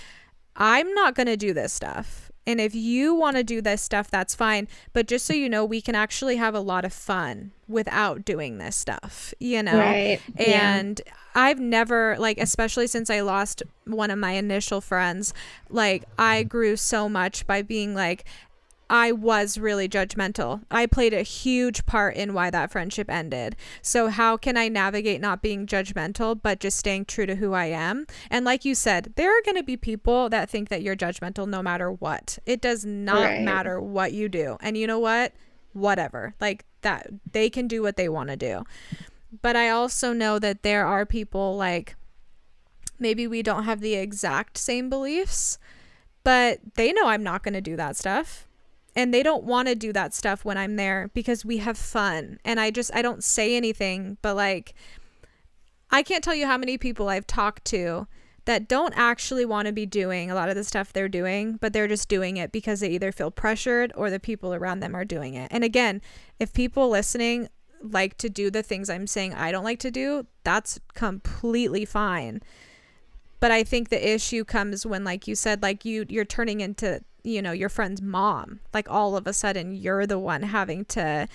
I'm 0.59 0.93
not 0.93 1.14
going 1.14 1.28
to 1.28 1.36
do 1.36 1.55
this 1.55 1.72
stuff. 1.72 2.28
And 2.49 2.62
if 2.62 2.74
you 2.74 3.14
want 3.14 3.36
to 3.36 3.44
do 3.44 3.61
this 3.61 3.82
stuff, 3.82 4.11
that's 4.11 4.34
fine. 4.34 4.68
But 4.94 5.07
just 5.07 5.26
so 5.26 5.34
you 5.34 5.51
know, 5.51 5.66
we 5.66 5.82
can 5.82 5.94
actually 5.94 6.36
have 6.36 6.55
a 6.55 6.61
lot 6.61 6.86
of 6.86 6.94
fun 6.94 7.51
without 7.68 8.24
doing 8.24 8.57
this 8.57 8.74
stuff, 8.74 9.34
you 9.38 9.62
know? 9.62 9.78
Right. 9.78 10.18
And 10.38 10.99
yeah. 11.05 11.12
I've 11.34 11.61
never 11.61 12.16
like 12.18 12.38
especially 12.38 12.86
since 12.86 13.11
I 13.11 13.20
lost 13.20 13.62
one 13.84 14.11
of 14.11 14.18
my 14.18 14.30
initial 14.32 14.80
friends, 14.80 15.34
like 15.68 16.05
I 16.18 16.42
grew 16.42 16.76
so 16.76 17.07
much 17.07 17.46
by 17.46 17.61
being 17.61 17.94
like 17.94 18.24
I 18.91 19.12
was 19.12 19.59
really 19.59 19.89
judgmental. 19.89 20.62
I 20.70 20.86
played 20.86 21.12
a 21.12 21.22
huge 21.22 21.84
part 21.84 22.16
in 22.16 22.32
why 22.32 22.51
that 22.51 22.70
friendship 22.70 23.11
ended. 23.11 23.55
So, 23.82 24.09
how 24.09 24.36
can 24.36 24.57
I 24.57 24.68
navigate 24.68 25.20
not 25.20 25.43
being 25.43 25.66
judgmental, 25.66 26.39
but 26.41 26.61
just 26.61 26.78
staying 26.78 27.05
true 27.05 27.26
to 27.26 27.36
who 27.36 27.53
I 27.53 27.66
am? 27.66 28.07
And, 28.30 28.45
like 28.45 28.64
you 28.64 28.74
said, 28.74 29.12
there 29.16 29.30
are 29.30 29.43
going 29.43 29.57
to 29.57 29.62
be 29.62 29.76
people 29.76 30.28
that 30.30 30.49
think 30.49 30.70
that 30.70 30.82
you're 30.82 30.97
judgmental 30.97 31.47
no 31.47 31.62
matter 31.62 31.93
what. 31.93 32.39
It 32.47 32.61
does 32.61 32.84
not 32.84 33.24
right. 33.24 33.43
matter 33.43 33.80
what 33.80 34.12
you 34.12 34.28
do. 34.28 34.57
And 34.61 34.76
you 34.76 34.86
know 34.86 34.99
what? 34.99 35.32
Whatever. 35.74 36.34
Like 36.41 36.64
that, 36.80 37.09
they 37.32 37.51
can 37.51 37.68
do 37.68 37.82
what 37.82 37.97
they 37.97 38.09
want 38.09 38.30
to 38.30 38.36
do. 38.36 38.64
But 39.43 39.57
I 39.57 39.68
also 39.68 40.14
know 40.14 40.39
that 40.39 40.62
there 40.62 40.86
are 40.86 41.05
people 41.05 41.57
like 41.57 41.95
maybe 42.99 43.26
we 43.26 43.43
don't 43.43 43.64
have 43.64 43.80
the 43.80 43.95
exact 43.95 44.57
same 44.57 44.89
beliefs, 44.89 45.59
but 46.24 46.61
they 46.74 46.93
know 46.93 47.09
I'm 47.09 47.22
not 47.22 47.43
going 47.43 47.55
to 47.55 47.61
do 47.61 47.76
that 47.76 47.97
stuff. 47.97 48.47
And 48.99 49.14
they 49.14 49.22
don't 49.22 49.44
want 49.44 49.68
to 49.68 49.76
do 49.76 49.92
that 49.92 50.12
stuff 50.12 50.44
when 50.44 50.59
I'm 50.59 50.74
there 50.74 51.09
because 51.14 51.44
we 51.44 51.59
have 51.59 51.78
fun. 51.78 52.40
And 52.44 52.59
I 52.59 52.72
just, 52.72 52.92
I 52.92 53.01
don't 53.01 53.22
say 53.22 53.57
anything, 53.57 54.18
but 54.22 54.34
like, 54.34 54.74
I 55.88 56.03
can't 56.03 56.24
tell 56.24 56.34
you 56.34 56.49
how 56.49 56.59
many 56.59 56.76
people 56.78 57.09
I've 57.09 57.24
talked 57.24 57.64
to 57.66 58.09
that 58.46 58.66
don't 58.66 58.92
actually 58.96 59.44
want 59.44 59.66
to 59.66 59.72
be 59.72 59.86
doing 59.86 60.32
a 60.32 60.34
lot 60.34 60.49
of 60.49 60.57
the 60.57 60.64
stuff 60.64 60.92
they're 60.92 61.09
doing, 61.09 61.59
but 61.61 61.72
they're 61.72 61.86
just 61.86 62.09
doing 62.09 62.38
it 62.38 62.51
because 62.51 62.80
they 62.80 62.88
either 62.88 63.12
feel 63.12 63.30
pressured 63.30 63.92
or 63.94 64.11
the 64.11 64.18
people 64.18 64.53
around 64.53 64.80
them 64.80 64.96
are 64.96 65.05
doing 65.05 65.34
it. 65.34 65.46
And 65.53 65.62
again, 65.62 66.03
if 66.40 66.53
people 66.53 66.88
listening 66.88 67.51
like 67.80 68.18
to 68.18 68.28
do 68.28 68.51
the 68.51 68.64
things 68.64 68.90
I'm 68.90 69.07
saying 69.07 69.32
I 69.32 69.53
don't 69.53 69.62
like 69.62 69.78
to 69.78 69.92
do, 69.92 70.26
that's 70.42 70.80
completely 70.94 71.84
fine. 71.84 72.42
But 73.38 73.53
I 73.53 73.62
think 73.62 73.90
the 73.90 74.12
issue 74.12 74.44
comes 74.44 74.84
when 74.84 75.05
like 75.05 75.28
you 75.28 75.36
said 75.36 75.62
like 75.62 75.84
you 75.84 76.05
you're 76.09 76.24
turning 76.24 76.61
into, 76.61 77.05
you 77.23 77.43
know, 77.43 77.53
your 77.53 77.69
friend's 77.69 78.03
mom. 78.03 78.61
Like 78.73 78.91
all 78.91 79.16
of 79.16 79.27
a 79.27 79.33
sudden 79.33 79.75
you're 79.75 80.07
the 80.07 80.19
one 80.19 80.43
having 80.43 80.85
to 80.87 81.29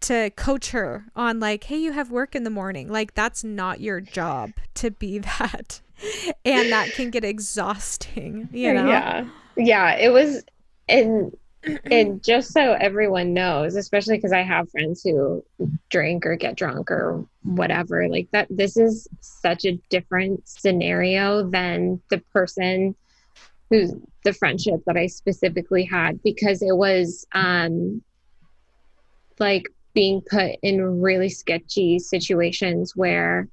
to 0.00 0.30
coach 0.30 0.70
her 0.70 1.06
on 1.16 1.40
like, 1.40 1.64
"Hey, 1.64 1.78
you 1.78 1.92
have 1.92 2.10
work 2.10 2.34
in 2.34 2.44
the 2.44 2.50
morning." 2.50 2.88
Like 2.88 3.14
that's 3.14 3.42
not 3.42 3.80
your 3.80 4.00
job 4.00 4.50
to 4.74 4.90
be 4.90 5.18
that. 5.38 5.80
and 6.44 6.70
that 6.70 6.92
can 6.92 7.10
get 7.10 7.24
exhausting, 7.24 8.48
you 8.52 8.72
know. 8.72 8.88
Yeah. 8.88 9.26
Yeah, 9.56 9.96
it 9.96 10.10
was 10.10 10.44
and 10.88 11.36
and 11.90 12.22
just 12.22 12.52
so 12.52 12.72
everyone 12.74 13.34
knows, 13.34 13.74
especially 13.74 14.16
because 14.16 14.32
I 14.32 14.42
have 14.42 14.70
friends 14.70 15.02
who 15.02 15.44
drink 15.90 16.24
or 16.24 16.36
get 16.36 16.56
drunk 16.56 16.90
or 16.90 17.26
whatever, 17.42 18.08
like 18.08 18.28
that, 18.32 18.46
this 18.48 18.76
is 18.76 19.08
such 19.20 19.64
a 19.64 19.78
different 19.90 20.48
scenario 20.48 21.48
than 21.48 22.00
the 22.10 22.18
person 22.32 22.94
who's 23.70 23.92
the 24.24 24.32
friendship 24.32 24.80
that 24.86 24.96
I 24.96 25.06
specifically 25.06 25.84
had 25.84 26.22
because 26.22 26.62
it 26.62 26.76
was 26.76 27.26
um 27.32 28.02
like 29.38 29.64
being 29.94 30.20
put 30.28 30.52
in 30.62 31.00
really 31.00 31.28
sketchy 31.28 31.98
situations 31.98 32.94
where 32.96 33.48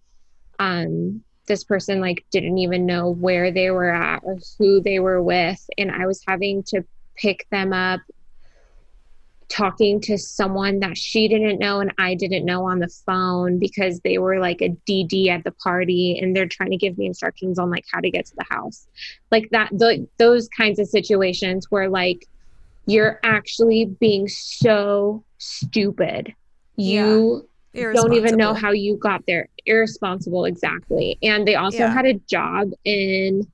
um 0.59 1.23
this 1.47 1.63
person 1.63 2.01
like 2.01 2.25
didn't 2.31 2.57
even 2.57 2.85
know 2.85 3.11
where 3.11 3.51
they 3.51 3.69
were 3.69 3.91
at 3.91 4.21
or 4.23 4.37
who 4.57 4.81
they 4.81 4.99
were 4.99 5.21
with. 5.21 5.63
And 5.77 5.91
i 5.91 6.05
was 6.05 6.21
having 6.27 6.63
to 6.63 6.83
pick 7.15 7.47
them 7.51 7.71
up 7.71 8.01
talking 9.55 10.01
to 10.01 10.17
someone 10.17 10.79
that 10.79 10.97
she 10.97 11.27
didn't 11.27 11.59
know 11.59 11.79
and 11.79 11.93
I 11.97 12.15
didn't 12.15 12.45
know 12.45 12.65
on 12.65 12.79
the 12.79 12.89
phone 13.05 13.57
because 13.57 13.99
they 14.01 14.17
were 14.17 14.39
like 14.39 14.61
a 14.61 14.69
DD 14.87 15.27
at 15.27 15.43
the 15.43 15.51
party 15.51 16.19
and 16.19 16.35
they're 16.35 16.47
trying 16.47 16.71
to 16.71 16.77
give 16.77 16.97
me 16.97 17.05
instructions 17.05 17.57
on 17.57 17.69
like 17.69 17.85
how 17.91 18.01
to 18.01 18.09
get 18.09 18.25
to 18.25 18.35
the 18.35 18.45
house. 18.49 18.87
Like 19.31 19.49
that 19.51 19.69
those 20.17 20.49
kinds 20.49 20.79
of 20.79 20.87
situations 20.87 21.67
where 21.69 21.89
like 21.89 22.27
you're 22.85 23.19
actually 23.23 23.85
being 23.85 24.27
so 24.27 25.23
stupid. 25.37 26.33
You 26.75 27.47
yeah. 27.73 27.93
don't 27.93 28.13
even 28.13 28.35
know 28.35 28.53
how 28.53 28.71
you 28.71 28.97
got 28.97 29.25
there. 29.25 29.47
Irresponsible 29.65 30.45
exactly. 30.45 31.17
And 31.21 31.47
they 31.47 31.55
also 31.55 31.79
yeah. 31.79 31.93
had 31.93 32.05
a 32.05 32.15
job 32.29 32.71
in 32.83 33.47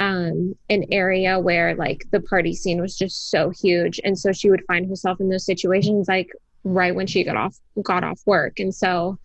um, 0.00 0.54
an 0.70 0.84
area 0.90 1.38
where 1.38 1.74
like 1.74 2.04
the 2.10 2.20
party 2.20 2.54
scene 2.54 2.80
was 2.80 2.96
just 2.96 3.30
so 3.30 3.50
huge, 3.50 4.00
and 4.04 4.18
so 4.18 4.32
she 4.32 4.50
would 4.50 4.64
find 4.66 4.88
herself 4.88 5.20
in 5.20 5.28
those 5.28 5.46
situations 5.46 6.08
like 6.08 6.30
right 6.64 6.94
when 6.94 7.06
she 7.06 7.24
got 7.24 7.36
off 7.36 7.56
got 7.82 8.04
off 8.04 8.20
work, 8.26 8.58
and 8.58 8.74
so 8.74 9.18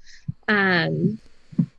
um, 0.47 1.19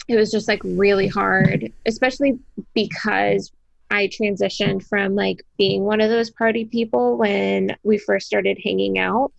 it 0.08 0.16
was 0.16 0.30
just 0.30 0.48
like 0.48 0.60
really 0.64 1.06
hard, 1.06 1.72
especially 1.86 2.38
because 2.74 3.52
I 3.90 4.08
transitioned 4.08 4.86
from 4.86 5.14
like 5.14 5.44
being 5.58 5.84
one 5.84 6.00
of 6.00 6.10
those 6.10 6.30
party 6.30 6.64
people 6.64 7.16
when 7.16 7.76
we 7.82 7.98
first 7.98 8.26
started 8.26 8.58
hanging 8.62 8.98
out 8.98 9.32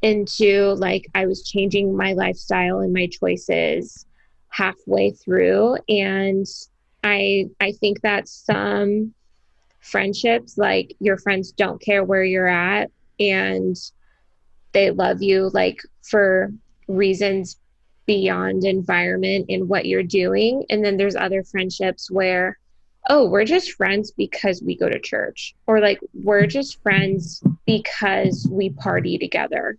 into 0.00 0.74
like 0.74 1.06
I 1.14 1.26
was 1.26 1.42
changing 1.42 1.96
my 1.96 2.12
lifestyle 2.12 2.80
and 2.80 2.92
my 2.92 3.06
choices 3.06 4.06
halfway 4.48 5.12
through. 5.12 5.76
And 5.88 6.46
I 7.02 7.46
I 7.60 7.72
think 7.72 8.00
that 8.02 8.28
some 8.28 9.14
friendships 9.80 10.56
like 10.56 10.94
your 11.00 11.18
friends 11.18 11.52
don't 11.52 11.80
care 11.80 12.04
where 12.04 12.22
you're 12.22 12.46
at 12.46 12.90
and 13.18 13.76
they 14.72 14.90
love 14.90 15.22
you 15.22 15.50
like 15.52 15.80
for 16.02 16.52
reasons 16.86 17.58
beyond 18.06 18.64
environment 18.64 19.46
and 19.48 19.68
what 19.68 19.86
you're 19.86 20.02
doing. 20.02 20.64
And 20.70 20.84
then 20.84 20.96
there's 20.96 21.16
other 21.16 21.42
friendships 21.42 22.10
where 22.10 22.58
oh 23.10 23.28
we're 23.28 23.44
just 23.44 23.72
friends 23.72 24.12
because 24.12 24.62
we 24.64 24.76
go 24.76 24.88
to 24.88 25.00
church 25.00 25.54
or 25.66 25.80
like 25.80 25.98
we're 26.14 26.46
just 26.46 26.80
friends 26.82 27.42
because 27.66 28.46
we 28.50 28.70
party 28.70 29.18
together. 29.18 29.78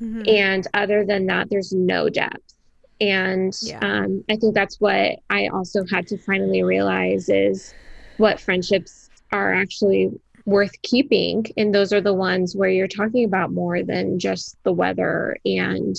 Mm-hmm. 0.00 0.22
and 0.26 0.66
other 0.74 1.04
than 1.04 1.26
that 1.26 1.48
there's 1.48 1.72
no 1.72 2.08
depth 2.08 2.54
and 3.02 3.52
yeah. 3.62 3.80
um, 3.82 4.24
i 4.30 4.36
think 4.36 4.54
that's 4.54 4.80
what 4.80 5.18
i 5.28 5.48
also 5.48 5.84
had 5.90 6.06
to 6.06 6.16
finally 6.16 6.62
realize 6.62 7.28
is 7.28 7.74
what 8.16 8.40
friendships 8.40 9.10
are 9.32 9.52
actually 9.52 10.10
worth 10.44 10.80
keeping 10.82 11.44
and 11.56 11.74
those 11.74 11.92
are 11.92 12.00
the 12.00 12.14
ones 12.14 12.54
where 12.54 12.70
you're 12.70 12.88
talking 12.88 13.24
about 13.24 13.52
more 13.52 13.82
than 13.82 14.18
just 14.18 14.56
the 14.62 14.72
weather 14.72 15.36
and 15.44 15.96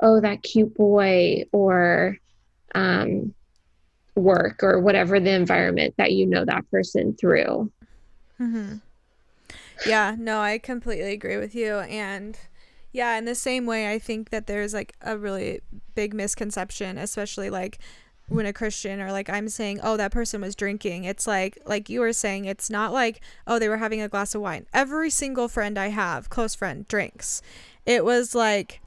oh 0.00 0.20
that 0.20 0.42
cute 0.42 0.74
boy 0.74 1.42
or 1.52 2.16
um, 2.74 3.34
work 4.14 4.62
or 4.62 4.80
whatever 4.80 5.18
the 5.18 5.30
environment 5.30 5.94
that 5.98 6.12
you 6.12 6.26
know 6.26 6.44
that 6.44 6.68
person 6.70 7.14
through 7.14 7.70
mm-hmm. 8.40 8.76
yeah 9.86 10.14
no 10.18 10.40
i 10.40 10.58
completely 10.58 11.12
agree 11.12 11.36
with 11.36 11.54
you 11.54 11.78
and 11.78 12.38
yeah, 12.96 13.18
in 13.18 13.26
the 13.26 13.34
same 13.34 13.66
way, 13.66 13.92
I 13.92 13.98
think 13.98 14.30
that 14.30 14.46
there's 14.46 14.72
like 14.72 14.94
a 15.02 15.18
really 15.18 15.60
big 15.94 16.14
misconception, 16.14 16.96
especially 16.96 17.50
like 17.50 17.78
when 18.28 18.46
a 18.46 18.54
Christian 18.54 19.02
or 19.02 19.12
like 19.12 19.28
I'm 19.28 19.50
saying, 19.50 19.80
oh, 19.82 19.98
that 19.98 20.12
person 20.12 20.40
was 20.40 20.56
drinking. 20.56 21.04
It's 21.04 21.26
like, 21.26 21.58
like 21.66 21.90
you 21.90 22.00
were 22.00 22.14
saying, 22.14 22.46
it's 22.46 22.70
not 22.70 22.94
like, 22.94 23.20
oh, 23.46 23.58
they 23.58 23.68
were 23.68 23.76
having 23.76 24.00
a 24.00 24.08
glass 24.08 24.34
of 24.34 24.40
wine. 24.40 24.64
Every 24.72 25.10
single 25.10 25.46
friend 25.46 25.76
I 25.76 25.88
have, 25.88 26.30
close 26.30 26.54
friend, 26.54 26.88
drinks. 26.88 27.42
It 27.84 28.02
was 28.02 28.34
like, 28.34 28.80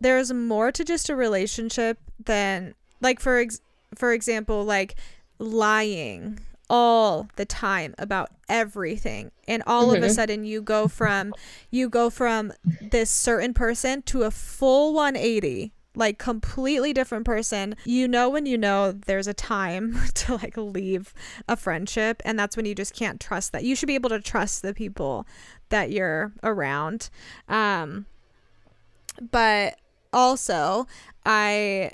there's 0.00 0.32
more 0.32 0.70
to 0.70 0.84
just 0.84 1.10
a 1.10 1.16
relationship 1.16 1.98
than, 2.24 2.76
like, 3.00 3.18
for 3.18 3.38
ex- 3.38 3.60
for 3.96 4.12
example, 4.12 4.64
like 4.64 4.94
lying 5.40 6.38
all 6.70 7.28
the 7.36 7.44
time 7.44 7.94
about 7.98 8.30
everything 8.48 9.30
and 9.46 9.62
all 9.66 9.86
mm-hmm. 9.86 9.96
of 9.96 10.02
a 10.02 10.06
mm-hmm. 10.06 10.14
sudden 10.14 10.44
you 10.44 10.60
go 10.60 10.88
from 10.88 11.32
you 11.70 11.88
go 11.88 12.10
from 12.10 12.52
this 12.80 13.10
certain 13.10 13.54
person 13.54 14.02
to 14.02 14.22
a 14.22 14.30
full 14.30 14.92
180 14.92 15.72
like 15.94 16.18
completely 16.18 16.92
different 16.92 17.24
person 17.24 17.74
you 17.84 18.06
know 18.06 18.28
when 18.28 18.46
you 18.46 18.56
know 18.56 18.92
there's 18.92 19.26
a 19.26 19.34
time 19.34 19.98
to 20.14 20.34
like 20.36 20.56
leave 20.56 21.14
a 21.48 21.56
friendship 21.56 22.22
and 22.24 22.38
that's 22.38 22.56
when 22.56 22.66
you 22.66 22.74
just 22.74 22.94
can't 22.94 23.20
trust 23.20 23.52
that 23.52 23.64
you 23.64 23.74
should 23.74 23.86
be 23.86 23.94
able 23.94 24.10
to 24.10 24.20
trust 24.20 24.62
the 24.62 24.74
people 24.74 25.26
that 25.70 25.90
you're 25.90 26.32
around 26.42 27.10
um 27.48 28.06
but 29.30 29.78
also 30.12 30.86
i 31.26 31.90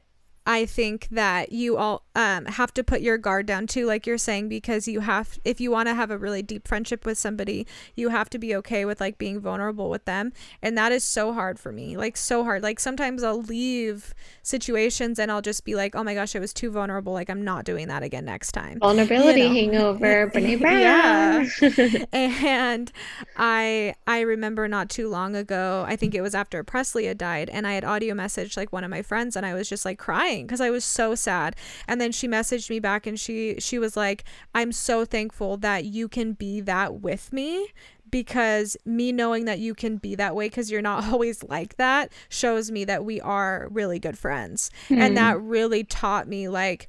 I 0.47 0.67
think 0.67 1.09
that 1.11 1.53
you 1.53 1.79
all 1.79 2.05
um, 2.15 2.45
have 2.45 2.75
to 2.75 2.85
put 2.85 3.01
your 3.01 3.17
guard 3.17 3.47
down 3.47 3.67
too, 3.67 3.87
like 3.87 4.07
you're 4.07 4.19
saying, 4.19 4.51
because 4.51 4.87
you 4.87 5.01
have, 5.01 5.39
if 5.43 5.59
you 5.59 5.71
want 5.71 5.89
to 5.89 5.95
have 5.95 6.11
a 6.11 6.19
really 6.19 6.43
deep 6.43 6.69
friendship 6.69 7.07
with 7.07 7.17
somebody, 7.17 7.67
you 7.97 8.11
have 8.11 8.29
to 8.31 8.39
be 8.39 8.55
okay 8.57 8.85
with 8.85 9.01
like 9.01 9.17
being 9.17 9.41
vulnerable 9.41 9.89
with 9.89 10.05
them. 10.05 10.33
And 10.61 10.77
that 10.77 10.93
is 10.93 11.03
so 11.03 11.33
hard 11.33 11.59
for 11.59 11.73
me, 11.73 11.97
like 11.97 12.19
so 12.19 12.45
hard. 12.45 12.63
Like 12.63 12.79
sometimes 12.79 13.23
I'll 13.23 13.41
leave 13.41 14.15
situations 14.43 15.19
and 15.19 15.33
I'll 15.33 15.41
just 15.41 15.65
be 15.65 15.75
like, 15.75 15.97
oh 15.97 16.05
my 16.05 16.13
gosh, 16.13 16.37
I 16.37 16.41
was 16.41 16.53
too 16.53 16.71
vulnerable. 16.71 17.15
Like 17.15 17.31
I'm 17.31 17.43
not 17.43 17.65
doing 17.65 17.89
that 17.89 18.03
again 18.03 18.27
next 18.27 18.53
time. 18.53 18.81
Vulnerability 18.81 19.41
you 19.41 19.49
know? 19.49 19.55
hangover, 19.55 20.31
Brene 20.35 20.61
Brown. 20.61 21.51
yeah. 21.63 22.05
and 22.13 22.93
I, 23.39 23.95
I 24.07 24.21
remember 24.21 24.69
not 24.69 24.91
too 24.91 25.09
long 25.09 25.37
ago, 25.37 25.87
I 25.89 25.97
think 25.97 26.15
it 26.15 26.21
was 26.21 26.35
after 26.35 26.63
Presley 26.63 27.07
had 27.07 27.17
died, 27.17 27.49
and 27.49 27.67
I 27.67 27.73
had 27.73 27.85
audio 27.85 28.15
messaged 28.15 28.59
like 28.59 28.73
one 28.73 28.85
of 28.85 28.91
my 28.91 29.01
friends, 29.01 29.37
and 29.37 29.47
I 29.47 29.55
was 29.55 29.71
just 29.71 29.87
like 29.87 29.99
crying 29.99 30.34
crying 30.35 30.47
because 30.47 30.61
I 30.61 30.71
was 30.71 30.85
so 30.85 31.15
sad. 31.15 31.57
And 31.89 32.01
then 32.01 32.13
she 32.13 32.29
messaged 32.29 32.71
me 32.71 32.81
back 32.81 33.07
and 33.07 33.19
she 33.19 33.57
she 33.59 33.79
was 33.79 33.97
like, 33.97 34.25
"I'm 34.55 34.73
so 34.73 35.05
thankful 35.05 35.57
that 35.59 35.85
you 35.85 36.09
can 36.09 36.33
be 36.33 36.61
that 36.63 37.01
with 37.01 37.33
me." 37.33 37.69
Because 38.11 38.77
me 38.85 39.11
knowing 39.11 39.45
that 39.47 39.59
you 39.59 39.75
can 39.75 39.97
be 39.97 40.15
that 40.15 40.37
way 40.37 40.47
because 40.47 40.71
you're 40.71 40.83
not 40.83 41.05
always 41.13 41.43
like 41.45 41.77
that 41.79 42.13
shows 42.29 42.71
me 42.71 42.85
that 42.85 43.05
we 43.05 43.21
are 43.21 43.69
really 43.71 43.99
good 43.99 44.17
friends. 44.17 44.71
Mm-hmm. 44.85 45.03
And 45.03 45.09
hmm. 45.11 45.15
that 45.17 45.41
really 45.41 45.83
taught 45.83 46.29
me, 46.29 46.49
like, 46.49 46.87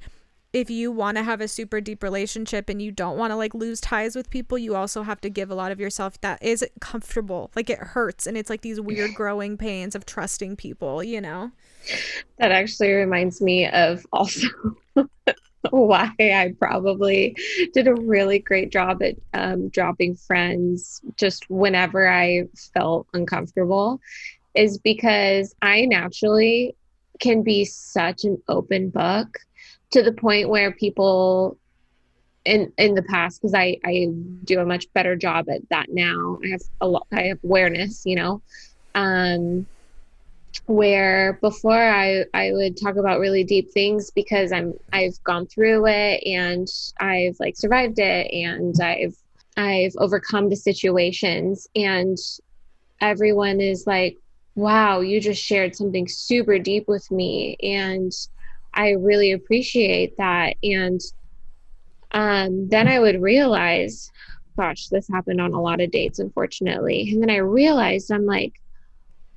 if 0.56 0.70
you 0.70 0.90
want 0.90 1.18
to 1.18 1.22
have 1.22 1.42
a 1.42 1.48
super 1.48 1.82
deep 1.82 2.02
relationship 2.02 2.70
and 2.70 2.80
you 2.80 2.90
don't 2.90 3.18
want 3.18 3.30
to 3.30 3.36
like 3.36 3.52
lose 3.52 3.78
ties 3.78 4.16
with 4.16 4.30
people, 4.30 4.56
you 4.56 4.74
also 4.74 5.02
have 5.02 5.20
to 5.20 5.28
give 5.28 5.50
a 5.50 5.54
lot 5.54 5.70
of 5.70 5.78
yourself 5.78 6.18
that 6.22 6.42
is 6.42 6.64
comfortable. 6.80 7.50
Like 7.54 7.68
it 7.68 7.78
hurts 7.78 8.26
and 8.26 8.38
it's 8.38 8.48
like 8.48 8.62
these 8.62 8.80
weird 8.80 9.12
growing 9.14 9.58
pains 9.58 9.94
of 9.94 10.06
trusting 10.06 10.56
people, 10.56 11.04
you 11.04 11.20
know? 11.20 11.50
That 12.38 12.52
actually 12.52 12.92
reminds 12.92 13.42
me 13.42 13.68
of 13.68 14.06
also 14.14 14.48
why 15.70 16.10
I 16.18 16.54
probably 16.58 17.36
did 17.74 17.86
a 17.86 17.94
really 17.94 18.38
great 18.38 18.72
job 18.72 19.02
at 19.02 19.16
um, 19.34 19.68
dropping 19.68 20.16
friends 20.16 21.02
just 21.16 21.50
whenever 21.50 22.08
I 22.08 22.44
felt 22.72 23.08
uncomfortable, 23.12 24.00
is 24.54 24.78
because 24.78 25.54
I 25.60 25.84
naturally 25.84 26.74
can 27.20 27.42
be 27.42 27.66
such 27.66 28.24
an 28.24 28.42
open 28.48 28.88
book 28.88 29.38
to 29.92 30.02
the 30.02 30.12
point 30.12 30.48
where 30.48 30.72
people 30.72 31.58
in 32.44 32.72
in 32.78 32.94
the 32.94 33.02
past 33.02 33.40
because 33.40 33.54
I 33.54 33.78
I 33.84 34.08
do 34.44 34.60
a 34.60 34.66
much 34.66 34.86
better 34.94 35.16
job 35.16 35.48
at 35.48 35.68
that 35.70 35.86
now. 35.90 36.38
I 36.44 36.48
have 36.48 36.62
a 36.80 36.88
lot 36.88 37.06
I 37.12 37.22
have 37.22 37.38
awareness, 37.44 38.02
you 38.04 38.16
know. 38.16 38.42
Um 38.94 39.66
where 40.66 41.38
before 41.42 41.74
I 41.78 42.24
I 42.32 42.52
would 42.52 42.80
talk 42.80 42.96
about 42.96 43.20
really 43.20 43.44
deep 43.44 43.70
things 43.72 44.10
because 44.10 44.52
I'm 44.52 44.74
I've 44.92 45.22
gone 45.24 45.46
through 45.46 45.86
it 45.86 46.22
and 46.26 46.66
I've 46.98 47.36
like 47.38 47.56
survived 47.56 47.98
it 47.98 48.30
and 48.32 48.74
I've 48.80 49.16
I've 49.56 49.92
overcome 49.98 50.48
the 50.48 50.56
situations 50.56 51.68
and 51.74 52.16
everyone 53.00 53.60
is 53.60 53.86
like 53.86 54.16
wow 54.54 55.00
you 55.00 55.20
just 55.20 55.42
shared 55.42 55.76
something 55.76 56.08
super 56.08 56.58
deep 56.58 56.88
with 56.88 57.10
me 57.10 57.56
and 57.62 58.10
I 58.76 58.90
really 58.90 59.32
appreciate 59.32 60.16
that. 60.18 60.54
And 60.62 61.00
um, 62.12 62.68
then 62.68 62.86
I 62.88 63.00
would 63.00 63.20
realize, 63.20 64.10
gosh, 64.56 64.88
this 64.88 65.08
happened 65.08 65.40
on 65.40 65.52
a 65.52 65.60
lot 65.60 65.80
of 65.80 65.90
dates, 65.90 66.18
unfortunately. 66.18 67.10
And 67.10 67.22
then 67.22 67.30
I 67.30 67.36
realized, 67.38 68.12
I'm 68.12 68.26
like, 68.26 68.52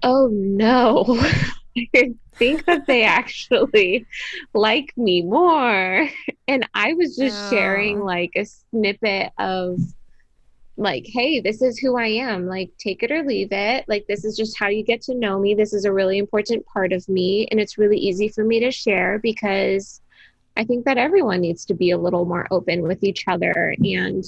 oh 0.03 0.27
no, 0.31 1.05
I 1.95 2.13
think 2.35 2.65
that 2.65 2.85
they 2.85 3.03
actually 3.05 4.05
like 4.53 4.93
me 4.97 5.21
more. 5.23 6.09
And 6.47 6.67
I 6.73 6.93
was 6.93 7.15
just 7.15 7.49
sharing 7.49 7.99
like 7.99 8.31
a 8.35 8.45
snippet 8.45 9.31
of 9.37 9.79
like, 10.79 11.05
hey, 11.05 11.41
this 11.41 11.61
is 11.61 11.77
who 11.77 11.97
I 11.97 12.07
am. 12.07 12.47
Like, 12.47 12.71
take 12.77 13.03
it 13.03 13.11
or 13.11 13.23
leave 13.23 13.51
it. 13.51 13.83
Like, 13.87 14.07
this 14.07 14.23
is 14.23 14.37
just 14.37 14.57
how 14.57 14.69
you 14.69 14.81
get 14.81 15.01
to 15.03 15.13
know 15.13 15.37
me. 15.37 15.53
This 15.53 15.73
is 15.73 15.83
a 15.83 15.91
really 15.91 16.17
important 16.17 16.65
part 16.65 16.93
of 16.93 17.07
me. 17.09 17.47
And 17.51 17.59
it's 17.59 17.77
really 17.77 17.97
easy 17.97 18.29
for 18.29 18.45
me 18.45 18.61
to 18.61 18.71
share 18.71 19.19
because 19.19 19.99
I 20.55 20.63
think 20.63 20.85
that 20.85 20.97
everyone 20.97 21.41
needs 21.41 21.65
to 21.65 21.73
be 21.73 21.91
a 21.91 21.97
little 21.97 22.23
more 22.23 22.47
open 22.49 22.83
with 22.83 23.03
each 23.03 23.25
other 23.27 23.75
and 23.77 24.23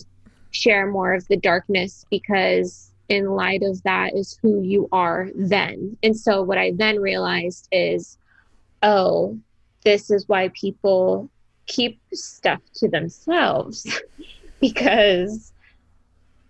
share 0.52 0.88
more 0.88 1.14
of 1.14 1.26
the 1.30 1.38
darkness 1.38 2.06
because, 2.10 2.91
in 3.08 3.32
light 3.32 3.64
of 3.64 3.82
that, 3.84 4.14
is 4.14 4.38
who 4.41 4.62
you 4.62 4.89
are 4.91 5.30
then. 5.34 5.97
And 6.04 6.18
so, 6.18 6.43
what 6.43 6.58
I 6.58 6.72
then 6.76 6.99
realized 6.99 7.70
is, 7.72 8.18
oh, 8.84 9.39
this 9.84 10.12
is 10.12 10.28
why 10.28 10.49
people 10.49 11.30
keep 11.66 11.99
stuff 12.14 12.62
to 12.76 12.89
themselves 12.89 14.02
because 14.60 15.54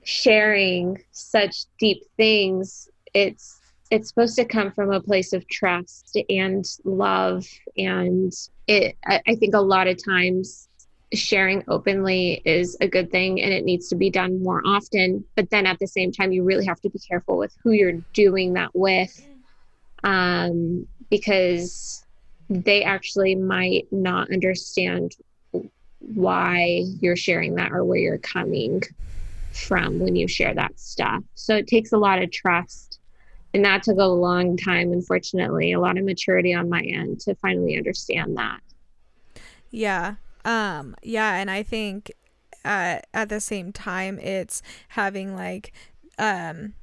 sharing 0.03 1.01
such 1.11 1.65
deep 1.79 2.03
things 2.17 2.89
it's 3.13 3.61
it's 3.91 4.07
supposed 4.07 4.37
to 4.37 4.45
come 4.45 4.71
from 4.71 4.91
a 4.91 5.01
place 5.01 5.33
of 5.33 5.47
trust 5.49 6.17
and 6.29 6.65
love. 6.85 7.45
And 7.77 8.31
it 8.67 8.97
I, 9.05 9.21
I 9.27 9.35
think 9.35 9.53
a 9.53 9.59
lot 9.59 9.87
of 9.87 10.03
times 10.03 10.69
sharing 11.13 11.61
openly 11.67 12.41
is 12.45 12.77
a 12.79 12.87
good 12.87 13.11
thing 13.11 13.41
and 13.41 13.53
it 13.53 13.65
needs 13.65 13.89
to 13.89 13.95
be 13.95 14.09
done 14.09 14.41
more 14.41 14.61
often. 14.65 15.25
But 15.35 15.49
then 15.49 15.65
at 15.65 15.77
the 15.79 15.87
same 15.87 16.13
time 16.13 16.31
you 16.31 16.43
really 16.43 16.65
have 16.65 16.79
to 16.81 16.89
be 16.89 16.99
careful 16.99 17.37
with 17.37 17.53
who 17.61 17.71
you're 17.71 18.01
doing 18.13 18.53
that 18.53 18.73
with 18.73 19.27
um, 20.05 20.87
because 21.09 22.05
they 22.49 22.83
actually 22.83 23.35
might 23.35 23.87
not 23.91 24.31
understand 24.31 25.17
why 25.99 26.83
you're 27.01 27.17
sharing 27.17 27.55
that 27.55 27.73
or 27.73 27.83
where 27.83 27.99
you're 27.99 28.17
coming 28.17 28.81
from 29.51 29.99
when 29.99 30.15
you 30.15 30.27
share 30.27 30.53
that 30.55 30.79
stuff. 30.79 31.23
So 31.35 31.55
it 31.55 31.67
takes 31.67 31.91
a 31.91 31.97
lot 31.97 32.21
of 32.21 32.31
trust. 32.31 32.99
And 33.53 33.65
that 33.65 33.83
took 33.83 33.97
a 33.97 34.05
long 34.05 34.55
time, 34.55 34.93
unfortunately, 34.93 35.73
a 35.73 35.79
lot 35.79 35.97
of 35.97 36.05
maturity 36.05 36.53
on 36.53 36.69
my 36.69 36.81
end 36.81 37.19
to 37.21 37.35
finally 37.35 37.77
understand 37.77 38.37
that. 38.37 38.61
Yeah. 39.71 40.15
Um, 40.45 40.95
yeah. 41.03 41.35
And 41.35 41.51
I 41.51 41.63
think 41.63 42.11
uh, 42.63 42.99
at 43.13 43.29
the 43.29 43.41
same 43.41 43.73
time, 43.73 44.19
it's 44.19 44.61
having 44.89 45.35
like, 45.35 45.73
um, 46.17 46.73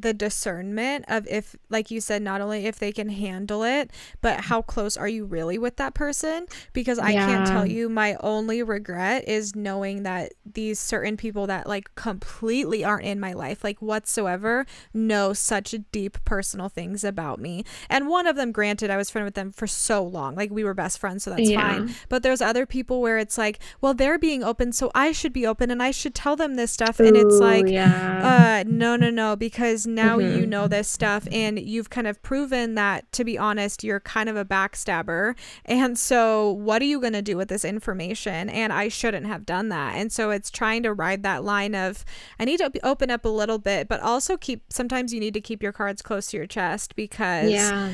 the 0.00 0.14
discernment 0.14 1.04
of 1.08 1.26
if 1.28 1.56
like 1.70 1.90
you 1.90 2.00
said 2.00 2.22
not 2.22 2.40
only 2.40 2.66
if 2.66 2.78
they 2.78 2.92
can 2.92 3.08
handle 3.08 3.62
it 3.62 3.90
but 4.20 4.40
how 4.42 4.62
close 4.62 4.96
are 4.96 5.08
you 5.08 5.24
really 5.24 5.58
with 5.58 5.76
that 5.76 5.94
person 5.94 6.46
because 6.72 6.98
i 6.98 7.10
yeah. 7.10 7.26
can't 7.26 7.46
tell 7.46 7.66
you 7.66 7.88
my 7.88 8.16
only 8.20 8.62
regret 8.62 9.26
is 9.26 9.56
knowing 9.56 10.04
that 10.04 10.32
these 10.44 10.78
certain 10.78 11.16
people 11.16 11.46
that 11.46 11.66
like 11.66 11.92
completely 11.94 12.84
aren't 12.84 13.04
in 13.04 13.18
my 13.18 13.32
life 13.32 13.64
like 13.64 13.80
whatsoever 13.82 14.64
know 14.94 15.32
such 15.32 15.74
deep 15.90 16.22
personal 16.24 16.68
things 16.68 17.02
about 17.02 17.40
me 17.40 17.64
and 17.90 18.08
one 18.08 18.26
of 18.26 18.36
them 18.36 18.52
granted 18.52 18.90
i 18.90 18.96
was 18.96 19.10
friend 19.10 19.24
with 19.24 19.34
them 19.34 19.50
for 19.50 19.66
so 19.66 20.02
long 20.02 20.34
like 20.34 20.50
we 20.50 20.62
were 20.62 20.74
best 20.74 20.98
friends 20.98 21.24
so 21.24 21.30
that's 21.30 21.50
yeah. 21.50 21.72
fine 21.72 21.94
but 22.08 22.22
there's 22.22 22.40
other 22.40 22.66
people 22.66 23.00
where 23.00 23.18
it's 23.18 23.36
like 23.36 23.58
well 23.80 23.94
they're 23.94 24.18
being 24.18 24.44
open 24.44 24.72
so 24.72 24.90
i 24.94 25.10
should 25.10 25.32
be 25.32 25.46
open 25.46 25.70
and 25.70 25.82
i 25.82 25.90
should 25.90 26.14
tell 26.14 26.36
them 26.36 26.54
this 26.54 26.70
stuff 26.70 27.00
and 27.00 27.16
it's 27.16 27.38
like 27.38 27.66
yeah. 27.66 28.62
uh 28.62 28.64
no 28.68 28.94
no 28.94 29.10
no 29.10 29.34
because 29.34 29.87
now 29.94 30.18
mm-hmm. 30.18 30.38
you 30.38 30.46
know 30.46 30.68
this 30.68 30.88
stuff 30.88 31.26
and 31.30 31.58
you've 31.58 31.90
kind 31.90 32.06
of 32.06 32.22
proven 32.22 32.74
that 32.74 33.10
to 33.12 33.24
be 33.24 33.38
honest 33.38 33.84
you're 33.84 34.00
kind 34.00 34.28
of 34.28 34.36
a 34.36 34.44
backstabber. 34.44 35.36
And 35.64 35.98
so 35.98 36.52
what 36.52 36.82
are 36.82 36.86
you 36.86 37.00
going 37.00 37.12
to 37.12 37.22
do 37.22 37.36
with 37.36 37.48
this 37.48 37.64
information? 37.64 38.48
And 38.48 38.72
i 38.72 38.88
shouldn't 38.88 39.26
have 39.26 39.46
done 39.46 39.68
that. 39.70 39.94
And 39.96 40.12
so 40.12 40.30
it's 40.30 40.50
trying 40.50 40.82
to 40.82 40.92
ride 40.92 41.22
that 41.22 41.44
line 41.44 41.74
of 41.74 42.04
i 42.38 42.44
need 42.44 42.58
to 42.58 42.70
open 42.82 43.10
up 43.10 43.24
a 43.24 43.28
little 43.28 43.58
bit 43.58 43.88
but 43.88 44.00
also 44.00 44.36
keep 44.36 44.62
sometimes 44.70 45.12
you 45.12 45.20
need 45.20 45.34
to 45.34 45.40
keep 45.40 45.62
your 45.62 45.72
cards 45.72 46.02
close 46.02 46.28
to 46.28 46.36
your 46.36 46.46
chest 46.46 46.94
because 46.96 47.50
yeah. 47.50 47.92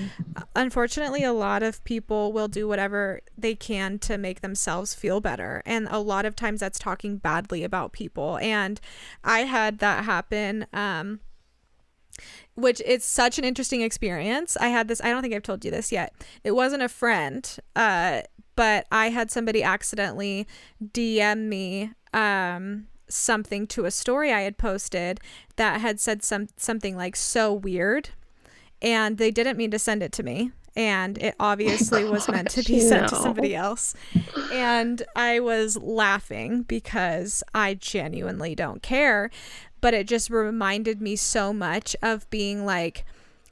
unfortunately 0.56 1.24
a 1.24 1.32
lot 1.32 1.62
of 1.62 1.82
people 1.84 2.32
will 2.32 2.48
do 2.48 2.66
whatever 2.66 3.20
they 3.36 3.54
can 3.54 3.98
to 3.98 4.18
make 4.18 4.40
themselves 4.40 4.94
feel 4.94 5.20
better. 5.20 5.62
And 5.66 5.88
a 5.90 5.98
lot 5.98 6.26
of 6.26 6.36
times 6.36 6.60
that's 6.60 6.78
talking 6.78 7.16
badly 7.16 7.64
about 7.64 7.92
people. 7.92 8.38
And 8.38 8.80
i 9.22 9.40
had 9.40 9.78
that 9.78 10.04
happen 10.04 10.66
um 10.72 11.20
which 12.54 12.80
it's 12.84 13.06
such 13.06 13.38
an 13.38 13.44
interesting 13.44 13.82
experience. 13.82 14.56
I 14.56 14.68
had 14.68 14.88
this 14.88 15.00
I 15.02 15.10
don't 15.10 15.22
think 15.22 15.34
I've 15.34 15.42
told 15.42 15.64
you 15.64 15.70
this 15.70 15.92
yet. 15.92 16.14
It 16.42 16.52
wasn't 16.52 16.82
a 16.82 16.88
friend, 16.88 17.56
uh, 17.74 18.22
but 18.56 18.86
I 18.92 19.10
had 19.10 19.30
somebody 19.30 19.62
accidentally 19.62 20.46
DM 20.82 21.48
me 21.48 21.92
um 22.12 22.86
something 23.08 23.66
to 23.66 23.84
a 23.84 23.90
story 23.90 24.32
I 24.32 24.42
had 24.42 24.58
posted 24.58 25.20
that 25.56 25.80
had 25.80 26.00
said 26.00 26.22
some 26.22 26.48
something 26.56 26.96
like 26.96 27.16
so 27.16 27.52
weird 27.52 28.10
and 28.80 29.18
they 29.18 29.30
didn't 29.30 29.56
mean 29.56 29.70
to 29.70 29.78
send 29.78 30.02
it 30.02 30.12
to 30.12 30.22
me 30.22 30.52
and 30.76 31.18
it 31.18 31.34
obviously 31.38 32.04
oh 32.04 32.10
was 32.12 32.28
meant 32.28 32.50
to 32.50 32.62
be 32.62 32.80
sent 32.80 33.02
no. 33.02 33.08
to 33.08 33.16
somebody 33.16 33.54
else 33.54 33.94
and 34.52 35.02
I 35.14 35.40
was 35.40 35.76
laughing 35.76 36.62
because 36.62 37.42
I 37.54 37.74
genuinely 37.74 38.54
don't 38.54 38.82
care 38.82 39.30
but 39.84 39.92
it 39.92 40.06
just 40.06 40.30
reminded 40.30 41.02
me 41.02 41.14
so 41.14 41.52
much 41.52 41.94
of 42.00 42.28
being 42.30 42.64
like 42.64 43.04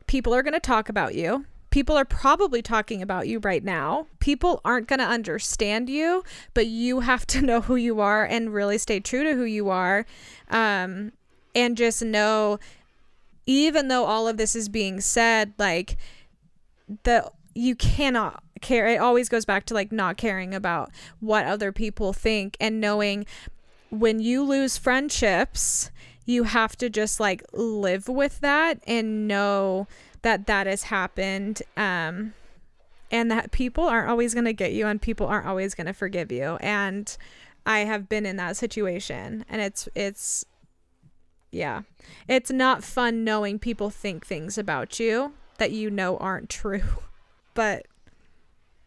people 0.07 0.33
are 0.33 0.43
going 0.43 0.55
to 0.55 0.59
talk 0.59 0.89
about 0.89 1.15
you 1.15 1.45
people 1.69 1.95
are 1.95 2.07
probably 2.07 2.63
talking 2.63 3.03
about 3.03 3.27
you 3.27 3.39
right 3.39 3.65
now. 3.65 4.07
People 4.19 4.61
aren't 4.65 4.87
going 4.87 4.99
to 4.99 5.07
understand 5.07 5.89
you, 5.89 6.23
but 6.55 6.67
you 6.67 7.01
have 7.01 7.27
to 7.27 7.41
know 7.49 7.63
who 7.63 7.77
you 7.77 8.01
are 8.01 8.25
and 8.25 8.53
really 8.53 8.79
stay 8.79 9.01
true 9.01 9.25
to 9.25 9.35
who 9.35 9.45
you 9.45 9.71
are. 9.71 10.07
Um, 10.51 11.13
and 11.55 11.77
just 11.77 12.03
know, 12.03 12.59
even 13.47 13.89
though 13.89 14.05
all 14.05 14.29
of 14.29 14.37
this 14.37 14.55
is 14.55 14.69
being 14.69 15.01
said, 15.01 15.55
like, 15.59 15.97
the 17.05 17.31
you 17.55 17.75
cannot 17.75 18.43
care. 18.61 18.87
It 18.87 18.99
always 18.99 19.29
goes 19.31 19.47
back 19.47 19.65
to 19.67 19.75
like 19.75 19.93
not 19.93 20.17
caring 20.17 20.55
about 20.55 20.91
what 21.21 21.47
other 21.47 21.73
people 21.73 22.13
think 22.13 22.57
and 22.61 22.81
knowing 22.81 23.25
when 23.93 24.21
you 24.21 24.43
lose 24.43 24.79
friendships, 24.79 25.91
you 26.25 26.45
have 26.45 26.77
to 26.77 26.89
just 26.89 27.21
like 27.21 27.43
live 27.53 28.09
with 28.09 28.41
that 28.41 28.81
and 28.87 29.27
know 29.27 29.87
that 30.23 30.47
that 30.47 30.67
has 30.67 30.85
happened 30.85 31.63
um 31.77 32.33
and 33.11 33.31
that 33.31 33.53
people 33.53 33.85
aren't 33.85 34.09
always 34.09 34.33
going 34.33 34.47
to 34.47 34.55
get 34.55 34.73
you 34.73 34.87
and 34.87 35.03
people 35.03 35.27
aren't 35.27 35.47
always 35.47 35.75
going 35.75 35.87
to 35.87 35.93
forgive 35.93 36.33
you. 36.33 36.57
And 36.61 37.17
i 37.65 37.81
have 37.81 38.09
been 38.09 38.27
in 38.27 38.37
that 38.37 38.57
situation 38.57 39.45
and 39.49 39.63
it's 39.63 39.89
it's 39.95 40.45
yeah 41.53 41.83
it's 42.27 42.51
not 42.51 42.83
fun 42.83 43.23
knowing 43.23 43.57
people 43.57 43.89
think 43.89 44.27
things 44.27 44.59
about 44.59 44.99
you 44.99 45.33
that 45.59 45.71
you 45.71 45.89
know 45.89 46.17
aren't 46.17 46.49
true 46.49 46.83
but 47.55 47.87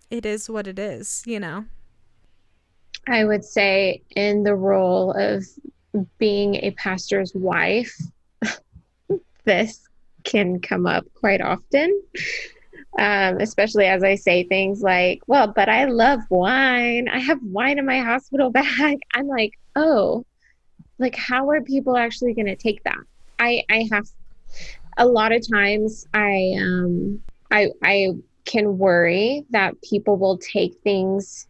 it 0.10 0.26
is 0.26 0.50
what 0.50 0.68
it 0.68 0.78
is 0.78 1.24
you 1.26 1.40
know? 1.40 1.66
I 3.08 3.24
would 3.24 3.46
say 3.46 4.02
in 4.16 4.44
the 4.44 4.56
role 4.56 5.12
of 5.12 5.46
being 6.18 6.56
a 6.56 6.72
pastor's 6.72 7.34
wife 7.34 7.96
this 9.46 9.88
can 10.24 10.60
come 10.60 10.86
up 10.86 11.06
quite 11.14 11.42
often. 11.42 12.02
Um, 12.98 13.42
especially 13.42 13.86
as 13.86 14.04
I 14.04 14.16
say 14.16 14.44
things 14.44 14.82
like, 14.82 15.22
well, 15.28 15.48
but 15.48 15.68
I 15.68 15.86
love 15.86 16.22
wine. 16.30 17.10
I 17.10 17.20
have 17.20 17.40
wine 17.44 17.78
in 17.78 17.86
my 17.86 18.00
hospital 18.00 18.50
bag. 18.52 19.00
I'm 19.14 19.28
like, 19.28 19.54
oh, 19.76 20.26
like 20.98 21.16
how 21.16 21.50
are 21.50 21.62
people 21.62 21.98
actually 21.98 22.34
going 22.34 22.46
to 22.48 22.56
take 22.56 22.84
that? 22.84 23.00
I, 23.38 23.64
I 23.70 23.90
have 23.92 24.08
a 24.98 25.06
lot 25.06 25.34
of 25.34 25.44
times 25.50 26.08
I, 26.14 26.56
um, 26.58 27.22
I, 27.52 27.72
I 27.84 28.12
can 28.46 28.78
worry 28.78 29.46
that 29.50 29.82
people 29.82 30.18
will 30.18 30.38
take 30.38 30.76
things 30.84 31.48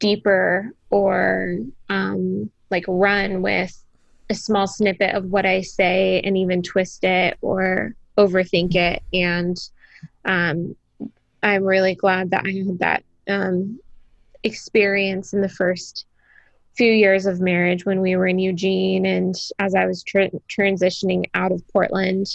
deeper 0.00 0.72
or, 0.90 1.58
um, 1.88 2.50
like 2.70 2.84
run 2.88 3.40
with 3.40 3.84
a 4.30 4.34
small 4.34 4.66
snippet 4.66 5.14
of 5.14 5.26
what 5.26 5.46
I 5.46 5.62
say 5.62 6.20
and 6.20 6.36
even 6.36 6.62
twist 6.62 7.04
it 7.04 7.38
or 7.40 7.94
overthink 8.16 8.74
it. 8.74 9.02
And 9.12 9.56
um, 10.24 10.76
I'm 11.42 11.64
really 11.64 11.94
glad 11.94 12.30
that 12.30 12.44
I 12.46 12.50
had 12.50 12.78
that 12.80 13.04
um, 13.28 13.80
experience 14.42 15.32
in 15.32 15.40
the 15.40 15.48
first 15.48 16.06
few 16.76 16.92
years 16.92 17.26
of 17.26 17.40
marriage 17.40 17.84
when 17.84 18.00
we 18.00 18.14
were 18.16 18.26
in 18.26 18.38
Eugene 18.38 19.04
and 19.04 19.34
as 19.58 19.74
I 19.74 19.86
was 19.86 20.02
tra- 20.02 20.30
transitioning 20.48 21.24
out 21.34 21.52
of 21.52 21.66
Portland. 21.68 22.26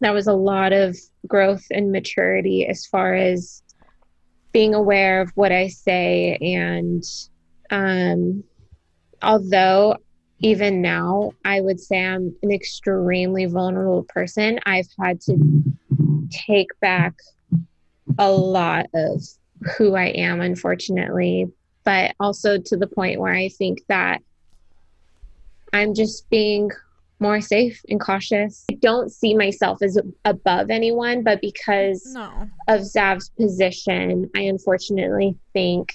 That 0.00 0.14
was 0.14 0.26
a 0.26 0.32
lot 0.32 0.72
of 0.72 0.96
growth 1.26 1.64
and 1.70 1.92
maturity 1.92 2.66
as 2.66 2.86
far 2.86 3.14
as 3.14 3.62
being 4.52 4.74
aware 4.74 5.20
of 5.20 5.30
what 5.34 5.52
I 5.52 5.68
say. 5.68 6.36
And 6.40 7.04
um, 7.70 8.44
although 9.22 9.96
even 10.42 10.82
now, 10.82 11.32
I 11.44 11.60
would 11.60 11.80
say 11.80 12.04
I'm 12.04 12.34
an 12.42 12.50
extremely 12.50 13.46
vulnerable 13.46 14.04
person. 14.08 14.58
I've 14.66 14.88
had 15.00 15.20
to 15.22 15.62
take 16.30 16.68
back 16.80 17.14
a 18.18 18.30
lot 18.30 18.86
of 18.94 19.22
who 19.78 19.94
I 19.94 20.06
am, 20.06 20.40
unfortunately, 20.40 21.46
but 21.84 22.14
also 22.18 22.58
to 22.58 22.76
the 22.76 22.88
point 22.88 23.20
where 23.20 23.32
I 23.32 23.48
think 23.48 23.82
that 23.88 24.20
I'm 25.72 25.94
just 25.94 26.28
being 26.28 26.70
more 27.20 27.40
safe 27.40 27.80
and 27.88 28.00
cautious. 28.00 28.64
I 28.70 28.74
don't 28.74 29.10
see 29.10 29.34
myself 29.34 29.80
as 29.80 29.96
above 30.24 30.70
anyone, 30.70 31.22
but 31.22 31.40
because 31.40 32.04
no. 32.12 32.50
of 32.66 32.84
Zav's 32.84 33.30
position, 33.30 34.28
I 34.36 34.40
unfortunately 34.40 35.38
think 35.52 35.94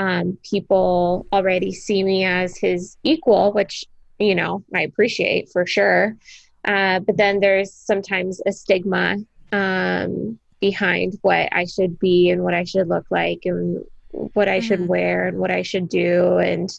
um, 0.00 0.38
people 0.42 1.26
already 1.30 1.72
see 1.72 2.02
me 2.02 2.24
as 2.24 2.56
his 2.56 2.96
equal, 3.02 3.52
which, 3.52 3.84
you 4.18 4.34
know, 4.34 4.64
I 4.74 4.80
appreciate 4.80 5.50
for 5.50 5.66
sure. 5.66 6.16
Uh, 6.64 7.00
but 7.00 7.18
then 7.18 7.40
there's 7.40 7.70
sometimes 7.70 8.40
a 8.46 8.52
stigma 8.52 9.18
um, 9.52 10.38
behind 10.58 11.18
what 11.20 11.50
I 11.52 11.66
should 11.66 11.98
be 11.98 12.30
and 12.30 12.42
what 12.42 12.54
I 12.54 12.64
should 12.64 12.88
look 12.88 13.04
like 13.10 13.40
and 13.44 13.84
what 14.10 14.48
I 14.48 14.58
mm-hmm. 14.58 14.68
should 14.68 14.88
wear 14.88 15.28
and 15.28 15.38
what 15.38 15.50
I 15.50 15.60
should 15.60 15.90
do. 15.90 16.38
And, 16.38 16.70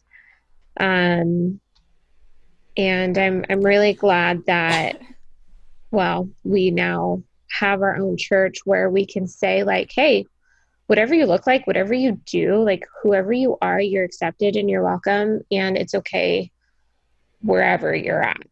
um, 0.80 1.60
and 2.76 3.18
I'm, 3.20 3.46
I'm 3.52 3.62
really 3.62 3.94
glad 3.94 4.48
that, 4.48 5.00
well, 5.92 6.28
we 6.44 6.72
now 6.72 7.22
have 7.52 7.84
our 7.84 7.98
own 7.98 8.18
church 8.18 8.66
where 8.66 8.90
we 8.90 9.06
can 9.06 9.28
say 9.28 9.64
like, 9.64 9.92
Hey, 9.94 10.26
whatever 10.92 11.16
you 11.16 11.26
look 11.26 11.48
like, 11.48 11.66
whatever 11.66 11.94
you 11.94 12.20
do, 12.26 12.62
like 12.66 12.86
whoever 13.02 13.32
you 13.32 13.58
are, 13.62 13.80
you're 13.80 14.04
accepted 14.04 14.58
and 14.58 14.70
you're 14.70 14.84
welcome, 14.84 15.40
and 15.50 15.78
it's 15.78 15.96
okay 15.96 16.52
wherever 17.40 17.96
you're 17.96 18.22
at. 18.22 18.44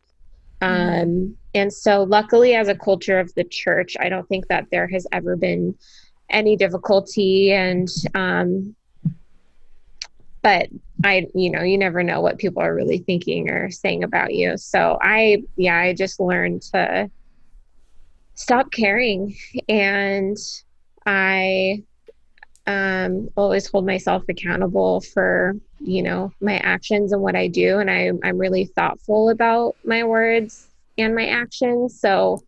Um, 0.61 1.35
and 1.53 1.73
so, 1.73 2.03
luckily, 2.03 2.55
as 2.55 2.69
a 2.69 2.75
culture 2.75 3.19
of 3.19 3.33
the 3.35 3.43
church, 3.43 3.97
I 3.99 4.07
don't 4.07 4.25
think 4.29 4.47
that 4.47 4.67
there 4.71 4.87
has 4.87 5.05
ever 5.11 5.35
been 5.35 5.75
any 6.29 6.55
difficulty. 6.55 7.51
And, 7.51 7.89
um, 8.15 8.73
but 10.41 10.69
I, 11.03 11.27
you 11.35 11.51
know, 11.51 11.63
you 11.63 11.77
never 11.77 12.03
know 12.03 12.21
what 12.21 12.37
people 12.37 12.61
are 12.61 12.73
really 12.73 12.99
thinking 12.99 13.49
or 13.51 13.69
saying 13.69 14.05
about 14.05 14.33
you. 14.33 14.55
So, 14.55 14.97
I, 15.01 15.43
yeah, 15.57 15.77
I 15.77 15.93
just 15.93 16.21
learned 16.21 16.61
to 16.73 17.11
stop 18.35 18.71
caring. 18.71 19.35
And 19.67 20.37
I 21.05 21.83
um, 22.69 23.29
always 23.35 23.65
hold 23.65 23.85
myself 23.87 24.23
accountable 24.29 25.01
for 25.01 25.55
you 25.79 26.03
know 26.03 26.31
my 26.39 26.57
actions 26.59 27.11
and 27.11 27.21
what 27.21 27.35
I 27.35 27.47
do, 27.47 27.79
and 27.79 27.89
I, 27.89 28.11
I'm 28.23 28.37
really 28.37 28.65
thoughtful 28.65 29.31
about 29.31 29.75
my 29.83 30.03
words 30.03 30.67
and 30.97 31.15
my 31.15 31.25
actions. 31.25 31.99
So, 31.99 32.43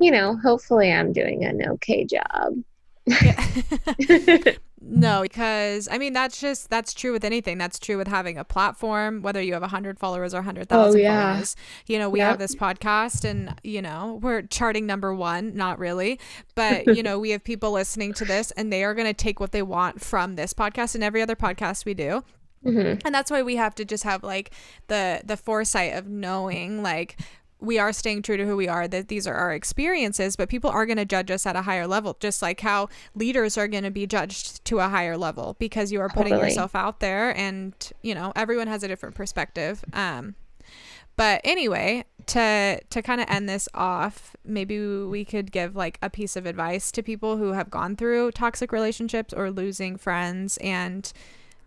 you 0.00 0.10
know, 0.10 0.36
hopefully, 0.36 0.92
I'm 0.92 1.14
doing 1.14 1.44
an 1.44 1.66
okay 1.70 2.04
job. 2.04 2.62
Yeah. 3.06 4.42
No, 4.80 5.22
because 5.22 5.88
I 5.90 5.98
mean 5.98 6.12
that's 6.12 6.40
just 6.40 6.70
that's 6.70 6.94
true 6.94 7.12
with 7.12 7.24
anything. 7.24 7.58
That's 7.58 7.78
true 7.78 7.96
with 7.96 8.06
having 8.06 8.38
a 8.38 8.44
platform, 8.44 9.22
whether 9.22 9.42
you 9.42 9.52
have 9.54 9.62
a 9.62 9.68
hundred 9.68 9.98
followers 9.98 10.32
or 10.34 10.38
a 10.38 10.42
hundred 10.42 10.68
thousand 10.68 11.00
oh, 11.00 11.02
yeah. 11.02 11.30
followers. 11.32 11.56
You 11.86 11.98
know, 11.98 12.08
we 12.08 12.20
yep. 12.20 12.30
have 12.30 12.38
this 12.38 12.54
podcast, 12.54 13.24
and 13.24 13.54
you 13.64 13.82
know 13.82 14.18
we're 14.22 14.42
charting 14.42 14.86
number 14.86 15.12
one. 15.12 15.56
Not 15.56 15.78
really, 15.78 16.20
but 16.54 16.96
you 16.96 17.02
know 17.02 17.18
we 17.18 17.30
have 17.30 17.42
people 17.42 17.72
listening 17.72 18.12
to 18.14 18.24
this, 18.24 18.52
and 18.52 18.72
they 18.72 18.84
are 18.84 18.94
going 18.94 19.08
to 19.08 19.14
take 19.14 19.40
what 19.40 19.52
they 19.52 19.62
want 19.62 20.00
from 20.00 20.36
this 20.36 20.54
podcast 20.54 20.94
and 20.94 21.02
every 21.02 21.22
other 21.22 21.36
podcast 21.36 21.84
we 21.84 21.94
do. 21.94 22.22
Mm-hmm. 22.64 23.06
And 23.06 23.14
that's 23.14 23.30
why 23.30 23.42
we 23.42 23.56
have 23.56 23.74
to 23.76 23.84
just 23.84 24.04
have 24.04 24.22
like 24.22 24.52
the 24.86 25.22
the 25.24 25.36
foresight 25.36 25.94
of 25.94 26.06
knowing 26.06 26.82
like 26.82 27.18
we 27.60 27.78
are 27.78 27.92
staying 27.92 28.22
true 28.22 28.36
to 28.36 28.46
who 28.46 28.56
we 28.56 28.68
are 28.68 28.86
that 28.86 29.08
these 29.08 29.26
are 29.26 29.34
our 29.34 29.52
experiences 29.52 30.36
but 30.36 30.48
people 30.48 30.70
are 30.70 30.86
going 30.86 30.96
to 30.96 31.04
judge 31.04 31.30
us 31.30 31.46
at 31.46 31.56
a 31.56 31.62
higher 31.62 31.86
level 31.86 32.16
just 32.20 32.42
like 32.42 32.60
how 32.60 32.88
leaders 33.14 33.58
are 33.58 33.68
going 33.68 33.84
to 33.84 33.90
be 33.90 34.06
judged 34.06 34.64
to 34.64 34.78
a 34.78 34.88
higher 34.88 35.16
level 35.16 35.56
because 35.58 35.90
you 35.90 36.00
are 36.00 36.08
putting 36.08 36.32
totally. 36.32 36.48
yourself 36.48 36.74
out 36.74 37.00
there 37.00 37.36
and 37.36 37.92
you 38.02 38.14
know 38.14 38.32
everyone 38.36 38.66
has 38.66 38.82
a 38.82 38.88
different 38.88 39.14
perspective 39.14 39.84
um 39.92 40.34
but 41.16 41.40
anyway 41.44 42.04
to 42.26 42.80
to 42.90 43.02
kind 43.02 43.20
of 43.20 43.28
end 43.28 43.48
this 43.48 43.68
off 43.74 44.36
maybe 44.44 44.78
we 45.04 45.24
could 45.24 45.50
give 45.50 45.74
like 45.74 45.98
a 46.02 46.10
piece 46.10 46.36
of 46.36 46.46
advice 46.46 46.92
to 46.92 47.02
people 47.02 47.38
who 47.38 47.52
have 47.52 47.70
gone 47.70 47.96
through 47.96 48.30
toxic 48.30 48.70
relationships 48.70 49.34
or 49.34 49.50
losing 49.50 49.96
friends 49.96 50.58
and 50.58 51.12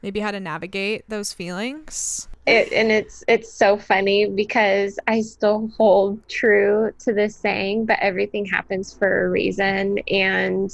maybe 0.02 0.20
how 0.20 0.32
to 0.32 0.40
navigate 0.40 1.08
those 1.10 1.34
feelings? 1.34 2.28
It, 2.48 2.72
and 2.74 2.92
it's 2.92 3.24
it's 3.28 3.54
so 3.54 3.78
funny 3.78 4.28
because 4.28 4.98
I 5.08 5.22
still 5.22 5.70
hold 5.78 6.28
true 6.28 6.92
to 7.00 7.14
this 7.14 7.36
saying, 7.36 7.86
but 7.86 8.00
everything 8.00 8.46
happens 8.46 8.94
for 8.94 9.26
a 9.26 9.30
reason. 9.30 10.00
And 10.10 10.72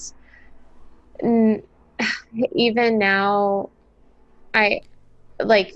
even 2.53 2.97
now, 2.97 3.69
I 4.53 4.81
like 5.43 5.75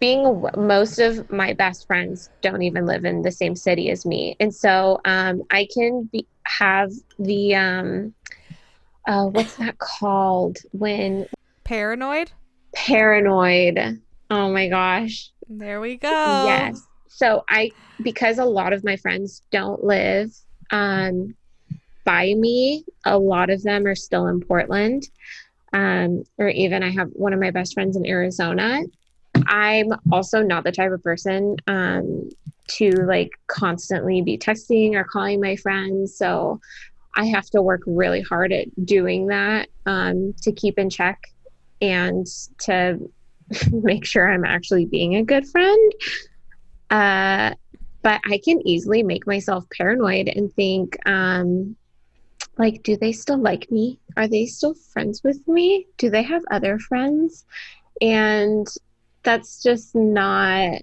being 0.00 0.42
most 0.56 0.98
of 0.98 1.30
my 1.30 1.52
best 1.52 1.86
friends 1.86 2.30
don't 2.40 2.62
even 2.62 2.86
live 2.86 3.04
in 3.04 3.22
the 3.22 3.30
same 3.30 3.54
city 3.54 3.90
as 3.90 4.06
me. 4.06 4.36
And 4.40 4.54
so 4.54 5.00
um, 5.04 5.42
i 5.50 5.68
can 5.72 6.08
be, 6.12 6.26
have 6.44 6.90
the 7.18 7.54
um, 7.54 8.14
uh, 9.06 9.26
what's 9.26 9.56
that 9.56 9.78
called 9.78 10.58
when 10.72 11.26
paranoid 11.64 12.32
paranoid. 12.76 14.00
Oh 14.30 14.52
my 14.52 14.68
gosh. 14.68 15.30
There 15.48 15.80
we 15.80 15.96
go. 15.96 16.42
Yes. 16.44 16.86
So 17.08 17.44
i 17.48 17.70
because 18.02 18.38
a 18.38 18.44
lot 18.44 18.74
of 18.74 18.84
my 18.84 18.96
friends 18.96 19.42
don't 19.50 19.82
live 19.82 20.30
um, 20.70 21.34
by 22.04 22.34
me 22.34 22.84
a 23.06 23.18
lot 23.18 23.48
of 23.48 23.62
them 23.62 23.86
are 23.86 23.94
still 23.94 24.26
in 24.26 24.40
portland. 24.40 25.04
Um, 25.72 26.22
or 26.38 26.48
even 26.48 26.82
i 26.82 26.90
have 26.90 27.08
one 27.12 27.32
of 27.32 27.40
my 27.40 27.50
best 27.50 27.74
friends 27.74 27.96
in 27.96 28.06
arizona. 28.06 28.82
I'm 29.48 29.88
also 30.12 30.42
not 30.42 30.64
the 30.64 30.72
type 30.72 30.92
of 30.92 31.02
person 31.02 31.56
um, 31.66 32.30
to 32.68 32.90
like 33.06 33.30
constantly 33.48 34.22
be 34.22 34.38
texting 34.38 34.94
or 34.94 35.04
calling 35.04 35.40
my 35.40 35.56
friends. 35.56 36.16
So 36.16 36.60
I 37.16 37.26
have 37.26 37.46
to 37.50 37.62
work 37.62 37.82
really 37.86 38.22
hard 38.22 38.52
at 38.52 38.66
doing 38.84 39.26
that 39.28 39.68
um, 39.86 40.34
to 40.42 40.52
keep 40.52 40.78
in 40.78 40.90
check 40.90 41.18
and 41.80 42.26
to 42.60 42.98
make 43.70 44.04
sure 44.04 44.30
I'm 44.30 44.44
actually 44.44 44.86
being 44.86 45.16
a 45.16 45.24
good 45.24 45.46
friend. 45.48 45.92
Uh, 46.90 47.54
but 48.02 48.20
I 48.24 48.40
can 48.44 48.66
easily 48.66 49.02
make 49.02 49.26
myself 49.26 49.64
paranoid 49.76 50.28
and 50.28 50.52
think, 50.52 50.96
um, 51.06 51.76
like, 52.58 52.82
do 52.82 52.96
they 52.96 53.12
still 53.12 53.38
like 53.38 53.70
me? 53.70 53.98
Are 54.16 54.28
they 54.28 54.46
still 54.46 54.74
friends 54.92 55.22
with 55.24 55.46
me? 55.48 55.86
Do 55.98 56.10
they 56.10 56.22
have 56.22 56.42
other 56.50 56.78
friends? 56.78 57.44
And 58.00 58.66
that's 59.24 59.62
just 59.62 59.94
not 59.94 60.82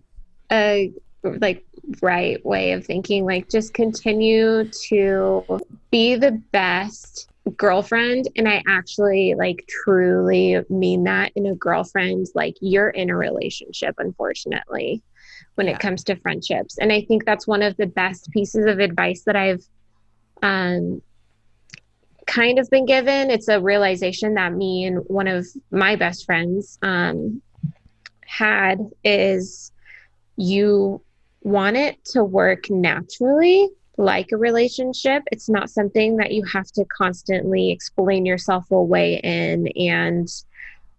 a 0.51 0.91
like 1.23 1.65
right 2.01 2.45
way 2.45 2.73
of 2.73 2.85
thinking 2.85 3.25
like 3.25 3.49
just 3.49 3.73
continue 3.73 4.65
to 4.65 5.43
be 5.89 6.15
the 6.15 6.31
best 6.51 7.29
girlfriend 7.51 8.27
and 8.37 8.47
i 8.47 8.63
actually 8.67 9.35
like 9.37 9.65
truly 9.67 10.57
mean 10.69 11.03
that 11.03 11.31
in 11.35 11.45
a 11.45 11.55
girlfriend 11.55 12.25
like 12.35 12.55
you're 12.61 12.89
in 12.89 13.09
a 13.09 13.15
relationship 13.15 13.93
unfortunately 13.97 15.01
when 15.55 15.67
yeah. 15.67 15.73
it 15.73 15.79
comes 15.79 16.03
to 16.03 16.15
friendships 16.17 16.77
and 16.77 16.91
i 16.91 17.01
think 17.01 17.25
that's 17.25 17.45
one 17.45 17.61
of 17.61 17.75
the 17.77 17.85
best 17.85 18.29
pieces 18.31 18.65
of 18.65 18.79
advice 18.79 19.23
that 19.25 19.35
i've 19.35 19.63
um 20.41 21.01
kind 22.25 22.59
of 22.59 22.69
been 22.69 22.85
given 22.85 23.29
it's 23.29 23.49
a 23.49 23.59
realization 23.59 24.35
that 24.35 24.53
me 24.53 24.85
and 24.85 24.99
one 25.07 25.27
of 25.27 25.45
my 25.69 25.97
best 25.97 26.25
friends 26.25 26.79
um 26.81 27.41
had 28.25 28.79
is 29.03 29.73
you 30.37 31.01
want 31.41 31.75
it 31.75 32.03
to 32.05 32.23
work 32.23 32.69
naturally 32.69 33.69
like 33.97 34.31
a 34.31 34.37
relationship. 34.37 35.23
It's 35.31 35.49
not 35.49 35.69
something 35.69 36.17
that 36.17 36.31
you 36.31 36.43
have 36.45 36.67
to 36.73 36.85
constantly 36.85 37.71
explain 37.71 38.25
yourself 38.25 38.69
away 38.71 39.19
in 39.23 39.67
and 39.75 40.27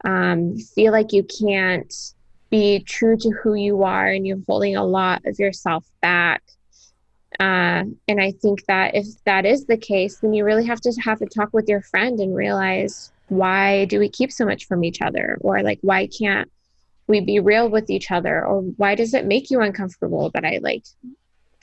um, 0.04 0.56
feel 0.56 0.92
like 0.92 1.12
you 1.12 1.24
can't 1.24 1.92
be 2.50 2.80
true 2.80 3.16
to 3.16 3.30
who 3.30 3.54
you 3.54 3.82
are 3.82 4.06
and 4.06 4.26
you're 4.26 4.42
holding 4.46 4.76
a 4.76 4.84
lot 4.84 5.22
of 5.26 5.38
yourself 5.38 5.84
back. 6.02 6.42
Uh, 7.40 7.82
and 8.06 8.20
I 8.20 8.30
think 8.30 8.64
that 8.66 8.94
if 8.94 9.06
that 9.24 9.44
is 9.44 9.66
the 9.66 9.76
case, 9.76 10.18
then 10.18 10.34
you 10.34 10.44
really 10.44 10.66
have 10.66 10.80
to 10.82 10.92
have 11.02 11.20
a 11.20 11.26
talk 11.26 11.52
with 11.52 11.68
your 11.68 11.82
friend 11.82 12.20
and 12.20 12.34
realize 12.34 13.10
why 13.28 13.86
do 13.86 13.98
we 13.98 14.08
keep 14.08 14.30
so 14.30 14.44
much 14.44 14.66
from 14.66 14.84
each 14.84 15.02
other? 15.02 15.38
Or 15.40 15.62
like, 15.62 15.80
why 15.80 16.06
can't 16.06 16.48
we 17.06 17.20
be 17.20 17.40
real 17.40 17.68
with 17.68 17.90
each 17.90 18.10
other 18.10 18.44
or 18.44 18.62
why 18.62 18.94
does 18.94 19.14
it 19.14 19.26
make 19.26 19.50
you 19.50 19.60
uncomfortable 19.60 20.30
that 20.30 20.44
i 20.44 20.58
like 20.62 20.84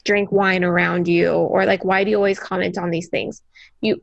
drink 0.03 0.31
wine 0.31 0.63
around 0.63 1.07
you 1.07 1.31
or 1.31 1.65
like 1.65 1.83
why 1.83 2.03
do 2.03 2.09
you 2.09 2.17
always 2.17 2.39
comment 2.39 2.77
on 2.77 2.89
these 2.89 3.09
things 3.09 3.41
you 3.81 4.01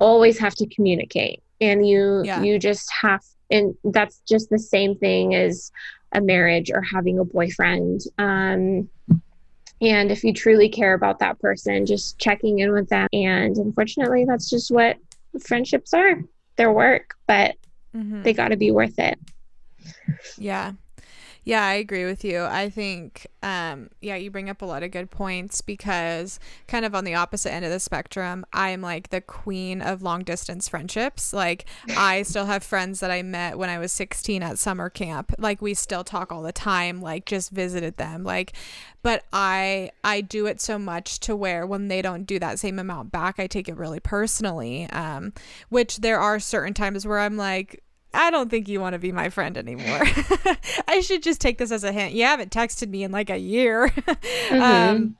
always 0.00 0.38
have 0.38 0.54
to 0.54 0.66
communicate 0.66 1.42
and 1.60 1.86
you 1.86 2.22
yeah. 2.24 2.42
you 2.42 2.58
just 2.58 2.90
have 2.92 3.22
and 3.50 3.74
that's 3.84 4.20
just 4.28 4.48
the 4.50 4.58
same 4.58 4.96
thing 4.96 5.34
as 5.34 5.70
a 6.12 6.20
marriage 6.20 6.70
or 6.70 6.82
having 6.82 7.18
a 7.18 7.24
boyfriend 7.24 8.00
um 8.18 8.88
and 9.80 10.12
if 10.12 10.22
you 10.22 10.32
truly 10.32 10.68
care 10.68 10.94
about 10.94 11.18
that 11.18 11.38
person 11.40 11.84
just 11.84 12.18
checking 12.18 12.60
in 12.60 12.72
with 12.72 12.88
them 12.88 13.08
and 13.12 13.56
unfortunately 13.56 14.24
that's 14.24 14.48
just 14.48 14.70
what 14.70 14.96
friendships 15.40 15.92
are 15.92 16.22
they're 16.56 16.72
work 16.72 17.14
but 17.26 17.56
mm-hmm. 17.94 18.22
they 18.22 18.32
got 18.32 18.48
to 18.48 18.56
be 18.56 18.70
worth 18.70 18.98
it 18.98 19.18
yeah. 20.38 20.72
Yeah, 21.44 21.64
I 21.64 21.74
agree 21.74 22.04
with 22.04 22.24
you. 22.24 22.44
I 22.44 22.70
think, 22.70 23.26
um, 23.42 23.90
yeah, 24.00 24.14
you 24.14 24.30
bring 24.30 24.48
up 24.48 24.62
a 24.62 24.64
lot 24.64 24.84
of 24.84 24.92
good 24.92 25.10
points 25.10 25.60
because, 25.60 26.38
kind 26.68 26.84
of 26.84 26.94
on 26.94 27.02
the 27.02 27.14
opposite 27.14 27.52
end 27.52 27.64
of 27.64 27.72
the 27.72 27.80
spectrum, 27.80 28.46
I'm 28.52 28.80
like 28.80 29.10
the 29.10 29.20
queen 29.20 29.82
of 29.82 30.02
long 30.02 30.22
distance 30.22 30.68
friendships. 30.68 31.32
Like, 31.32 31.64
I 31.96 32.22
still 32.22 32.46
have 32.46 32.62
friends 32.62 33.00
that 33.00 33.10
I 33.10 33.22
met 33.22 33.58
when 33.58 33.70
I 33.70 33.78
was 33.78 33.90
16 33.90 34.40
at 34.40 34.56
summer 34.56 34.88
camp. 34.88 35.34
Like, 35.36 35.60
we 35.60 35.74
still 35.74 36.04
talk 36.04 36.30
all 36.30 36.42
the 36.42 36.52
time, 36.52 37.00
like, 37.00 37.26
just 37.26 37.50
visited 37.50 37.96
them. 37.96 38.22
Like, 38.22 38.52
but 39.02 39.24
I 39.32 39.90
I 40.04 40.20
do 40.20 40.46
it 40.46 40.60
so 40.60 40.78
much 40.78 41.18
to 41.20 41.34
where 41.34 41.66
when 41.66 41.88
they 41.88 42.02
don't 42.02 42.24
do 42.24 42.38
that 42.38 42.60
same 42.60 42.78
amount 42.78 43.10
back, 43.10 43.40
I 43.40 43.48
take 43.48 43.68
it 43.68 43.76
really 43.76 43.98
personally. 43.98 44.88
Um, 44.90 45.32
which 45.70 45.96
there 45.98 46.20
are 46.20 46.38
certain 46.38 46.72
times 46.74 47.04
where 47.04 47.18
I'm 47.18 47.36
like, 47.36 47.82
I 48.14 48.30
don't 48.30 48.50
think 48.50 48.68
you 48.68 48.80
want 48.80 48.94
to 48.94 48.98
be 48.98 49.12
my 49.12 49.28
friend 49.28 49.56
anymore. 49.56 50.02
I 50.88 51.00
should 51.00 51.22
just 51.22 51.40
take 51.40 51.58
this 51.58 51.70
as 51.70 51.84
a 51.84 51.92
hint. 51.92 52.12
You 52.12 52.24
haven't 52.24 52.52
texted 52.52 52.88
me 52.88 53.02
in 53.02 53.12
like 53.12 53.30
a 53.30 53.38
year. 53.38 53.88
mm-hmm. 53.88 54.62
um, 54.62 55.16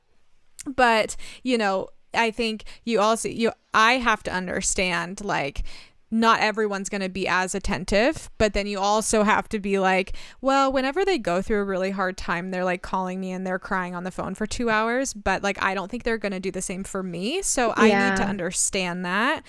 but, 0.67 1.15
you 1.43 1.57
know, 1.57 1.89
I 2.13 2.31
think 2.31 2.65
you 2.83 2.99
also 2.99 3.29
you 3.29 3.51
I 3.73 3.93
have 3.93 4.23
to 4.23 4.31
understand 4.31 5.23
like 5.23 5.63
not 6.11 6.41
everyone's 6.41 6.89
going 6.89 7.01
to 7.01 7.09
be 7.09 7.27
as 7.27 7.55
attentive, 7.55 8.29
but 8.37 8.53
then 8.53 8.67
you 8.67 8.79
also 8.79 9.23
have 9.23 9.49
to 9.49 9.59
be 9.59 9.79
like, 9.79 10.15
well, 10.41 10.71
whenever 10.71 11.03
they 11.03 11.17
go 11.17 11.41
through 11.41 11.59
a 11.59 11.63
really 11.63 11.89
hard 11.89 12.17
time, 12.17 12.51
they're 12.51 12.63
like 12.63 12.83
calling 12.83 13.19
me 13.19 13.31
and 13.31 13.47
they're 13.47 13.57
crying 13.57 13.95
on 13.95 14.03
the 14.03 14.11
phone 14.11 14.35
for 14.35 14.45
2 14.45 14.69
hours, 14.69 15.15
but 15.15 15.41
like 15.41 15.61
I 15.61 15.73
don't 15.73 15.89
think 15.89 16.03
they're 16.03 16.19
going 16.19 16.33
to 16.33 16.39
do 16.39 16.51
the 16.51 16.61
same 16.61 16.83
for 16.83 17.01
me, 17.01 17.41
so 17.41 17.73
I 17.75 17.87
need 17.87 18.17
to 18.17 18.23
understand 18.23 19.05
that. 19.05 19.43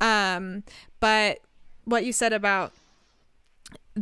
Um 0.00 0.62
but 1.00 1.40
what 1.84 2.06
you 2.06 2.12
said 2.14 2.32
about 2.32 2.72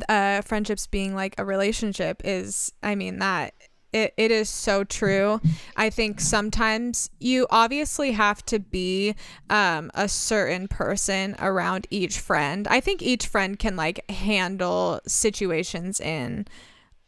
uh, 0.08 0.40
friendships 0.42 0.86
being 0.86 1.14
like 1.14 1.34
a 1.38 1.44
relationship 1.44 2.22
is, 2.24 2.72
I 2.82 2.94
mean, 2.94 3.18
that 3.18 3.54
it, 3.94 4.12
it 4.16 4.30
is 4.32 4.48
so 4.48 4.82
true. 4.82 5.40
I 5.76 5.88
think 5.88 6.20
sometimes 6.20 7.10
you 7.20 7.46
obviously 7.48 8.10
have 8.12 8.44
to 8.46 8.58
be 8.58 9.14
um, 9.48 9.90
a 9.94 10.08
certain 10.08 10.66
person 10.66 11.36
around 11.38 11.86
each 11.90 12.18
friend. 12.18 12.66
I 12.68 12.80
think 12.80 13.02
each 13.02 13.28
friend 13.28 13.56
can 13.56 13.76
like 13.76 14.10
handle 14.10 15.00
situations 15.06 16.00
in 16.00 16.48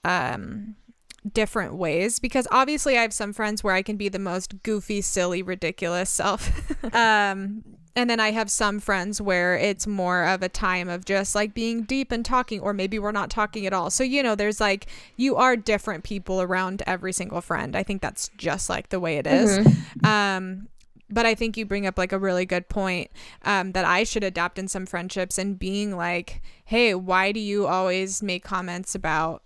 um, 0.04 0.76
different 1.32 1.74
ways 1.74 2.20
because 2.20 2.46
obviously 2.52 2.96
I 2.96 3.02
have 3.02 3.12
some 3.12 3.32
friends 3.32 3.64
where 3.64 3.74
I 3.74 3.82
can 3.82 3.96
be 3.96 4.08
the 4.08 4.20
most 4.20 4.62
goofy, 4.62 5.00
silly, 5.00 5.42
ridiculous 5.42 6.08
self. 6.08 6.48
um, 6.94 7.64
and 7.96 8.10
then 8.10 8.20
I 8.20 8.30
have 8.30 8.50
some 8.50 8.78
friends 8.78 9.20
where 9.20 9.56
it's 9.56 9.86
more 9.86 10.24
of 10.24 10.42
a 10.42 10.48
time 10.48 10.88
of 10.88 11.06
just 11.06 11.34
like 11.34 11.54
being 11.54 11.82
deep 11.82 12.12
and 12.12 12.24
talking, 12.24 12.60
or 12.60 12.72
maybe 12.74 12.98
we're 12.98 13.10
not 13.10 13.30
talking 13.30 13.66
at 13.66 13.72
all. 13.72 13.90
So, 13.90 14.04
you 14.04 14.22
know, 14.22 14.34
there's 14.34 14.60
like, 14.60 14.86
you 15.16 15.36
are 15.36 15.56
different 15.56 16.04
people 16.04 16.42
around 16.42 16.82
every 16.86 17.12
single 17.12 17.40
friend. 17.40 17.74
I 17.74 17.82
think 17.82 18.02
that's 18.02 18.28
just 18.36 18.68
like 18.68 18.90
the 18.90 19.00
way 19.00 19.16
it 19.16 19.26
is. 19.26 19.58
Mm-hmm. 19.58 20.06
Um, 20.06 20.68
but 21.08 21.24
I 21.24 21.34
think 21.34 21.56
you 21.56 21.64
bring 21.64 21.86
up 21.86 21.96
like 21.96 22.12
a 22.12 22.18
really 22.18 22.44
good 22.44 22.68
point 22.68 23.10
um, 23.42 23.72
that 23.72 23.84
I 23.84 24.04
should 24.04 24.24
adapt 24.24 24.58
in 24.58 24.68
some 24.68 24.86
friendships 24.86 25.38
and 25.38 25.58
being 25.58 25.96
like, 25.96 26.42
hey, 26.64 26.94
why 26.94 27.32
do 27.32 27.40
you 27.40 27.66
always 27.66 28.22
make 28.22 28.44
comments 28.44 28.94
about 28.94 29.42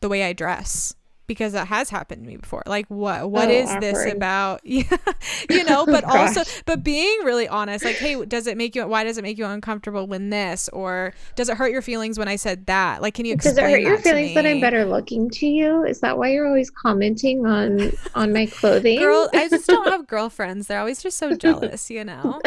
the 0.00 0.08
way 0.08 0.24
I 0.24 0.32
dress? 0.32 0.94
Because 1.26 1.52
that 1.52 1.68
has 1.68 1.90
happened 1.90 2.22
to 2.22 2.28
me 2.28 2.36
before. 2.36 2.62
Like 2.66 2.86
what 2.88 3.30
what 3.30 3.48
oh, 3.48 3.52
is 3.52 3.68
awkward. 3.68 3.82
this 3.82 4.12
about? 4.12 4.60
Yeah. 4.74 4.84
you 5.50 5.62
know, 5.62 5.86
but 5.86 6.04
oh, 6.04 6.18
also 6.18 6.42
but 6.66 6.82
being 6.82 7.20
really 7.22 7.46
honest, 7.46 7.84
like, 7.84 7.96
hey, 7.96 8.24
does 8.24 8.48
it 8.48 8.56
make 8.56 8.74
you 8.74 8.86
why 8.86 9.04
does 9.04 9.18
it 9.18 9.22
make 9.22 9.38
you 9.38 9.44
uncomfortable 9.46 10.06
when 10.06 10.30
this? 10.30 10.68
Or 10.70 11.12
does 11.36 11.48
it 11.48 11.56
hurt 11.56 11.70
your 11.70 11.82
feelings 11.82 12.18
when 12.18 12.26
I 12.26 12.36
said 12.36 12.66
that? 12.66 13.02
Like 13.02 13.14
can 13.14 13.24
you 13.24 13.34
explain 13.34 13.54
Does 13.54 13.64
it 13.64 13.70
hurt 13.70 13.82
your 13.82 13.98
feelings 13.98 14.34
that 14.34 14.46
I'm 14.46 14.60
better 14.60 14.84
looking 14.84 15.30
to 15.30 15.46
you? 15.46 15.84
Is 15.84 16.00
that 16.00 16.18
why 16.18 16.30
you're 16.32 16.46
always 16.46 16.70
commenting 16.70 17.46
on 17.46 17.92
on 18.14 18.32
my 18.32 18.46
clothing? 18.46 18.98
Girl, 18.98 19.28
I 19.32 19.48
just 19.48 19.68
don't 19.68 19.86
have 19.88 20.06
girlfriends. 20.08 20.66
They're 20.66 20.80
always 20.80 21.02
just 21.02 21.18
so 21.18 21.36
jealous, 21.36 21.90
you 21.90 22.04
know. 22.04 22.40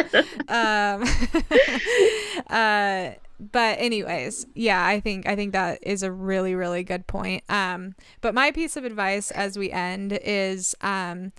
Um 0.48 1.04
uh 2.50 3.12
but 3.40 3.78
anyways 3.78 4.46
yeah 4.54 4.84
i 4.84 5.00
think 5.00 5.26
i 5.26 5.36
think 5.36 5.52
that 5.52 5.78
is 5.82 6.02
a 6.02 6.10
really 6.10 6.54
really 6.54 6.82
good 6.82 7.06
point 7.06 7.42
um 7.48 7.94
but 8.20 8.34
my 8.34 8.50
piece 8.50 8.76
of 8.76 8.84
advice 8.84 9.30
as 9.30 9.58
we 9.58 9.70
end 9.70 10.18
is 10.24 10.74
um 10.80 11.32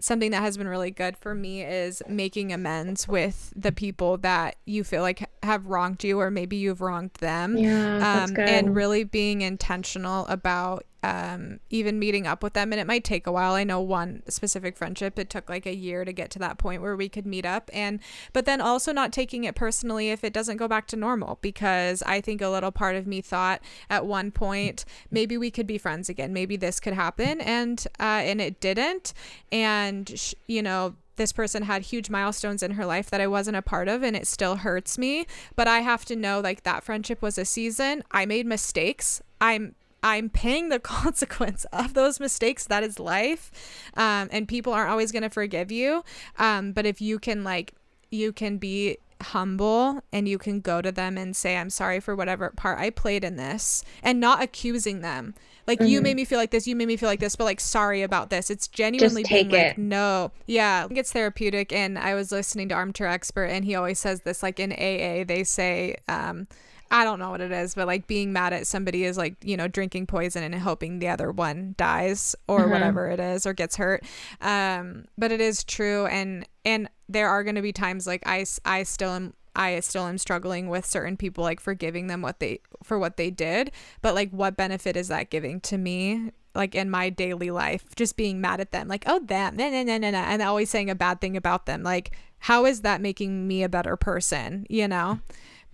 something 0.00 0.32
that 0.32 0.42
has 0.42 0.56
been 0.56 0.68
really 0.68 0.90
good 0.90 1.16
for 1.16 1.34
me 1.34 1.62
is 1.62 2.02
making 2.08 2.52
amends 2.52 3.06
with 3.06 3.52
the 3.56 3.72
people 3.72 4.16
that 4.18 4.56
you 4.64 4.84
feel 4.84 5.02
like 5.02 5.28
have 5.42 5.66
wronged 5.66 6.02
you 6.02 6.20
or 6.20 6.30
maybe 6.30 6.56
you've 6.56 6.80
wronged 6.80 7.14
them. 7.14 7.56
Yeah, 7.56 8.24
um, 8.24 8.36
and 8.38 8.74
really 8.74 9.04
being 9.04 9.42
intentional 9.42 10.26
about 10.26 10.84
um, 11.04 11.60
even 11.68 11.98
meeting 11.98 12.26
up 12.26 12.42
with 12.42 12.54
them. 12.54 12.72
And 12.72 12.80
it 12.80 12.86
might 12.86 13.04
take 13.04 13.26
a 13.26 13.32
while. 13.32 13.52
I 13.52 13.62
know 13.62 13.80
one 13.80 14.22
specific 14.26 14.74
friendship, 14.74 15.18
it 15.18 15.28
took 15.28 15.50
like 15.50 15.66
a 15.66 15.74
year 15.74 16.02
to 16.04 16.12
get 16.12 16.30
to 16.30 16.38
that 16.38 16.56
point 16.56 16.80
where 16.80 16.96
we 16.96 17.10
could 17.10 17.26
meet 17.26 17.44
up. 17.44 17.68
And, 17.74 18.00
but 18.32 18.46
then 18.46 18.62
also 18.62 18.90
not 18.90 19.12
taking 19.12 19.44
it 19.44 19.54
personally 19.54 20.08
if 20.08 20.24
it 20.24 20.32
doesn't 20.32 20.56
go 20.56 20.66
back 20.66 20.86
to 20.88 20.96
normal, 20.96 21.38
because 21.42 22.02
I 22.04 22.22
think 22.22 22.40
a 22.40 22.48
little 22.48 22.72
part 22.72 22.96
of 22.96 23.06
me 23.06 23.20
thought 23.20 23.60
at 23.90 24.06
one 24.06 24.30
point, 24.30 24.86
maybe 25.10 25.36
we 25.36 25.50
could 25.50 25.66
be 25.66 25.76
friends 25.76 26.08
again. 26.08 26.32
Maybe 26.32 26.56
this 26.56 26.80
could 26.80 26.94
happen. 26.94 27.42
And, 27.42 27.86
uh, 28.00 28.22
and 28.24 28.40
it 28.40 28.58
didn't. 28.60 29.12
And, 29.52 30.10
sh- 30.18 30.34
you 30.48 30.62
know, 30.62 30.94
this 31.16 31.32
person 31.32 31.62
had 31.64 31.82
huge 31.82 32.10
milestones 32.10 32.62
in 32.62 32.72
her 32.72 32.86
life 32.86 33.10
that 33.10 33.20
I 33.20 33.28
wasn't 33.28 33.56
a 33.56 33.62
part 33.62 33.86
of 33.86 34.02
and 34.02 34.16
it 34.16 34.26
still 34.26 34.56
hurts 34.56 34.98
me 34.98 35.26
but 35.54 35.68
I 35.68 35.78
have 35.78 36.04
to 36.06 36.16
know 36.16 36.40
like 36.40 36.64
that 36.64 36.82
friendship 36.82 37.22
was 37.22 37.38
a 37.38 37.44
season 37.44 38.02
I 38.10 38.26
made 38.26 38.46
mistakes 38.46 39.22
I'm 39.40 39.76
I'm 40.04 40.28
paying 40.28 40.68
the 40.68 40.78
consequence 41.00 41.64
of 41.72 41.94
those 41.94 42.20
mistakes. 42.20 42.66
That 42.66 42.84
is 42.84 43.00
life. 43.00 43.50
Um, 43.96 44.28
and 44.30 44.46
people 44.46 44.72
aren't 44.72 44.90
always 44.90 45.10
going 45.10 45.22
to 45.22 45.30
forgive 45.30 45.72
you. 45.72 46.04
Um, 46.38 46.72
but 46.72 46.86
if 46.86 47.00
you 47.00 47.18
can, 47.18 47.42
like, 47.42 47.74
you 48.10 48.32
can 48.32 48.58
be 48.58 48.98
humble 49.22 50.02
and 50.12 50.28
you 50.28 50.36
can 50.36 50.60
go 50.60 50.82
to 50.82 50.92
them 50.92 51.16
and 51.16 51.34
say, 51.34 51.56
I'm 51.56 51.70
sorry 51.70 51.98
for 52.00 52.14
whatever 52.14 52.50
part 52.50 52.78
I 52.78 52.90
played 52.90 53.24
in 53.24 53.36
this 53.36 53.82
and 54.02 54.20
not 54.20 54.42
accusing 54.42 55.00
them. 55.00 55.34
Like, 55.66 55.78
mm-hmm. 55.78 55.88
you 55.88 56.02
made 56.02 56.16
me 56.16 56.26
feel 56.26 56.38
like 56.38 56.50
this, 56.50 56.66
you 56.66 56.76
made 56.76 56.88
me 56.88 56.98
feel 56.98 57.08
like 57.08 57.20
this, 57.20 57.36
but 57.36 57.44
like, 57.44 57.60
sorry 57.60 58.02
about 58.02 58.28
this. 58.28 58.50
It's 58.50 58.68
genuinely 58.68 59.22
Just 59.22 59.30
take 59.30 59.50
being 59.50 59.62
it. 59.62 59.68
like, 59.68 59.78
no. 59.78 60.30
Yeah. 60.46 60.82
I 60.84 60.88
think 60.88 61.00
it's 61.00 61.12
therapeutic. 61.12 61.72
And 61.72 61.98
I 61.98 62.14
was 62.14 62.30
listening 62.30 62.68
to 62.68 62.74
Armchair 62.74 63.06
Expert 63.06 63.46
and 63.46 63.64
he 63.64 63.74
always 63.74 63.98
says 63.98 64.20
this, 64.20 64.42
like, 64.42 64.60
in 64.60 64.72
AA, 64.72 65.24
they 65.24 65.42
say, 65.44 65.96
um, 66.08 66.46
I 66.90 67.04
don't 67.04 67.18
know 67.18 67.30
what 67.30 67.40
it 67.40 67.52
is, 67.52 67.74
but 67.74 67.86
like 67.86 68.06
being 68.06 68.32
mad 68.32 68.52
at 68.52 68.66
somebody 68.66 69.04
is 69.04 69.16
like, 69.16 69.36
you 69.42 69.56
know, 69.56 69.68
drinking 69.68 70.06
poison 70.06 70.42
and 70.42 70.54
hoping 70.54 70.98
the 70.98 71.08
other 71.08 71.32
one 71.32 71.74
dies 71.76 72.36
or 72.46 72.60
mm-hmm. 72.60 72.70
whatever 72.70 73.08
it 73.08 73.20
is 73.20 73.46
or 73.46 73.52
gets 73.52 73.76
hurt. 73.76 74.04
Um, 74.40 75.06
but 75.18 75.32
it 75.32 75.40
is 75.40 75.64
true. 75.64 76.06
And, 76.06 76.46
and 76.64 76.88
there 77.08 77.28
are 77.28 77.42
going 77.42 77.56
to 77.56 77.62
be 77.62 77.72
times 77.72 78.06
like 78.06 78.22
I, 78.26 78.44
I 78.64 78.82
still 78.84 79.10
am 79.10 79.34
I 79.56 79.78
still 79.80 80.06
am 80.06 80.18
struggling 80.18 80.68
with 80.68 80.84
certain 80.84 81.16
people 81.16 81.44
like 81.44 81.60
forgiving 81.60 82.08
them 82.08 82.22
what 82.22 82.40
they 82.40 82.60
for 82.82 82.98
what 82.98 83.16
they 83.16 83.30
did 83.30 83.70
but 84.02 84.14
like 84.14 84.30
what 84.30 84.56
benefit 84.56 84.96
is 84.96 85.08
that 85.08 85.30
giving 85.30 85.60
to 85.60 85.78
me 85.78 86.32
like 86.54 86.74
in 86.74 86.90
my 86.90 87.08
daily 87.08 87.50
life 87.50 87.84
just 87.94 88.16
being 88.16 88.40
mad 88.40 88.60
at 88.60 88.72
them 88.72 88.88
like 88.88 89.04
oh 89.06 89.20
them 89.20 89.56
nah, 89.56 89.68
nah, 89.68 89.82
nah, 89.82 89.98
nah, 89.98 90.10
nah, 90.10 90.24
and 90.24 90.42
always 90.42 90.70
saying 90.70 90.90
a 90.90 90.94
bad 90.94 91.20
thing 91.20 91.36
about 91.36 91.66
them 91.66 91.82
like 91.82 92.16
how 92.40 92.66
is 92.66 92.80
that 92.80 93.00
making 93.00 93.46
me 93.46 93.62
a 93.62 93.68
better 93.68 93.96
person 93.96 94.66
you 94.68 94.88
know 94.88 95.20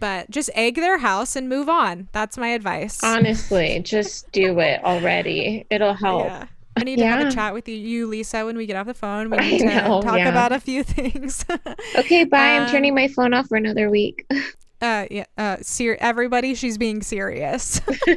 but 0.01 0.30
just 0.30 0.51
egg 0.55 0.76
their 0.76 0.98
house 0.98 1.36
and 1.36 1.48
move 1.48 1.68
on. 1.68 2.09
That's 2.12 2.36
my 2.36 2.48
advice. 2.48 3.03
Honestly, 3.05 3.80
just 3.80 4.32
do 4.32 4.59
it 4.59 4.82
already. 4.82 5.66
It'll 5.70 5.94
help. 5.94 6.24
Yeah. 6.24 6.46
I 6.76 6.84
need 6.84 6.98
yeah. 6.98 7.16
to 7.16 7.24
have 7.24 7.32
a 7.32 7.34
chat 7.34 7.53
with 7.53 7.68
you, 7.68 7.76
you, 7.76 8.07
Lisa, 8.07 8.44
when 8.44 8.57
we 8.57 8.64
get 8.64 8.76
off 8.76 8.86
the 8.86 8.94
phone. 8.94 9.28
We 9.28 9.36
need 9.36 9.59
to 9.59 9.70
talk 9.70 10.16
yeah. 10.16 10.28
about 10.28 10.53
a 10.53 10.61
few 10.61 10.82
things. 10.84 11.44
okay, 11.96 12.24
bye. 12.24 12.57
Um, 12.57 12.62
I'm 12.64 12.70
turning 12.70 12.94
my 12.94 13.09
phone 13.09 13.34
off 13.34 13.48
for 13.48 13.57
another 13.57 13.90
week. 13.90 14.26
uh, 14.80 15.07
yeah. 15.11 15.24
Uh, 15.36 15.59
ser- 15.61 15.98
everybody, 16.01 16.55
she's 16.55 16.78
being 16.78 17.03
serious. 17.03 17.80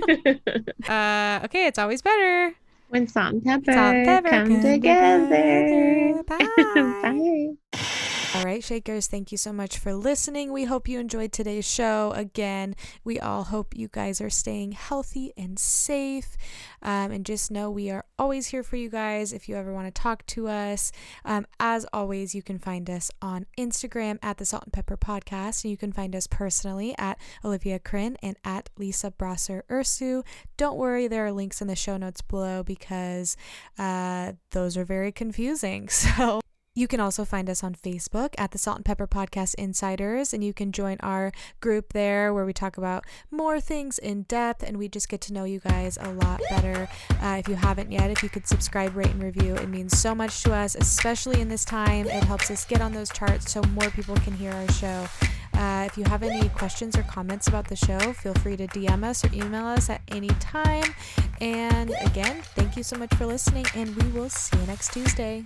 uh, 0.87 1.41
okay, 1.43 1.67
it's 1.67 1.79
always 1.79 2.01
better 2.01 2.55
when 2.93 3.07
salt 3.07 3.33
and 3.33 3.43
pepper, 3.43 3.73
salt 3.73 3.95
and 3.95 4.05
pepper 4.05 4.29
come, 4.29 4.47
come 4.47 4.61
together. 4.61 5.25
together. 5.27 6.23
Bye. 6.27 7.55
Bye. 7.73 7.89
All 8.35 8.45
right, 8.45 8.63
Shakers, 8.63 9.05
thank 9.05 9.31
you 9.31 9.37
so 9.37 9.53
much 9.53 9.77
for 9.77 9.93
listening. 9.93 10.51
We 10.51 10.63
hope 10.63 10.87
you 10.87 10.99
enjoyed 10.99 11.31
today's 11.31 11.69
show. 11.69 12.13
Again, 12.15 12.75
we 13.03 13.19
all 13.19 13.43
hope 13.43 13.77
you 13.77 13.87
guys 13.87 14.19
are 14.21 14.29
staying 14.31 14.71
healthy 14.71 15.33
and 15.37 15.59
safe. 15.59 16.35
Um, 16.81 17.11
and 17.11 17.27
just 17.27 17.51
know 17.51 17.69
we 17.69 17.91
are 17.91 18.05
always 18.17 18.47
here 18.47 18.63
for 18.63 18.75
you 18.75 18.89
guys 18.89 19.33
if 19.33 19.47
you 19.47 19.55
ever 19.55 19.71
want 19.71 19.85
to 19.85 20.01
talk 20.01 20.25
to 20.27 20.47
us. 20.47 20.91
Um, 21.23 21.45
as 21.59 21.85
always, 21.93 22.33
you 22.33 22.41
can 22.41 22.57
find 22.57 22.89
us 22.89 23.11
on 23.21 23.45
Instagram 23.55 24.17
at 24.23 24.39
the 24.39 24.45
Salt 24.45 24.63
and 24.63 24.73
Pepper 24.73 24.97
Podcast. 24.97 25.63
And 25.63 25.69
you 25.69 25.77
can 25.77 25.91
find 25.91 26.15
us 26.15 26.25
personally 26.25 26.95
at 26.97 27.19
Olivia 27.45 27.77
Crin 27.77 28.17
and 28.23 28.35
at 28.43 28.71
Lisa 28.79 29.11
Brasser 29.11 29.63
Ursu. 29.69 30.25
Don't 30.57 30.77
worry, 30.77 31.07
there 31.07 31.27
are 31.27 31.31
links 31.31 31.61
in 31.61 31.67
the 31.67 31.75
show 31.75 31.97
notes 31.97 32.23
below 32.23 32.63
because 32.63 33.37
uh, 33.77 34.31
those 34.49 34.75
are 34.75 34.85
very 34.85 35.11
confusing. 35.11 35.87
So 36.03 36.41
you 36.75 36.87
can 36.87 36.99
also 36.99 37.23
find 37.23 37.49
us 37.49 37.63
on 37.63 37.75
Facebook 37.75 38.33
at 38.37 38.51
the 38.51 38.57
Salt 38.57 38.77
and 38.77 38.85
Pepper 38.85 39.05
Podcast 39.05 39.53
Insiders, 39.55 40.33
and 40.33 40.43
you 40.43 40.53
can 40.53 40.71
join 40.71 40.97
our 41.01 41.31
group 41.61 41.93
there 41.93 42.33
where 42.33 42.45
we 42.45 42.53
talk 42.53 42.77
about 42.77 43.05
more 43.29 43.59
things 43.59 43.99
in 43.99 44.23
depth 44.23 44.63
and 44.63 44.77
we 44.77 44.87
just 44.87 45.07
get 45.07 45.21
to 45.21 45.33
know 45.33 45.43
you 45.43 45.59
guys 45.59 45.97
a 46.01 46.11
lot 46.13 46.41
better. 46.49 46.89
Uh, 47.21 47.37
if 47.39 47.47
you 47.47 47.55
haven't 47.55 47.91
yet, 47.91 48.09
if 48.09 48.23
you 48.23 48.29
could 48.29 48.47
subscribe, 48.47 48.95
rate, 48.95 49.11
and 49.11 49.21
review, 49.21 49.55
it 49.55 49.69
means 49.69 49.97
so 49.97 50.15
much 50.15 50.41
to 50.43 50.53
us, 50.53 50.75
especially 50.75 51.39
in 51.39 51.47
this 51.47 51.63
time. 51.63 52.07
It 52.07 52.23
helps 52.23 52.49
us 52.49 52.65
get 52.65 52.81
on 52.81 52.91
those 52.91 53.09
charts 53.11 53.51
so 53.51 53.61
more 53.73 53.89
people 53.91 54.15
can 54.15 54.33
hear 54.33 54.51
our 54.51 54.71
show. 54.71 55.07
Uh, 55.53 55.83
if 55.85 55.97
you 55.97 56.03
have 56.05 56.23
any 56.23 56.49
questions 56.49 56.97
or 56.97 57.03
comments 57.03 57.47
about 57.47 57.67
the 57.67 57.75
show, 57.75 57.99
feel 58.13 58.33
free 58.35 58.57
to 58.57 58.65
DM 58.67 59.03
us 59.03 59.23
or 59.23 59.31
email 59.33 59.67
us 59.67 59.89
at 59.91 60.01
any 60.07 60.29
time. 60.39 60.95
And 61.39 61.93
again, 62.01 62.41
thank 62.55 62.75
you 62.75 62.81
so 62.81 62.97
much 62.97 63.13
for 63.13 63.27
listening, 63.27 63.65
and 63.75 63.95
we 63.95 64.09
will 64.09 64.29
see 64.29 64.57
you 64.57 64.65
next 64.65 64.91
Tuesday. 64.91 65.45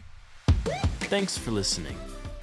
Thanks 1.10 1.38
for 1.38 1.52
listening. 1.52 1.96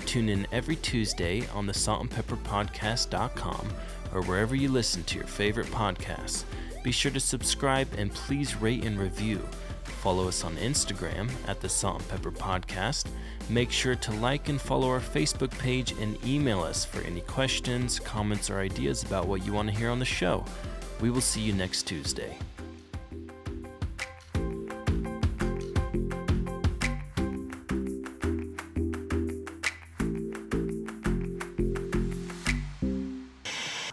Tune 0.06 0.28
in 0.28 0.46
every 0.52 0.76
Tuesday 0.76 1.46
on 1.54 1.66
the 1.66 1.72
saltandpepperpodcast.com 1.72 3.68
or 4.14 4.22
wherever 4.22 4.54
you 4.54 4.68
listen 4.68 5.02
to 5.04 5.18
your 5.18 5.26
favorite 5.26 5.66
podcasts. 5.66 6.44
Be 6.82 6.92
sure 6.92 7.10
to 7.10 7.20
subscribe 7.20 7.88
and 7.96 8.12
please 8.12 8.56
rate 8.56 8.84
and 8.84 8.98
review. 8.98 9.40
Follow 9.84 10.28
us 10.28 10.44
on 10.44 10.56
Instagram 10.56 11.30
at 11.48 11.60
the 11.60 11.68
Salt 11.68 12.00
and 12.00 12.08
Pepper 12.10 12.30
Podcast. 12.30 13.06
Make 13.48 13.70
sure 13.70 13.94
to 13.96 14.12
like 14.12 14.48
and 14.48 14.60
follow 14.60 14.88
our 14.88 15.00
Facebook 15.00 15.50
page 15.58 15.92
and 15.92 16.22
email 16.26 16.62
us 16.62 16.84
for 16.84 17.00
any 17.02 17.22
questions, 17.22 17.98
comments, 17.98 18.50
or 18.50 18.58
ideas 18.58 19.02
about 19.02 19.26
what 19.26 19.44
you 19.46 19.52
want 19.52 19.70
to 19.70 19.74
hear 19.74 19.90
on 19.90 19.98
the 19.98 20.04
show. 20.04 20.44
We 21.00 21.10
will 21.10 21.22
see 21.22 21.40
you 21.40 21.54
next 21.54 21.84
Tuesday. 21.84 22.36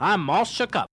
I'm 0.01 0.27
all 0.31 0.45
shook 0.45 0.75
up. 0.75 0.89